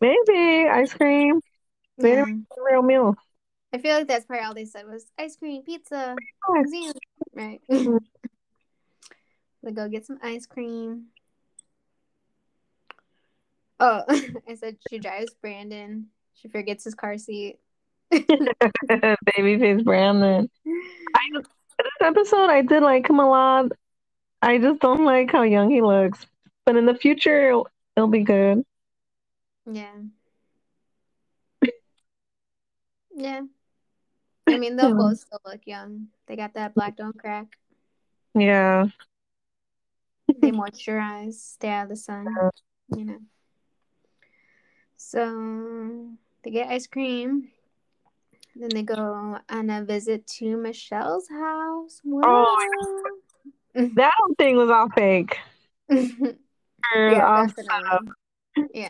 Maybe 0.01 0.67
ice 0.69 0.93
cream. 0.93 1.39
Maybe 1.97 2.17
yeah. 2.17 2.35
real 2.69 2.81
meal. 2.83 3.15
I 3.73 3.77
feel 3.79 3.95
like 3.95 4.07
that's 4.07 4.25
probably 4.25 4.45
all 4.45 4.53
they 4.53 4.65
said 4.65 4.85
was 4.85 5.05
ice 5.17 5.35
cream, 5.35 5.63
pizza, 5.63 6.15
museum. 6.49 6.93
Right. 7.33 7.61
Mm. 7.71 7.99
we 9.63 9.71
go 9.71 9.89
get 9.89 10.05
some 10.05 10.19
ice 10.21 10.45
cream. 10.45 11.07
Oh, 13.79 14.03
I 14.47 14.55
said 14.55 14.77
she 14.89 14.99
drives 14.99 15.33
Brandon. 15.41 16.07
She 16.35 16.47
forgets 16.47 16.83
his 16.83 16.95
car 16.95 17.17
seat. 17.17 17.57
Babyface 18.13 19.83
Brandon. 19.83 20.49
I 21.15 21.41
this 21.77 21.91
episode 22.01 22.49
I 22.49 22.61
did 22.61 22.83
like 22.83 23.09
him 23.09 23.19
a 23.19 23.29
lot. 23.29 23.71
I 24.41 24.57
just 24.59 24.79
don't 24.79 25.03
like 25.03 25.31
how 25.31 25.41
young 25.41 25.69
he 25.69 25.81
looks. 25.81 26.25
But 26.65 26.77
in 26.77 26.85
the 26.85 26.95
future 26.95 27.49
it'll, 27.49 27.67
it'll 27.95 28.07
be 28.07 28.23
good. 28.23 28.63
Yeah. 29.69 29.91
Yeah. 33.15 33.41
I 34.47 34.57
mean, 34.57 34.75
they'll 34.75 34.95
both 34.95 35.19
still 35.19 35.39
look 35.45 35.61
young. 35.65 36.07
They 36.27 36.35
got 36.35 36.53
that 36.53 36.75
black 36.75 36.97
don't 36.97 37.17
crack. 37.17 37.47
Yeah. 38.35 38.87
They 40.39 40.51
moisturize, 40.51 41.33
stay 41.33 41.69
out 41.69 41.83
of 41.83 41.89
the 41.89 41.95
sun, 41.95 42.27
you 42.95 43.05
know. 43.05 43.19
So 45.07 46.07
they 46.43 46.49
get 46.49 46.69
ice 46.69 46.87
cream. 46.87 47.49
Then 48.55 48.69
they 48.69 48.81
go 48.81 49.37
on 49.49 49.69
a 49.69 49.85
visit 49.85 50.25
to 50.39 50.57
Michelle's 50.57 51.27
house. 51.29 52.01
Oh, 52.11 53.03
That 53.75 54.11
whole 54.17 54.35
thing 54.35 54.57
was 54.57 54.69
all 54.69 54.89
fake. 54.89 55.37
Yeah, 56.93 57.41
um, 57.41 57.51
all. 57.91 57.99
Yeah, 58.71 58.89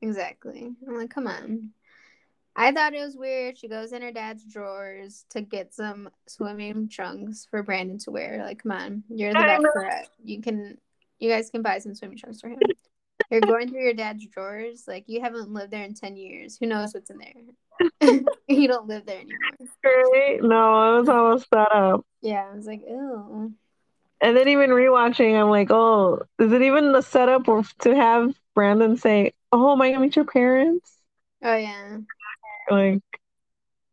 exactly. 0.00 0.70
I'm 0.86 0.96
like, 0.96 1.10
come 1.10 1.26
on. 1.26 1.70
I 2.54 2.70
thought 2.70 2.94
it 2.94 3.00
was 3.00 3.16
weird. 3.16 3.58
She 3.58 3.66
goes 3.66 3.92
in 3.92 4.00
her 4.00 4.12
dad's 4.12 4.44
drawers 4.44 5.24
to 5.30 5.40
get 5.40 5.74
some 5.74 6.08
swimming 6.28 6.88
trunks 6.88 7.48
for 7.50 7.64
Brandon 7.64 7.98
to 7.98 8.12
wear. 8.12 8.42
Like, 8.44 8.62
come 8.62 8.70
on, 8.70 9.02
you're 9.08 9.32
the 9.32 9.40
best 9.40 9.62
know. 9.62 9.70
bachelorette. 9.74 10.06
You 10.22 10.40
can, 10.40 10.78
you 11.18 11.28
guys 11.28 11.50
can 11.50 11.62
buy 11.62 11.80
some 11.80 11.96
swimming 11.96 12.16
trunks 12.16 12.40
for 12.40 12.48
him. 12.48 12.60
You're 13.32 13.40
going 13.40 13.70
through 13.70 13.82
your 13.82 13.94
dad's 13.94 14.26
drawers. 14.26 14.84
Like, 14.86 15.04
you 15.06 15.22
haven't 15.22 15.50
lived 15.50 15.72
there 15.72 15.84
in 15.84 15.94
ten 15.94 16.16
years. 16.16 16.58
Who 16.58 16.66
knows 16.66 16.92
what's 16.92 17.08
in 17.08 17.16
there? 17.18 18.20
you 18.46 18.68
don't 18.68 18.86
live 18.86 19.06
there 19.06 19.20
anymore. 19.20 19.70
Right? 19.82 20.38
No, 20.42 20.94
it 20.94 20.98
was 20.98 21.08
mm-hmm. 21.08 21.18
almost 21.18 21.48
set 21.48 21.72
up. 21.72 22.04
Yeah, 22.20 22.46
I 22.52 22.54
was 22.54 22.66
like, 22.66 22.82
ew. 22.86 23.54
And 24.20 24.36
then 24.36 24.48
even 24.48 24.68
rewatching, 24.68 25.34
I'm 25.40 25.48
like, 25.48 25.70
oh, 25.70 26.20
is 26.38 26.52
it 26.52 26.60
even 26.60 26.92
the 26.92 27.00
setup 27.00 27.48
or 27.48 27.64
to 27.80 27.96
have 27.96 28.34
Brandon 28.54 28.98
say, 28.98 29.32
"Oh, 29.50 29.72
am 29.72 29.80
I 29.80 29.90
gonna 29.90 30.02
meet 30.02 30.14
your 30.14 30.26
parents?" 30.26 30.98
Oh 31.42 31.56
yeah. 31.56 31.96
Like, 32.70 33.02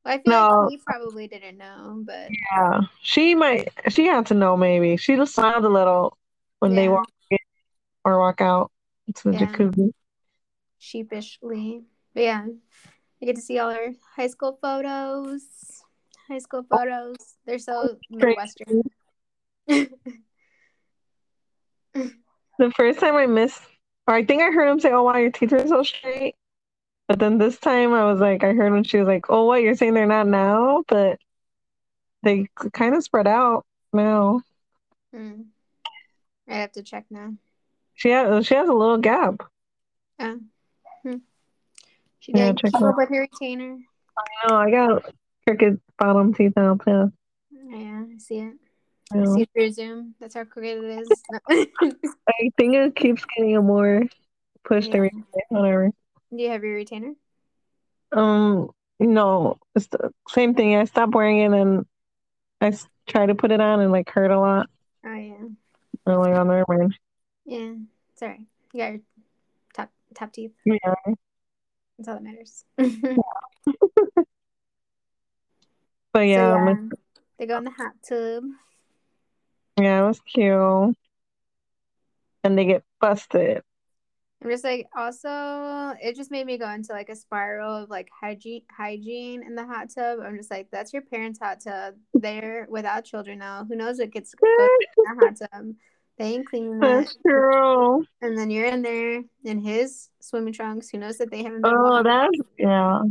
I 0.03 0.17
feel 0.17 0.23
No. 0.27 0.61
like 0.63 0.71
he 0.71 0.81
probably 0.85 1.27
didn't 1.29 1.57
know, 1.57 2.03
but 2.05 2.29
yeah, 2.51 2.81
she 3.01 3.35
might, 3.35 3.69
she 3.87 4.05
had 4.05 4.25
to 4.27 4.33
know 4.33 4.57
maybe. 4.57 4.97
She 4.97 5.15
just 5.15 5.33
smiled 5.33 5.63
a 5.63 5.69
little 5.69 6.17
when 6.59 6.75
they 6.75 6.83
Yeah. 6.83 6.91
walk 6.91 7.09
in 7.31 7.37
or 8.03 8.19
walk 8.19 8.41
out 8.41 8.71
to 9.16 9.32
the 9.32 9.34
Yeah. 9.34 9.91
sheepishly. 10.78 11.84
But 12.14 12.24
yeah, 12.24 12.47
I 13.22 13.26
get 13.26 13.36
to 13.36 13.41
see 13.41 13.60
all 13.60 13.72
our 13.72 13.93
high 14.16 14.28
school 14.28 14.57
photos. 14.62 15.43
High 16.28 16.39
school 16.39 16.64
photos. 16.70 17.38
They're 17.45 17.60
so 17.60 17.97
Midwestern. 18.10 18.84
The 22.60 22.72
first 22.72 22.99
time 22.99 23.16
I 23.16 23.26
missed, 23.26 23.62
or 24.05 24.14
I 24.16 24.26
think 24.26 24.41
I 24.41 24.51
heard 24.51 24.68
him 24.68 24.82
say, 24.82 24.91
"Oh, 24.91 25.03
wow, 25.03 25.16
your 25.16 25.32
teeth 25.32 25.53
are 25.53 25.66
so 25.66 25.82
straight." 25.82 26.36
But 27.07 27.18
then 27.18 27.38
this 27.38 27.57
time 27.57 27.93
I 27.93 28.03
was 28.03 28.20
like, 28.20 28.43
I 28.43 28.51
heard 28.51 28.74
when 28.74 28.84
she 28.84 28.97
was 28.97 29.07
like, 29.07 29.28
"Oh, 29.30 29.45
what? 29.45 29.62
You're 29.62 29.76
saying 29.76 29.93
they're 29.93 30.05
not 30.05 30.28
now?" 30.28 30.84
But 30.88 31.20
they 32.22 32.47
kind 32.74 32.95
of 32.95 33.03
spread 33.03 33.28
out 33.28 33.66
now. 33.93 34.41
Hmm. 35.14 35.43
I 36.49 36.55
have 36.55 36.74
to 36.74 36.84
check 36.84 37.05
now. 37.10 37.36
She 38.00 38.10
has, 38.12 38.45
she 38.47 38.56
has 38.56 38.70
a 38.70 38.74
little 38.74 38.97
gap. 38.97 39.41
Yeah. 40.18 40.36
Hmm. 41.04 41.16
She 42.22 42.32
Yeah, 42.32 42.54
did 42.54 42.64
keep 42.64 42.76
up 42.76 42.95
with 42.95 43.10
her 43.10 43.20
retainer. 43.22 43.78
No, 44.47 44.56
I 44.56 44.72
got 44.72 45.14
crooked 45.45 45.82
bottom 45.97 46.34
teeth 46.34 46.54
now 46.56 46.76
too. 46.76 47.12
Yeah, 47.52 48.06
I 48.10 48.18
see 48.18 48.38
it. 48.39 48.54
I 49.14 49.26
see 49.26 49.41
it 49.41 49.50
through 49.54 49.72
Zoom. 49.72 50.16
That's 50.22 50.34
how 50.36 50.45
crooked 50.45 50.82
it 50.82 51.00
is. 51.02 51.10
I 51.50 52.50
think 52.56 52.76
it 52.76 52.95
keeps 52.95 53.26
getting 53.36 53.58
more 53.66 54.04
pushed 54.64 54.91
Yeah. 54.91 54.95
every 54.95 55.10
day. 55.10 55.41
Whatever. 55.50 55.91
Do 56.32 56.41
you 56.41 56.50
have 56.52 56.64
your 56.64 56.76
retainer? 56.76 57.16
Um, 58.14 58.70
no, 59.02 59.60
it's 59.76 59.88
the 59.88 60.12
same 60.30 60.56
thing. 60.56 60.78
I 60.78 60.86
stopped 60.86 61.14
wearing 61.14 61.39
it 61.39 61.52
and 61.52 61.86
I 62.62 62.72
try 63.10 63.26
to 63.26 63.36
put 63.36 63.52
it 63.52 63.60
on 63.60 63.82
and 63.82 63.91
like 63.91 64.10
hurt 64.10 64.32
a 64.32 64.39
lot. 64.39 64.70
Oh 65.06 65.14
yeah. 65.14 65.34
I'm 66.06 66.20
like, 66.20 66.34
oh, 66.34 66.43
never 66.43 66.66
mind. 66.70 66.97
Yeah. 67.50 67.74
It's 68.14 68.22
alright. 68.22 68.41
You 68.74 68.80
got 68.80 68.91
your 68.91 69.02
top 69.74 69.91
top 70.14 70.32
teeth. 70.32 70.52
Yeah. 70.66 70.78
That's 71.97 72.08
all 72.08 72.16
that 72.16 72.24
matters. 72.24 72.64
But 76.12 76.22
yeah, 76.22 76.38
so, 76.38 76.66
yeah, 76.66 76.66
yeah, 76.66 76.89
they 77.38 77.45
go 77.45 77.58
in 77.58 77.64
the 77.66 77.72
hot 77.72 77.93
tub. 78.08 78.43
yeah, 79.80 80.04
it 80.04 80.08
was 80.08 80.20
cute. 80.22 80.97
And 82.43 82.58
they 82.58 82.66
get 82.66 82.84
busted. 83.00 83.62
I'm 84.41 84.50
just 84.50 84.64
like 84.64 84.88
also 84.95 85.93
it 86.02 86.16
just 86.16 86.32
made 86.32 86.45
me 86.45 86.58
go 86.58 86.70
into 86.70 86.93
like 86.93 87.10
a 87.10 87.16
spiral 87.16 87.84
of 87.84 87.89
like 87.89 88.10
hygiene 88.10 88.64
hygiene 88.76 89.43
in 89.43 89.54
the 89.54 89.66
hot 89.66 89.89
tub. 89.93 90.20
I'm 90.24 90.38
just 90.38 90.50
like, 90.50 90.70
that's 90.72 90.93
your 90.93 91.02
parents' 91.04 91.39
hot 91.39 91.60
tub. 91.62 91.95
They're 92.14 92.66
without 92.70 93.06
children 93.06 93.39
now. 93.39 93.66
Who 93.66 93.76
knows 93.76 94.00
what 94.00 94.12
gets 94.12 94.34
in 94.34 94.39
the 94.97 95.16
hot 95.22 95.36
tub. 95.52 95.74
They 96.20 96.26
ain't 96.36 96.45
cleaning 96.47 96.80
that. 96.80 96.88
That's 96.99 97.17
true. 97.26 98.05
And 98.22 98.38
then 98.38 98.51
you're 98.51 98.65
in 98.67 98.82
there 98.82 99.24
in 99.45 99.59
his 99.59 100.09
swimming 100.20 100.53
trunks. 100.53 100.89
Who 100.89 100.97
knows 100.97 101.17
that 101.20 101.32
they 101.32 101.41
haven't 101.43 101.61
been 101.61 101.72
Oh, 101.74 102.03
that's 102.03 102.38
yeah. 102.57 103.01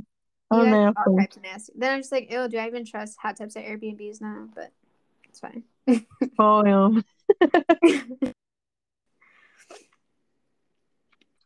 Oh, 0.51 0.59
all 0.61 0.65
nasty. 0.65 1.17
types 1.19 1.37
of 1.37 1.43
nasty. 1.43 1.73
Then 1.77 1.93
I'm 1.95 2.01
just 2.01 2.13
like, 2.13 2.31
ew, 2.31 2.47
do 2.49 2.59
I 2.59 2.67
even 2.67 2.85
trust 2.85 3.17
hot 3.21 3.37
tubs 3.39 3.57
at 3.57 3.65
Airbnbs 3.65 4.21
now? 4.21 4.49
But 4.55 4.71
it's 5.25 5.41
fine. 5.41 5.65
Oh 6.39 6.65
yeah. 6.65 7.01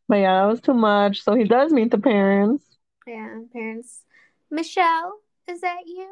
But 0.08 0.16
yeah, 0.16 0.42
that 0.42 0.50
was 0.50 0.60
too 0.60 0.74
much. 0.74 1.22
So 1.22 1.34
he 1.34 1.44
does 1.44 1.72
meet 1.72 1.90
the 1.90 1.96
parents. 1.98 2.64
Yeah, 3.06 3.38
parents. 3.52 4.04
Michelle, 4.50 5.20
is 5.48 5.62
that 5.62 5.86
you? 5.86 6.10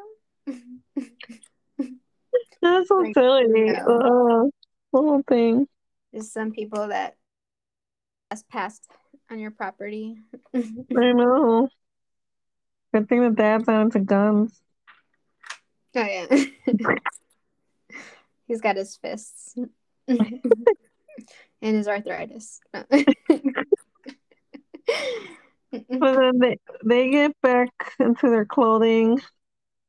That's 2.61 2.87
so 2.87 2.97
Like, 2.99 3.13
silly. 3.13 3.43
no. 3.47 4.47
Uh, 4.47 4.49
whole 4.91 5.23
thing. 5.27 5.67
There's 6.11 6.31
some 6.31 6.51
people 6.51 6.89
that 6.89 7.15
has 8.29 8.43
passed 8.43 8.87
on 9.29 9.39
your 9.39 9.51
property. 9.51 10.17
I 10.55 10.59
know. 10.91 11.69
Good 12.93 13.07
thing 13.07 13.21
that 13.21 13.35
dad's 13.35 13.67
not 13.67 13.81
into 13.81 13.99
guns. 13.99 14.61
Oh 15.95 16.03
yeah. 16.03 16.25
He's 18.47 18.61
got 18.61 18.75
his 18.75 18.97
fists. 18.97 19.55
and 20.07 20.41
his 21.61 21.87
arthritis. 21.87 22.59
But 22.71 22.87
then 25.89 26.39
they 26.39 26.57
they 26.83 27.09
get 27.11 27.31
back 27.41 27.69
into 27.99 28.29
their 28.29 28.45
clothing, 28.45 29.21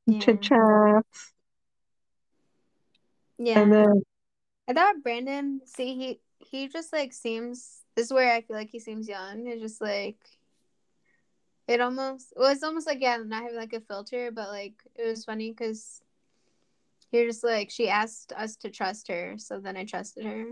yeah. 0.07 0.19
chit 0.21 0.43
chats, 0.43 1.33
yeah. 3.39 3.59
and 3.59 3.73
then 3.73 4.03
I 4.73 4.75
thought 4.75 5.03
Brandon, 5.03 5.61
see, 5.67 5.95
he 5.95 6.21
he 6.39 6.69
just 6.69 6.95
like 6.95 7.13
seems. 7.13 7.81
This 7.95 8.07
is 8.07 8.13
where 8.13 8.33
I 8.33 8.41
feel 8.41 8.57
like 8.57 8.71
he 8.71 8.79
seems 8.79 9.07
young. 9.07 9.47
It's 9.47 9.61
just 9.61 9.83
like 9.83 10.17
it 11.69 11.83
almost. 11.83 12.33
Well, 12.35 12.51
it's 12.51 12.63
almost 12.63 12.87
like 12.87 13.03
yeah, 13.03 13.19
not 13.19 13.43
having 13.43 13.59
like 13.59 13.75
a 13.75 13.81
filter, 13.81 14.31
but 14.33 14.49
like 14.49 14.73
it 14.95 15.07
was 15.07 15.27
funny 15.27 15.51
because 15.51 16.01
you're 17.11 17.27
just 17.27 17.45
like 17.45 17.71
she 17.71 17.91
asked 17.91 18.33
us 18.33 18.57
to 18.57 18.71
trust 18.71 19.09
her, 19.09 19.35
so 19.37 19.61
then 19.61 19.77
I 19.77 19.85
trusted 19.85 20.25
her. 20.25 20.47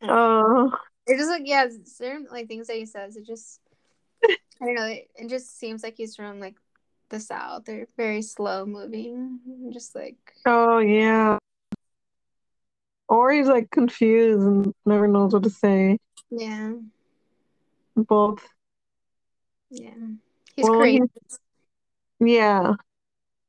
Oh, 0.00 0.74
It 1.06 1.18
just 1.18 1.28
like 1.28 1.42
yeah, 1.44 1.66
certain 1.84 2.26
like 2.30 2.48
things 2.48 2.68
that 2.68 2.76
he 2.76 2.86
says. 2.86 3.16
It 3.16 3.26
just 3.26 3.60
I 4.24 4.36
don't 4.64 4.74
know. 4.76 4.86
It, 4.86 5.10
it 5.14 5.28
just 5.28 5.58
seems 5.58 5.82
like 5.82 5.98
he's 5.98 6.16
from 6.16 6.40
like 6.40 6.56
the 7.10 7.20
south. 7.20 7.66
They're 7.66 7.86
very 7.98 8.22
slow 8.22 8.64
moving. 8.64 9.40
Just 9.74 9.94
like 9.94 10.16
oh 10.46 10.78
yeah. 10.78 11.36
Or 13.12 13.30
he's 13.30 13.46
like 13.46 13.70
confused 13.70 14.40
and 14.40 14.74
never 14.86 15.06
knows 15.06 15.34
what 15.34 15.42
to 15.42 15.50
say. 15.50 15.98
yeah, 16.30 16.72
Both. 17.94 18.42
yeah. 19.70 19.90
He's 20.56 20.64
Well, 20.66 20.78
crazy. 20.80 21.02
Yeah. 22.20 22.72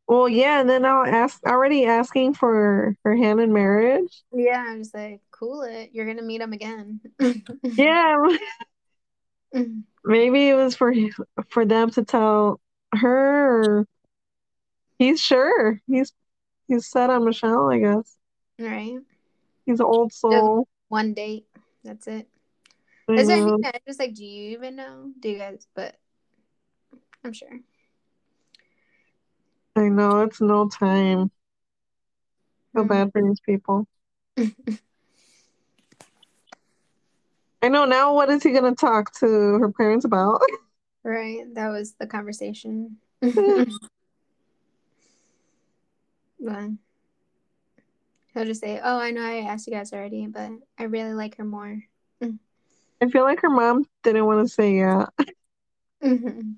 Well, 0.05 0.27
yeah, 0.27 0.59
and 0.59 0.69
then 0.69 0.81
now 0.81 1.05
ask 1.05 1.41
already 1.45 1.85
asking 1.85 2.33
for 2.33 2.97
her 3.05 3.15
hand 3.15 3.39
in 3.39 3.53
marriage. 3.53 4.21
Yeah, 4.33 4.65
I'm 4.67 4.79
just 4.79 4.93
like 4.93 5.21
cool 5.31 5.61
it. 5.61 5.91
You're 5.93 6.07
gonna 6.07 6.23
meet 6.23 6.41
him 6.41 6.51
again. 6.51 6.99
Yeah, 7.63 8.17
maybe 10.03 10.49
it 10.49 10.55
was 10.55 10.75
for 10.75 10.93
for 11.47 11.65
them 11.65 11.89
to 11.91 12.03
tell 12.03 12.59
her. 12.93 13.79
Or 13.79 13.87
he's 14.99 15.21
sure. 15.21 15.79
He's 15.87 16.11
he's 16.67 16.89
set 16.89 17.09
on 17.09 17.23
Michelle. 17.23 17.69
I 17.69 17.79
guess 17.79 18.17
right. 18.59 18.99
He's 19.65 19.79
an 19.79 19.85
old 19.85 20.13
soul. 20.13 20.67
One 20.89 21.13
date. 21.13 21.45
That's 21.83 22.07
it. 22.07 22.27
I 23.09 23.15
That's 23.15 23.29
what 23.29 23.39
I 23.39 23.45
mean. 23.45 23.63
Just 23.87 23.99
like, 23.99 24.13
do 24.13 24.25
you 24.25 24.51
even 24.51 24.75
know? 24.75 25.11
Do 25.19 25.29
you 25.29 25.37
guys? 25.37 25.67
But 25.75 25.95
I'm 27.23 27.33
sure. 27.33 27.59
I 29.75 29.89
know 29.89 30.21
it's 30.21 30.39
no 30.39 30.69
time. 30.69 31.31
Feel 32.73 32.83
Mhm. 32.83 32.87
bad 32.87 33.11
for 33.11 33.21
these 33.21 33.39
people. 33.41 33.87
I 37.61 37.69
know 37.69 37.85
now. 37.85 38.13
What 38.13 38.29
is 38.29 38.43
he 38.43 38.51
gonna 38.51 38.75
talk 38.75 39.13
to 39.19 39.25
her 39.25 39.71
parents 39.71 40.05
about? 40.05 40.41
Right. 41.05 41.43
That 41.55 41.67
was 41.67 41.95
the 41.99 42.07
conversation. 42.07 42.95
but 43.21 43.67
he'll 48.33 48.45
just 48.45 48.61
say, 48.61 48.79
"Oh, 48.83 48.97
I 48.99 49.11
know 49.11 49.21
I 49.23 49.39
asked 49.41 49.67
you 49.67 49.73
guys 49.73 49.93
already, 49.93 50.27
but 50.27 50.51
I 50.77 50.83
really 50.83 51.13
like 51.13 51.37
her 51.37 51.45
more." 51.45 51.83
I 53.01 53.09
feel 53.09 53.23
like 53.23 53.41
her 53.41 53.49
mom 53.49 53.85
didn't 54.03 54.25
want 54.25 54.47
to 54.47 54.53
say 54.53 54.75
yeah. 54.75 55.07
Mhm. 56.01 56.55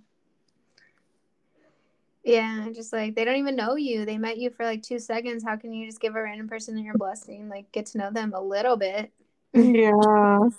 Yeah, 2.23 2.69
just 2.73 2.91
like 2.91 3.15
they 3.15 3.23
don't 3.23 3.36
even 3.36 3.55
know 3.55 3.76
you. 3.76 4.03
They 4.05 4.17
met 4.17 4.38
you 4.38 4.49
for 4.49 4.65
like 4.65 4.82
two 4.82 4.97
seconds. 4.97 5.43
How 5.43 5.57
can 5.57 5.73
you 5.73 5.86
just 5.86 5.99
give 5.99 6.15
a 6.15 6.21
random 6.21 6.47
person 6.47 6.78
your 6.80 6.97
blessing? 6.97 7.49
Like 7.49 7.71
get 7.71 7.86
to 7.88 7.99
know 7.99 8.11
them 8.11 8.34
a 8.34 8.41
little 8.41 8.78
bit. 8.78 9.11
Yeah, 9.53 10.49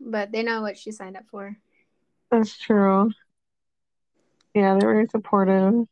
But 0.00 0.32
they 0.32 0.42
know 0.42 0.60
what 0.62 0.76
she 0.76 0.90
signed 0.90 1.16
up 1.16 1.26
for. 1.30 1.56
that's 2.30 2.58
true. 2.58 3.10
Yeah, 4.54 4.74
they're 4.78 4.92
very 4.92 5.06
supportive. 5.08 5.86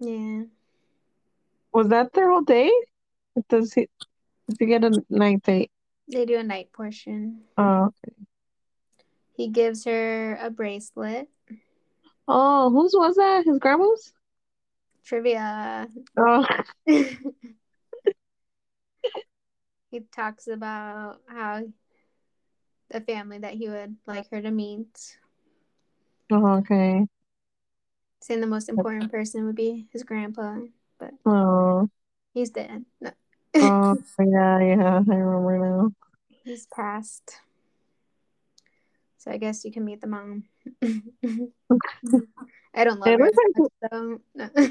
Yeah. 0.00 0.44
Was 1.78 1.90
that 1.90 2.12
their 2.12 2.28
whole 2.28 2.42
day? 2.42 2.72
Does 3.48 3.72
he 3.72 3.88
did 4.48 4.56
he 4.58 4.66
get 4.66 4.82
a 4.82 5.00
night 5.08 5.44
date? 5.44 5.70
They 6.10 6.24
do 6.24 6.36
a 6.36 6.42
night 6.42 6.72
portion. 6.72 7.42
Oh, 7.56 7.90
He 9.36 9.46
gives 9.46 9.84
her 9.84 10.34
a 10.42 10.50
bracelet. 10.50 11.28
oh, 12.26 12.70
whose 12.70 12.94
was 12.96 13.14
that? 13.14 13.44
His 13.44 13.60
grandma's? 13.60 14.12
Trivia. 15.04 15.86
Oh, 16.18 16.44
he 16.84 17.14
talks 20.10 20.48
about 20.48 21.20
how 21.28 21.62
the 22.90 23.00
family 23.02 23.38
that 23.38 23.54
he 23.54 23.68
would 23.68 23.94
like 24.04 24.28
her 24.32 24.42
to 24.42 24.50
meet. 24.50 25.16
oh, 26.32 26.44
okay. 26.56 27.06
Saying 28.20 28.40
the 28.40 28.48
most 28.48 28.68
important 28.68 29.12
person 29.12 29.46
would 29.46 29.54
be 29.54 29.86
his 29.92 30.02
grandpa, 30.02 30.56
but 30.98 31.10
Oh, 31.24 31.88
he's 32.34 32.50
dead. 32.50 32.84
No, 33.00 33.10
oh, 33.56 33.96
yeah, 34.20 34.60
yeah. 34.60 35.02
I 35.08 35.14
remember 35.14 35.58
now. 35.58 35.90
he's 36.44 36.66
passed. 36.66 37.36
So 39.18 39.30
I 39.30 39.36
guess 39.36 39.64
you 39.64 39.72
can 39.72 39.84
meet 39.84 40.00
the 40.00 40.06
mom. 40.06 40.44
I 42.74 42.84
don't 42.84 43.00
love 43.00 43.08
It 43.08 43.18
looks 43.20 43.36
like 43.36 43.56
much, 43.56 43.72
so 43.90 44.20
no. 44.34 44.48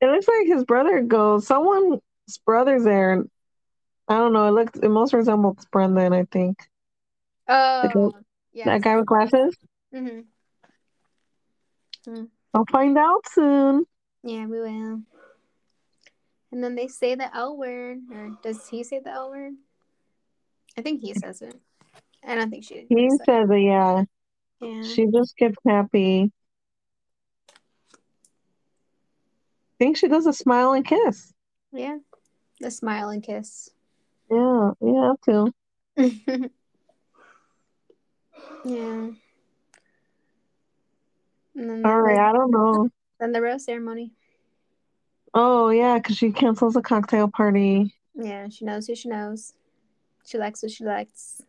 it 0.00 0.06
looks 0.06 0.28
like 0.28 0.46
his 0.46 0.64
brother 0.64 1.02
goes. 1.02 1.46
Someone's 1.46 2.00
brother's 2.46 2.84
there. 2.84 3.12
and 3.12 3.30
I 4.08 4.18
don't 4.18 4.32
know. 4.32 4.46
It 4.46 4.52
looks 4.52 4.78
it 4.78 4.88
most 4.88 5.12
resembles 5.12 5.66
Brendan. 5.72 6.12
I 6.12 6.24
think 6.24 6.58
oh, 7.48 8.12
yeah. 8.52 8.64
that 8.66 8.82
guy 8.82 8.96
with 8.96 9.06
glasses. 9.06 9.56
hmm 9.92 10.20
I'll 12.52 12.66
find 12.70 12.96
out 12.98 13.26
soon. 13.30 13.86
Yeah, 14.24 14.46
we 14.46 14.58
will. 14.58 15.02
And 16.50 16.64
then 16.64 16.74
they 16.76 16.88
say 16.88 17.14
the 17.14 17.36
L 17.36 17.58
word, 17.58 17.98
or 18.10 18.30
does 18.42 18.66
he 18.68 18.82
say 18.82 19.00
the 19.00 19.10
L 19.10 19.28
word? 19.28 19.52
I 20.78 20.82
think 20.82 21.02
he 21.02 21.12
says 21.12 21.42
it. 21.42 21.54
I 22.26 22.34
don't 22.34 22.48
think 22.50 22.64
she. 22.64 22.86
He 22.88 23.10
says 23.10 23.50
it. 23.50 23.60
Yeah. 23.60 24.04
Yeah. 24.60 24.82
she 24.82 25.06
just 25.12 25.36
gets 25.36 25.56
happy. 25.66 26.32
I 27.52 27.56
think 29.78 29.98
she 29.98 30.08
does 30.08 30.26
a 30.26 30.32
smile 30.32 30.72
and 30.72 30.86
kiss. 30.86 31.34
Yeah. 31.70 31.98
The 32.60 32.70
smile 32.70 33.10
and 33.10 33.22
kiss. 33.22 33.68
Yeah, 34.30 34.70
you 34.80 35.02
have 35.02 35.20
to. 35.26 35.52
yeah. 38.64 39.10
All 41.56 42.02
the, 42.02 42.18
I 42.18 42.32
don't 42.32 42.50
know. 42.50 42.90
Then 43.20 43.32
the 43.32 43.40
rose 43.40 43.64
ceremony. 43.64 44.12
Oh 45.32 45.70
yeah, 45.70 45.98
because 45.98 46.16
she 46.16 46.32
cancels 46.32 46.76
a 46.76 46.82
cocktail 46.82 47.28
party. 47.28 47.94
Yeah, 48.14 48.48
she 48.48 48.64
knows 48.64 48.86
who 48.86 48.94
she 48.94 49.08
knows. 49.08 49.54
She 50.24 50.38
likes 50.38 50.62
what 50.62 50.70
she 50.70 50.84
likes. 50.84 51.42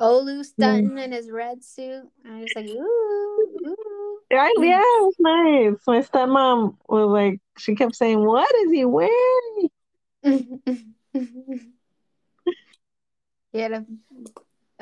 Olu 0.00 0.42
stunting 0.44 0.98
in 0.98 1.12
his 1.12 1.30
red 1.30 1.62
suit. 1.62 2.08
I 2.26 2.40
was 2.40 2.50
like, 2.56 2.66
ooh, 2.66 3.48
ooh. 3.66 4.18
Yeah, 4.30 4.48
yeah, 4.58 4.78
it 4.78 5.02
was 5.02 5.14
nice. 5.18 5.86
My 5.86 6.00
stepmom 6.00 6.76
was 6.88 7.10
like, 7.10 7.40
she 7.58 7.74
kept 7.74 7.96
saying, 7.96 8.24
"What 8.24 8.50
is 8.64 8.70
he 8.70 8.84
wearing?" 8.84 9.70
he 13.52 13.58
had 13.58 13.72
a 13.72 13.84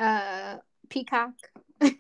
uh, 0.01 0.59
peacock. 0.89 1.33
this 1.81 1.97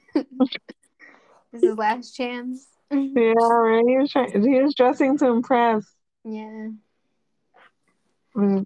is 1.54 1.76
last 1.76 2.14
chance. 2.14 2.66
Yeah, 2.90 3.32
right. 3.36 3.84
He 3.86 3.96
was 3.98 4.10
trying. 4.10 4.42
He 4.42 4.62
was 4.62 4.74
dressing 4.74 5.18
to 5.18 5.26
impress. 5.26 5.84
Yeah. 6.24 6.68
Mm. 8.36 8.64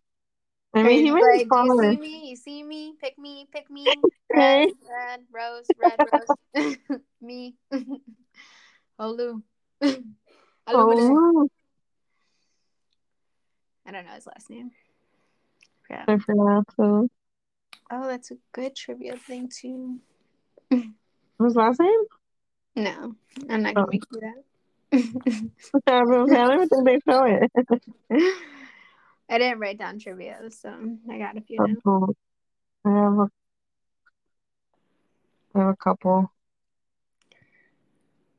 I 0.74 0.82
mean, 0.82 1.04
he 1.04 1.10
made 1.10 1.20
like, 1.20 1.40
it 1.42 1.48
you 1.50 1.90
see 1.90 1.98
me? 1.98 2.30
You 2.30 2.36
see 2.36 2.62
me? 2.62 2.94
Pick 3.00 3.18
me, 3.18 3.46
pick 3.52 3.70
me. 3.70 3.86
Red, 4.34 4.70
red, 4.88 5.20
rose, 5.30 5.66
red, 5.78 6.00
rose. 6.10 6.76
me. 7.20 7.54
Olu. 8.98 9.42
Illuminate. 9.82 10.02
Oh, 10.68 11.48
I 13.84 13.90
don't 13.90 14.06
know 14.06 14.12
his 14.12 14.26
last 14.26 14.48
name. 14.48 14.70
Yeah. 15.90 16.04
I 16.08 16.16
forgot. 16.16 16.64
So, 16.76 17.08
Oh, 17.90 18.08
that's 18.08 18.30
a 18.30 18.36
good 18.52 18.74
trivia 18.74 19.16
thing 19.16 19.50
too. 19.54 19.98
his 20.70 21.54
last 21.54 21.78
name? 21.78 22.04
No, 22.74 23.14
I'm 23.50 23.62
not 23.62 23.74
gonna 23.74 23.86
Oh. 23.86 23.90
make 23.90 24.08
that. 24.10 24.42
I 25.86 26.04
don't 26.04 26.84
they 26.84 26.98
show 27.08 27.24
it. 27.24 27.50
I 29.28 29.38
didn't 29.38 29.60
write 29.60 29.78
down 29.78 29.98
trivia, 29.98 30.50
so 30.50 30.74
I 31.10 31.18
got 31.18 31.36
a 31.36 31.40
few 31.40 31.58
now. 31.58 31.74
Oh, 31.86 32.14
I 32.84 32.90
have 32.90 33.18
a, 33.18 33.28
I 35.54 35.58
have 35.60 35.68
a 35.68 35.76
couple. 35.76 36.30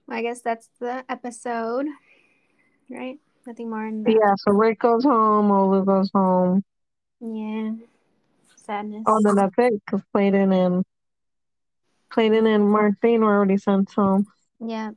Well, 0.07 0.17
I 0.17 0.21
guess 0.21 0.41
that's 0.41 0.69
the 0.79 1.03
episode, 1.09 1.87
right? 2.89 3.17
Nothing 3.47 3.69
more 3.69 3.85
in. 3.87 4.05
Yeah, 4.07 4.35
so 4.37 4.51
Rick 4.51 4.79
goes 4.79 5.03
home, 5.03 5.49
Olu 5.49 5.85
goes 5.85 6.09
home. 6.13 6.63
Yeah. 7.19 7.71
Sadness. 8.57 9.03
Oh, 9.07 9.19
then 9.23 9.35
that's 9.35 9.55
it, 9.57 9.81
because 9.85 10.01
Clayton 10.13 10.51
and 10.53 10.83
Clayton 12.13 12.45
and 12.45 12.69
Martine 12.69 13.21
were 13.21 13.35
already 13.35 13.57
sent 13.57 13.91
home. 13.91 14.27
Yeah. 14.59 14.91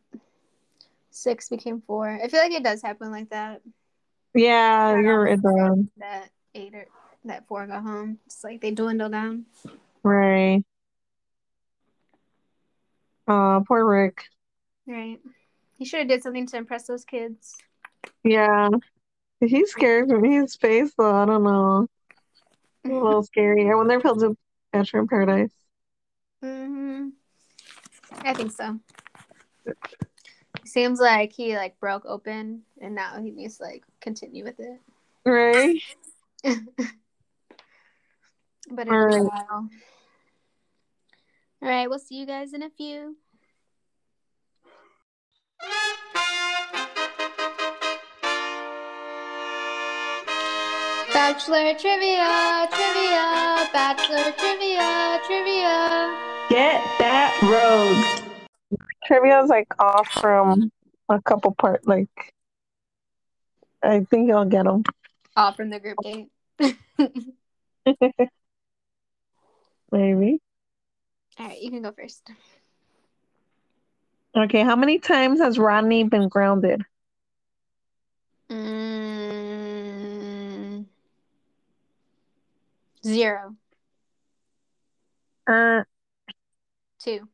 Six 1.08 1.48
became 1.48 1.80
four. 1.80 2.06
I 2.22 2.28
feel 2.28 2.40
like 2.40 2.52
it 2.52 2.62
does 2.62 2.82
happen 2.82 3.10
like 3.10 3.30
that. 3.30 3.62
Yeah, 4.34 4.98
you're 5.00 5.24
right. 5.24 5.40
That 5.96 6.28
eight 6.54 6.74
or 6.74 6.86
that 7.24 7.48
four 7.48 7.66
go 7.66 7.80
home. 7.80 8.18
It's 8.26 8.44
like 8.44 8.60
they 8.60 8.70
dwindle 8.70 9.08
down. 9.08 9.46
Right. 10.02 10.62
Uh, 13.26 13.60
poor 13.60 13.82
Rick. 13.86 14.24
Right. 14.86 15.18
He 15.78 15.86
should 15.86 16.00
have 16.00 16.08
did 16.08 16.22
something 16.22 16.46
to 16.48 16.58
impress 16.58 16.86
those 16.86 17.06
kids. 17.06 17.56
Yeah. 18.24 18.68
He's 19.40 19.70
scary 19.70 20.06
from 20.06 20.22
his 20.22 20.54
face, 20.56 20.92
though. 20.98 21.14
I 21.14 21.24
don't 21.24 21.44
know. 21.44 21.86
A 22.84 22.88
little 22.88 23.22
scary. 23.22 23.70
I 23.70 23.74
wonder 23.74 23.94
if 23.94 24.02
he'll 24.02 24.16
do 24.16 24.36
Bachelor 24.70 25.00
in 25.00 25.08
Paradise. 25.08 25.52
Hmm 26.42 27.08
I 28.22 28.34
think 28.34 28.52
so. 28.52 28.78
Seems 30.64 31.00
like 31.00 31.32
he 31.32 31.56
like 31.56 31.78
broke 31.80 32.04
open, 32.06 32.62
and 32.80 32.94
now 32.94 33.20
he 33.22 33.30
needs 33.30 33.58
to 33.58 33.64
like 33.64 33.84
continue 34.00 34.44
with 34.44 34.58
it. 34.58 34.80
Right. 35.24 35.80
but 36.44 36.58
All 38.88 38.94
it'll 38.94 39.08
be 39.08 39.14
a 39.14 39.22
right. 39.22 39.22
while. 39.22 39.70
All 41.62 41.68
right, 41.68 41.88
we'll 41.88 41.98
see 41.98 42.16
you 42.16 42.26
guys 42.26 42.52
in 42.52 42.62
a 42.62 42.70
few. 42.70 43.16
Bachelor 51.16 51.72
trivia, 51.72 52.68
trivia, 52.70 53.70
bachelor 53.72 54.32
trivia, 54.36 55.18
trivia. 55.26 56.14
Get 56.50 56.84
that 56.98 57.32
rose. 57.40 58.04
is 59.42 59.48
like 59.48 59.66
off 59.78 60.06
from 60.08 60.70
a 61.08 61.18
couple 61.22 61.54
part. 61.54 61.86
Like, 61.86 62.34
I 63.82 64.00
think 64.10 64.30
I'll 64.30 64.44
get 64.44 64.66
them. 64.66 64.82
Off 65.38 65.56
from 65.56 65.70
the 65.70 65.80
group 65.80 65.96
date. 66.02 66.28
Maybe. 69.90 70.38
All 71.38 71.46
right, 71.46 71.62
you 71.62 71.70
can 71.70 71.80
go 71.80 71.92
first. 71.92 72.30
Okay. 74.36 74.62
How 74.62 74.76
many 74.76 74.98
times 74.98 75.40
has 75.40 75.58
Rodney 75.58 76.04
been 76.04 76.28
grounded? 76.28 76.82
Mm, 78.50 79.25
zero, 83.06 83.54
Uh, 85.46 85.82
two. 86.98 87.28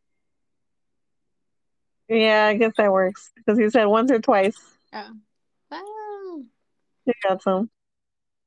yeah, 2.09 2.47
I 2.47 2.55
guess 2.57 2.73
that 2.77 2.93
works 2.93 3.31
because 3.37 3.59
you 3.59 3.71
said 3.71 3.87
once 3.87 4.11
or 4.11 4.19
twice. 4.21 4.57
Oh, 4.93 5.13
wow. 5.71 6.43
You 7.07 7.13
got 7.27 7.43
some. 7.43 7.71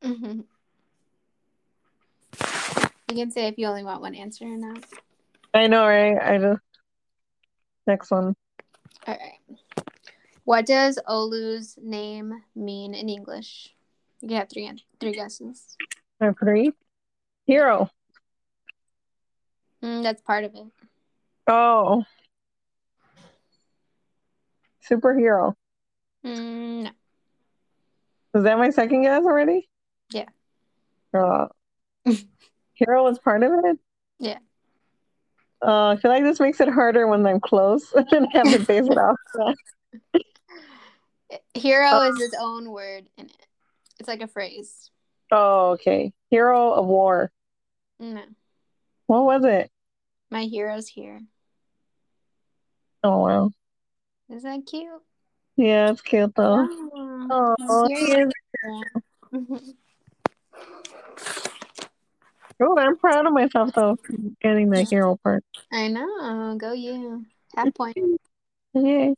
hmm 0.03 0.41
You 3.09 3.15
can 3.15 3.31
say 3.31 3.47
if 3.47 3.57
you 3.57 3.67
only 3.67 3.83
want 3.83 4.01
one 4.01 4.15
answer 4.15 4.45
or 4.45 4.57
not. 4.57 4.83
I 5.53 5.67
know, 5.67 5.85
right? 5.87 6.17
I 6.21 6.37
just 6.37 6.61
next 7.87 8.11
one. 8.11 8.35
All 9.07 9.13
right. 9.13 9.39
What 10.43 10.65
does 10.67 10.99
Olu's 11.07 11.77
name 11.81 12.43
mean 12.55 12.93
in 12.93 13.09
English? 13.09 13.73
You 14.21 14.27
can 14.29 14.37
have 14.37 14.49
three 14.49 14.69
three 14.99 15.13
guesses. 15.13 15.75
Have 16.21 16.35
three. 16.37 16.71
Hero. 17.45 17.89
Mm, 19.83 20.03
that's 20.03 20.21
part 20.21 20.43
of 20.43 20.55
it. 20.55 20.63
Oh. 21.47 22.03
Superhero. 24.89 25.53
Mm, 26.25 26.83
no. 26.83 26.89
Is 28.35 28.43
that 28.43 28.57
my 28.57 28.69
second 28.69 29.03
guess 29.03 29.23
already? 29.23 29.69
Yeah. 30.11 30.25
Uh, 31.13 31.47
hero 32.73 33.03
was 33.03 33.19
part 33.19 33.43
of 33.43 33.51
it? 33.63 33.77
Yeah. 34.19 34.39
Uh, 35.65 35.89
I 35.89 35.95
feel 35.97 36.11
like 36.11 36.23
this 36.23 36.39
makes 36.39 36.59
it 36.59 36.67
harder 36.67 37.07
when 37.07 37.25
I'm 37.25 37.39
close 37.39 37.91
and 38.11 38.27
have 38.33 38.51
to 38.51 38.63
face 38.65 38.85
it 38.87 38.97
off. 38.97 39.17
Hero 41.53 41.89
Oh. 41.91 42.11
is 42.13 42.21
its 42.21 42.35
own 42.39 42.69
word 42.71 43.09
in 43.17 43.25
it. 43.25 43.47
It's 43.99 44.07
like 44.07 44.21
a 44.21 44.27
phrase. 44.27 44.91
Oh, 45.31 45.71
okay. 45.71 46.13
Hero 46.29 46.73
of 46.73 46.85
war. 46.85 47.31
No. 47.99 48.21
What 49.07 49.23
was 49.25 49.45
it? 49.45 49.71
My 50.29 50.43
hero's 50.43 50.87
here. 50.87 51.21
Oh, 53.03 53.19
wow. 53.19 53.51
Isn't 54.29 54.43
that 54.43 54.65
cute? 54.69 54.89
Yeah, 55.55 55.91
it's 55.91 56.01
cute 56.01 56.33
though. 56.35 56.67
Oh, 57.31 57.55
Oh, 57.59 57.87
is. 57.89 58.31
Oh, 62.59 62.77
I'm 62.77 62.97
proud 62.97 63.25
of 63.25 63.33
myself 63.33 63.71
though 63.73 63.97
for 63.97 64.13
getting 64.41 64.69
the 64.69 64.83
hero 64.83 65.17
part. 65.23 65.43
I 65.71 65.87
know. 65.87 66.57
Go 66.57 66.73
you. 66.73 67.25
Half 67.55 67.73
point. 67.75 67.97
Yay. 68.73 69.15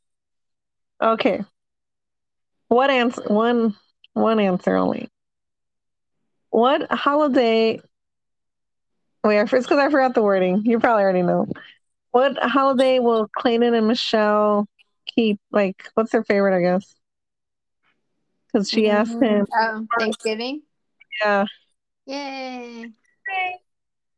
Okay. 1.02 1.44
What 2.68 2.90
answer? 2.90 3.24
One, 3.28 3.76
one 4.14 4.40
answer 4.40 4.76
only. 4.76 5.10
What 6.50 6.92
holiday? 6.92 7.80
Oh, 9.28 9.30
Wait, 9.30 9.42
I 9.42 9.46
first 9.46 9.68
because 9.68 9.84
I 9.84 9.90
forgot 9.90 10.14
the 10.14 10.24
wording. 10.24 10.62
You 10.64 10.80
probably 10.80 11.04
already 11.04 11.22
know. 11.22 11.48
What 12.12 12.38
holiday 12.38 13.00
will 13.00 13.28
Clayton 13.28 13.74
and 13.74 13.86
Michelle 13.86 14.70
keep? 15.06 15.38
Like, 15.52 15.90
what's 15.96 16.14
their 16.14 16.24
favorite? 16.24 16.56
I 16.56 16.62
guess. 16.62 16.96
Because 18.48 18.70
she 18.70 18.90
asked 18.90 19.12
mm-hmm. 19.12 19.24
him. 19.26 19.48
Oh, 19.54 19.86
Thanksgiving. 20.00 20.62
Yeah. 21.22 21.44
Yay. 22.06 22.92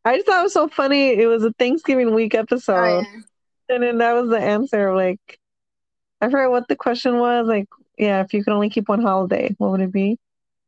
I 0.05 0.15
just 0.15 0.27
thought 0.27 0.41
it 0.41 0.43
was 0.43 0.53
so 0.53 0.67
funny. 0.67 1.09
It 1.09 1.25
was 1.25 1.43
a 1.43 1.53
Thanksgiving 1.53 2.13
week 2.13 2.35
oh, 2.35 2.41
episode. 2.41 2.75
Oh 2.75 3.01
yeah. 3.01 3.75
And 3.75 3.83
then 3.83 3.97
that 3.97 4.13
was 4.13 4.29
the 4.29 4.39
answer. 4.39 4.93
Like, 4.93 5.39
I 6.21 6.29
forgot 6.29 6.51
what 6.51 6.67
the 6.67 6.75
question 6.75 7.17
was. 7.17 7.47
Like, 7.47 7.67
yeah, 7.97 8.21
if 8.21 8.31
you 8.35 8.43
could 8.43 8.53
only 8.53 8.69
keep 8.69 8.89
one 8.89 9.01
holiday, 9.01 9.55
what 9.57 9.71
would 9.71 9.81
it 9.81 9.91
be? 9.91 10.19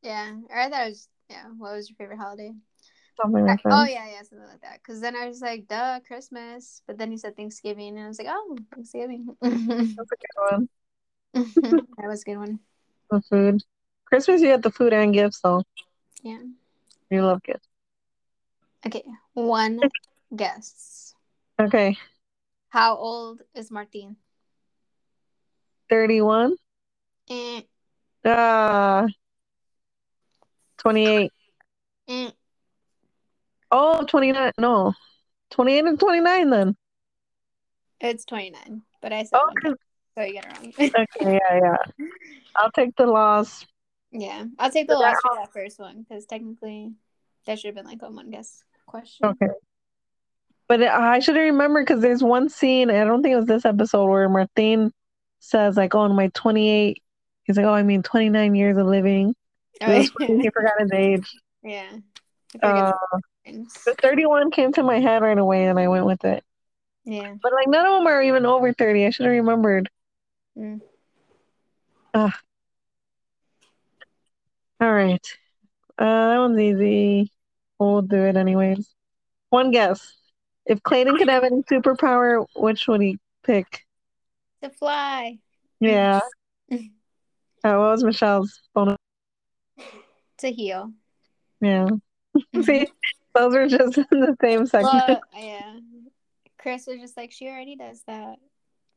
Yeah. 0.02 0.32
Or 0.50 0.58
I 0.58 0.68
thought 0.68 0.88
it 0.88 0.90
was 0.90 1.08
yeah. 1.30 1.44
What 1.60 1.74
was 1.74 1.90
your 1.90 1.98
favorite 1.98 2.18
holiday? 2.18 2.54
Something 3.22 3.46
like 3.46 3.64
that. 3.64 3.74
Oh 3.74 3.86
yeah, 3.86 4.08
yeah, 4.10 4.22
something 4.24 4.48
like 4.48 4.62
that. 4.62 4.80
Because 4.84 5.02
then 5.02 5.16
I 5.16 5.28
was 5.28 5.42
like, 5.42 5.68
duh, 5.68 6.00
Christmas. 6.08 6.82
But 6.88 6.98
then 6.98 7.12
you 7.12 7.18
said 7.18 7.36
Thanksgiving, 7.36 7.98
and 7.98 8.06
I 8.06 8.08
was 8.08 8.20
like, 8.20 8.28
oh, 8.30 8.58
Thanksgiving. 8.74 9.36
that 9.42 9.96
That's 9.98 10.12
a 10.12 10.16
good 10.18 10.42
one. 10.52 10.70
was 12.08 12.22
a 12.22 12.26
good 12.26 12.38
one. 12.38 12.60
The 13.10 13.22
food. 13.30 13.62
Christmas, 14.06 14.42
you 14.42 14.48
get 14.48 14.64
the 14.64 14.72
food 14.72 14.94
and 14.94 15.14
gifts, 15.14 15.42
so 15.42 15.64
Yeah. 16.24 16.40
you 17.10 17.22
love 17.24 17.42
gifts. 17.44 17.68
Okay. 18.86 19.04
One 19.34 19.80
guess. 20.36 21.14
Okay, 21.60 21.98
How 22.70 22.96
old 22.96 23.42
is 23.54 23.70
Martin? 23.70 24.18
31. 25.90 26.56
Eh, 27.30 27.62
Ah, 28.26 29.06
28. 30.78 31.32
eh. 32.08 32.32
Oh, 33.72 34.04
29. 34.06 34.52
No, 34.60 34.94
28 35.52 35.86
and 35.86 36.00
29 36.00 36.50
then. 36.50 36.76
It's 38.00 38.26
twenty 38.26 38.50
nine. 38.50 38.82
But 39.02 39.14
I 39.14 39.24
said 39.24 39.40
Oh, 39.42 39.52
'cause- 39.62 39.76
so 40.18 40.24
you 40.24 40.34
got 40.42 40.46
it 40.46 40.58
wrong. 40.80 40.92
okay, 41.22 41.40
yeah, 41.40 41.60
yeah. 42.00 42.08
I'll 42.56 42.72
take 42.72 42.96
the 42.96 43.06
loss. 43.06 43.66
yeah. 44.12 44.46
I'll 44.60 44.72
take 44.72 44.88
the 44.88 44.96
loss 44.96 45.16
for 45.22 45.36
that 45.36 45.54
first 45.54 45.80
one 45.80 46.02
because 46.04 46.26
technically 46.26 46.94
that 47.46 47.60
should 47.60 47.68
have 47.68 47.76
been 47.76 47.86
like 47.86 48.02
a 48.02 48.10
one 48.10 48.30
guess 48.32 48.64
question. 48.88 49.28
Okay. 49.28 49.54
But 50.68 50.82
I 50.84 51.20
should 51.20 51.36
remember 51.36 51.82
because 51.84 52.02
there's 52.02 52.24
one 52.24 52.50
scene, 52.50 52.90
I 52.90 53.04
don't 53.04 53.22
think 53.22 53.34
it 53.34 53.38
was 53.38 53.46
this 53.46 53.66
episode, 53.66 54.08
where 54.10 54.28
Martin 54.30 54.92
says, 55.40 55.76
like, 55.78 55.94
oh, 55.96 56.06
in 56.06 56.16
my 56.16 56.30
28, 56.34 57.02
he's 57.44 57.58
like, 57.58 57.66
oh, 57.66 57.74
I 57.74 57.84
mean, 57.84 58.04
29 58.04 58.56
years 58.56 58.78
of 58.78 58.88
living. 58.88 59.36
Was 59.86 60.10
funny, 60.20 60.42
he 60.42 60.50
forgot 60.50 60.74
his 60.80 60.92
age. 60.94 61.30
yeah. 61.64 61.90
Uh, 62.64 62.94
things. 63.46 63.74
the 63.86 63.96
31 63.96 64.52
came 64.52 64.72
to 64.74 64.84
my 64.84 65.00
head 65.00 65.22
right 65.22 65.38
away, 65.38 65.66
and 65.66 65.80
I 65.80 65.88
went 65.88 66.06
with 66.06 66.24
it. 66.26 66.44
Yeah. 67.06 67.36
But, 67.42 67.54
like, 67.54 67.68
none 67.68 67.86
of 67.86 67.94
them 67.94 68.08
are 68.08 68.22
even 68.22 68.46
over 68.46 68.74
30. 68.74 69.06
I 69.06 69.10
should 69.10 69.26
have 69.26 69.34
remembered. 69.34 69.90
Mm. 70.58 70.82
Ah. 72.14 72.40
All 74.80 74.94
right. 74.94 75.26
Uh, 75.98 76.28
that 76.30 76.38
one's 76.38 76.60
easy. 76.60 77.32
We'll 77.80 78.02
do 78.02 78.18
it 78.26 78.36
anyways. 78.36 78.94
One 79.50 79.72
guess. 79.72 80.18
If 80.66 80.82
Clayton 80.84 81.18
could 81.18 81.30
have 81.30 81.44
any 81.44 81.64
superpower, 81.64 82.46
which 82.56 82.88
would 82.88 83.02
he 83.02 83.20
pick? 83.44 83.86
To 84.62 84.70
fly. 84.70 85.40
Yeah. 85.80 86.20
Uh, 86.72 86.78
what 87.64 87.78
was 87.80 88.04
Michelle's 88.04 88.62
bonus? 88.74 88.98
To 90.38 90.52
heal. 90.52 90.92
Yeah. 91.60 91.90
See, 92.64 92.88
those 93.34 93.56
are 93.56 93.68
just 93.68 93.98
in 93.98 94.06
the 94.12 94.36
same 94.42 94.66
section. 94.66 94.90
Well, 95.08 95.22
yeah. 95.36 95.74
Chris 96.58 96.86
was 96.88 97.00
just 97.00 97.18
like, 97.18 97.32
she 97.32 97.48
already 97.48 97.76
does 97.76 98.02
that. 98.08 98.38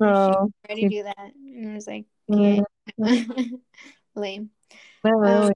Oh, 0.00 0.50
Already 0.68 0.88
do 0.88 1.02
that. 1.04 1.32
And 1.36 1.70
I 1.70 1.74
was 1.74 1.86
like, 1.86 2.04
yeah. 2.28 2.60
yeah. 2.98 3.24
Lame. 4.14 4.50
Um, 5.04 5.52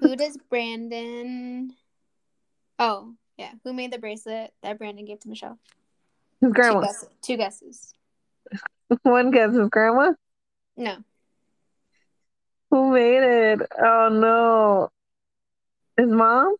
who 0.00 0.16
does 0.16 0.36
Brandon? 0.50 1.72
Oh, 2.78 3.12
yeah. 3.36 3.52
Who 3.64 3.72
made 3.72 3.92
the 3.92 3.98
bracelet 3.98 4.52
that 4.62 4.78
Brandon 4.78 5.04
gave 5.04 5.20
to 5.20 5.28
Michelle? 5.28 5.58
His 6.40 6.48
Two 6.48 6.54
grandma. 6.54 6.80
guesses. 6.80 7.08
Two 7.22 7.36
guesses. 7.36 7.94
One 9.02 9.30
guess 9.30 9.54
his 9.54 9.68
grandma. 9.68 10.12
No. 10.76 10.96
Who 12.70 12.92
made 12.92 13.22
it? 13.22 13.60
Oh 13.78 14.08
no. 14.12 14.90
His 15.96 16.10
mom? 16.10 16.56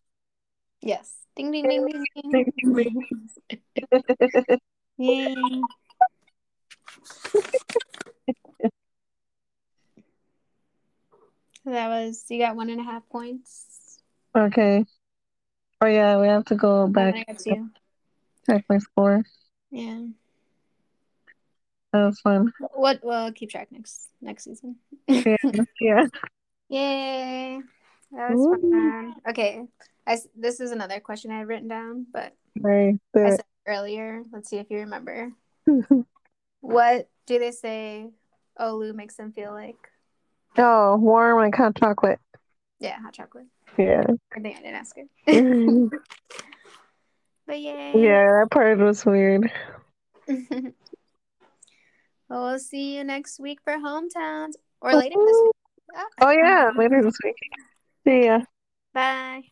Yes. 0.81 1.13
Ding 1.35 1.51
ding 1.51 1.67
ding 1.67 1.85
ding 1.85 2.05
ding. 2.31 2.53
ding, 2.73 3.29
Yay. 4.97 5.33
So 11.63 11.71
that 11.71 11.87
was 11.89 12.25
you 12.29 12.39
got 12.39 12.55
one 12.55 12.69
and 12.69 12.79
a 12.79 12.83
half 12.83 13.07
points. 13.09 13.99
okay. 14.35 14.85
Oh 15.81 15.85
yeah, 15.87 16.19
we 16.19 16.27
have 16.27 16.45
to 16.45 16.55
go 16.55 16.87
back 16.87 17.15
I 17.15 17.31
got 17.31 17.39
two. 17.39 17.69
check 18.49 18.65
my 18.69 18.77
score. 18.79 19.23
Yeah. 19.69 20.05
That 21.93 22.05
was 22.05 22.19
fun. 22.21 22.51
What? 22.73 22.99
Well, 23.03 23.31
keep 23.31 23.49
track 23.49 23.71
next 23.71 24.09
next 24.21 24.45
season. 24.45 24.77
Yeah. 25.07 25.35
Yeah. 25.79 26.07
Yay! 26.69 27.61
That 28.11 28.31
was 28.31 28.39
Woo. 28.39 28.71
fun. 28.71 29.15
Okay, 29.29 29.65
I 30.07 30.17
this 30.35 30.59
is 30.61 30.71
another 30.71 30.99
question 31.01 31.31
I 31.31 31.39
had 31.39 31.47
written 31.47 31.67
down, 31.67 32.07
but 32.11 32.33
Right. 32.59 32.97
I 33.15 33.29
said 33.31 33.43
earlier. 33.67 34.23
Let's 34.31 34.49
see 34.49 34.57
if 34.57 34.71
you 34.71 34.79
remember. 34.79 35.31
What 36.61 37.09
do 37.27 37.39
they 37.39 37.51
say? 37.51 38.09
Olu 38.59 38.93
makes 38.93 39.15
them 39.15 39.31
feel 39.31 39.53
like? 39.53 39.77
oh, 40.57 40.97
warm 40.97 41.37
like 41.37 41.55
hot 41.55 41.75
chocolate. 41.75 42.19
Yeah, 42.79 42.99
hot 42.99 43.13
chocolate. 43.13 43.45
Yeah. 43.77 44.03
I 44.35 44.39
think 44.39 44.57
I 44.57 44.61
didn't 44.61 44.75
ask 44.75 44.95
it. 44.97 45.07
but 47.47 47.61
yay! 47.61 47.93
Yeah, 47.95 48.39
that 48.39 48.47
part 48.51 48.79
was 48.79 49.05
weird. 49.05 49.51
well, 50.27 50.73
we'll 52.29 52.59
see 52.59 52.97
you 52.97 53.03
next 53.03 53.39
week 53.39 53.59
for 53.63 53.73
hometowns 53.73 54.53
or 54.81 54.95
later 54.95 55.15
this 55.15 55.41
week. 55.43 55.55
Ah, 55.95 56.05
oh 56.21 56.31
yeah, 56.31 56.71
later 56.75 57.03
this 57.03 57.17
week. 57.23 57.37
See 58.03 58.25
ya. 58.25 58.41
Bye. 58.93 59.43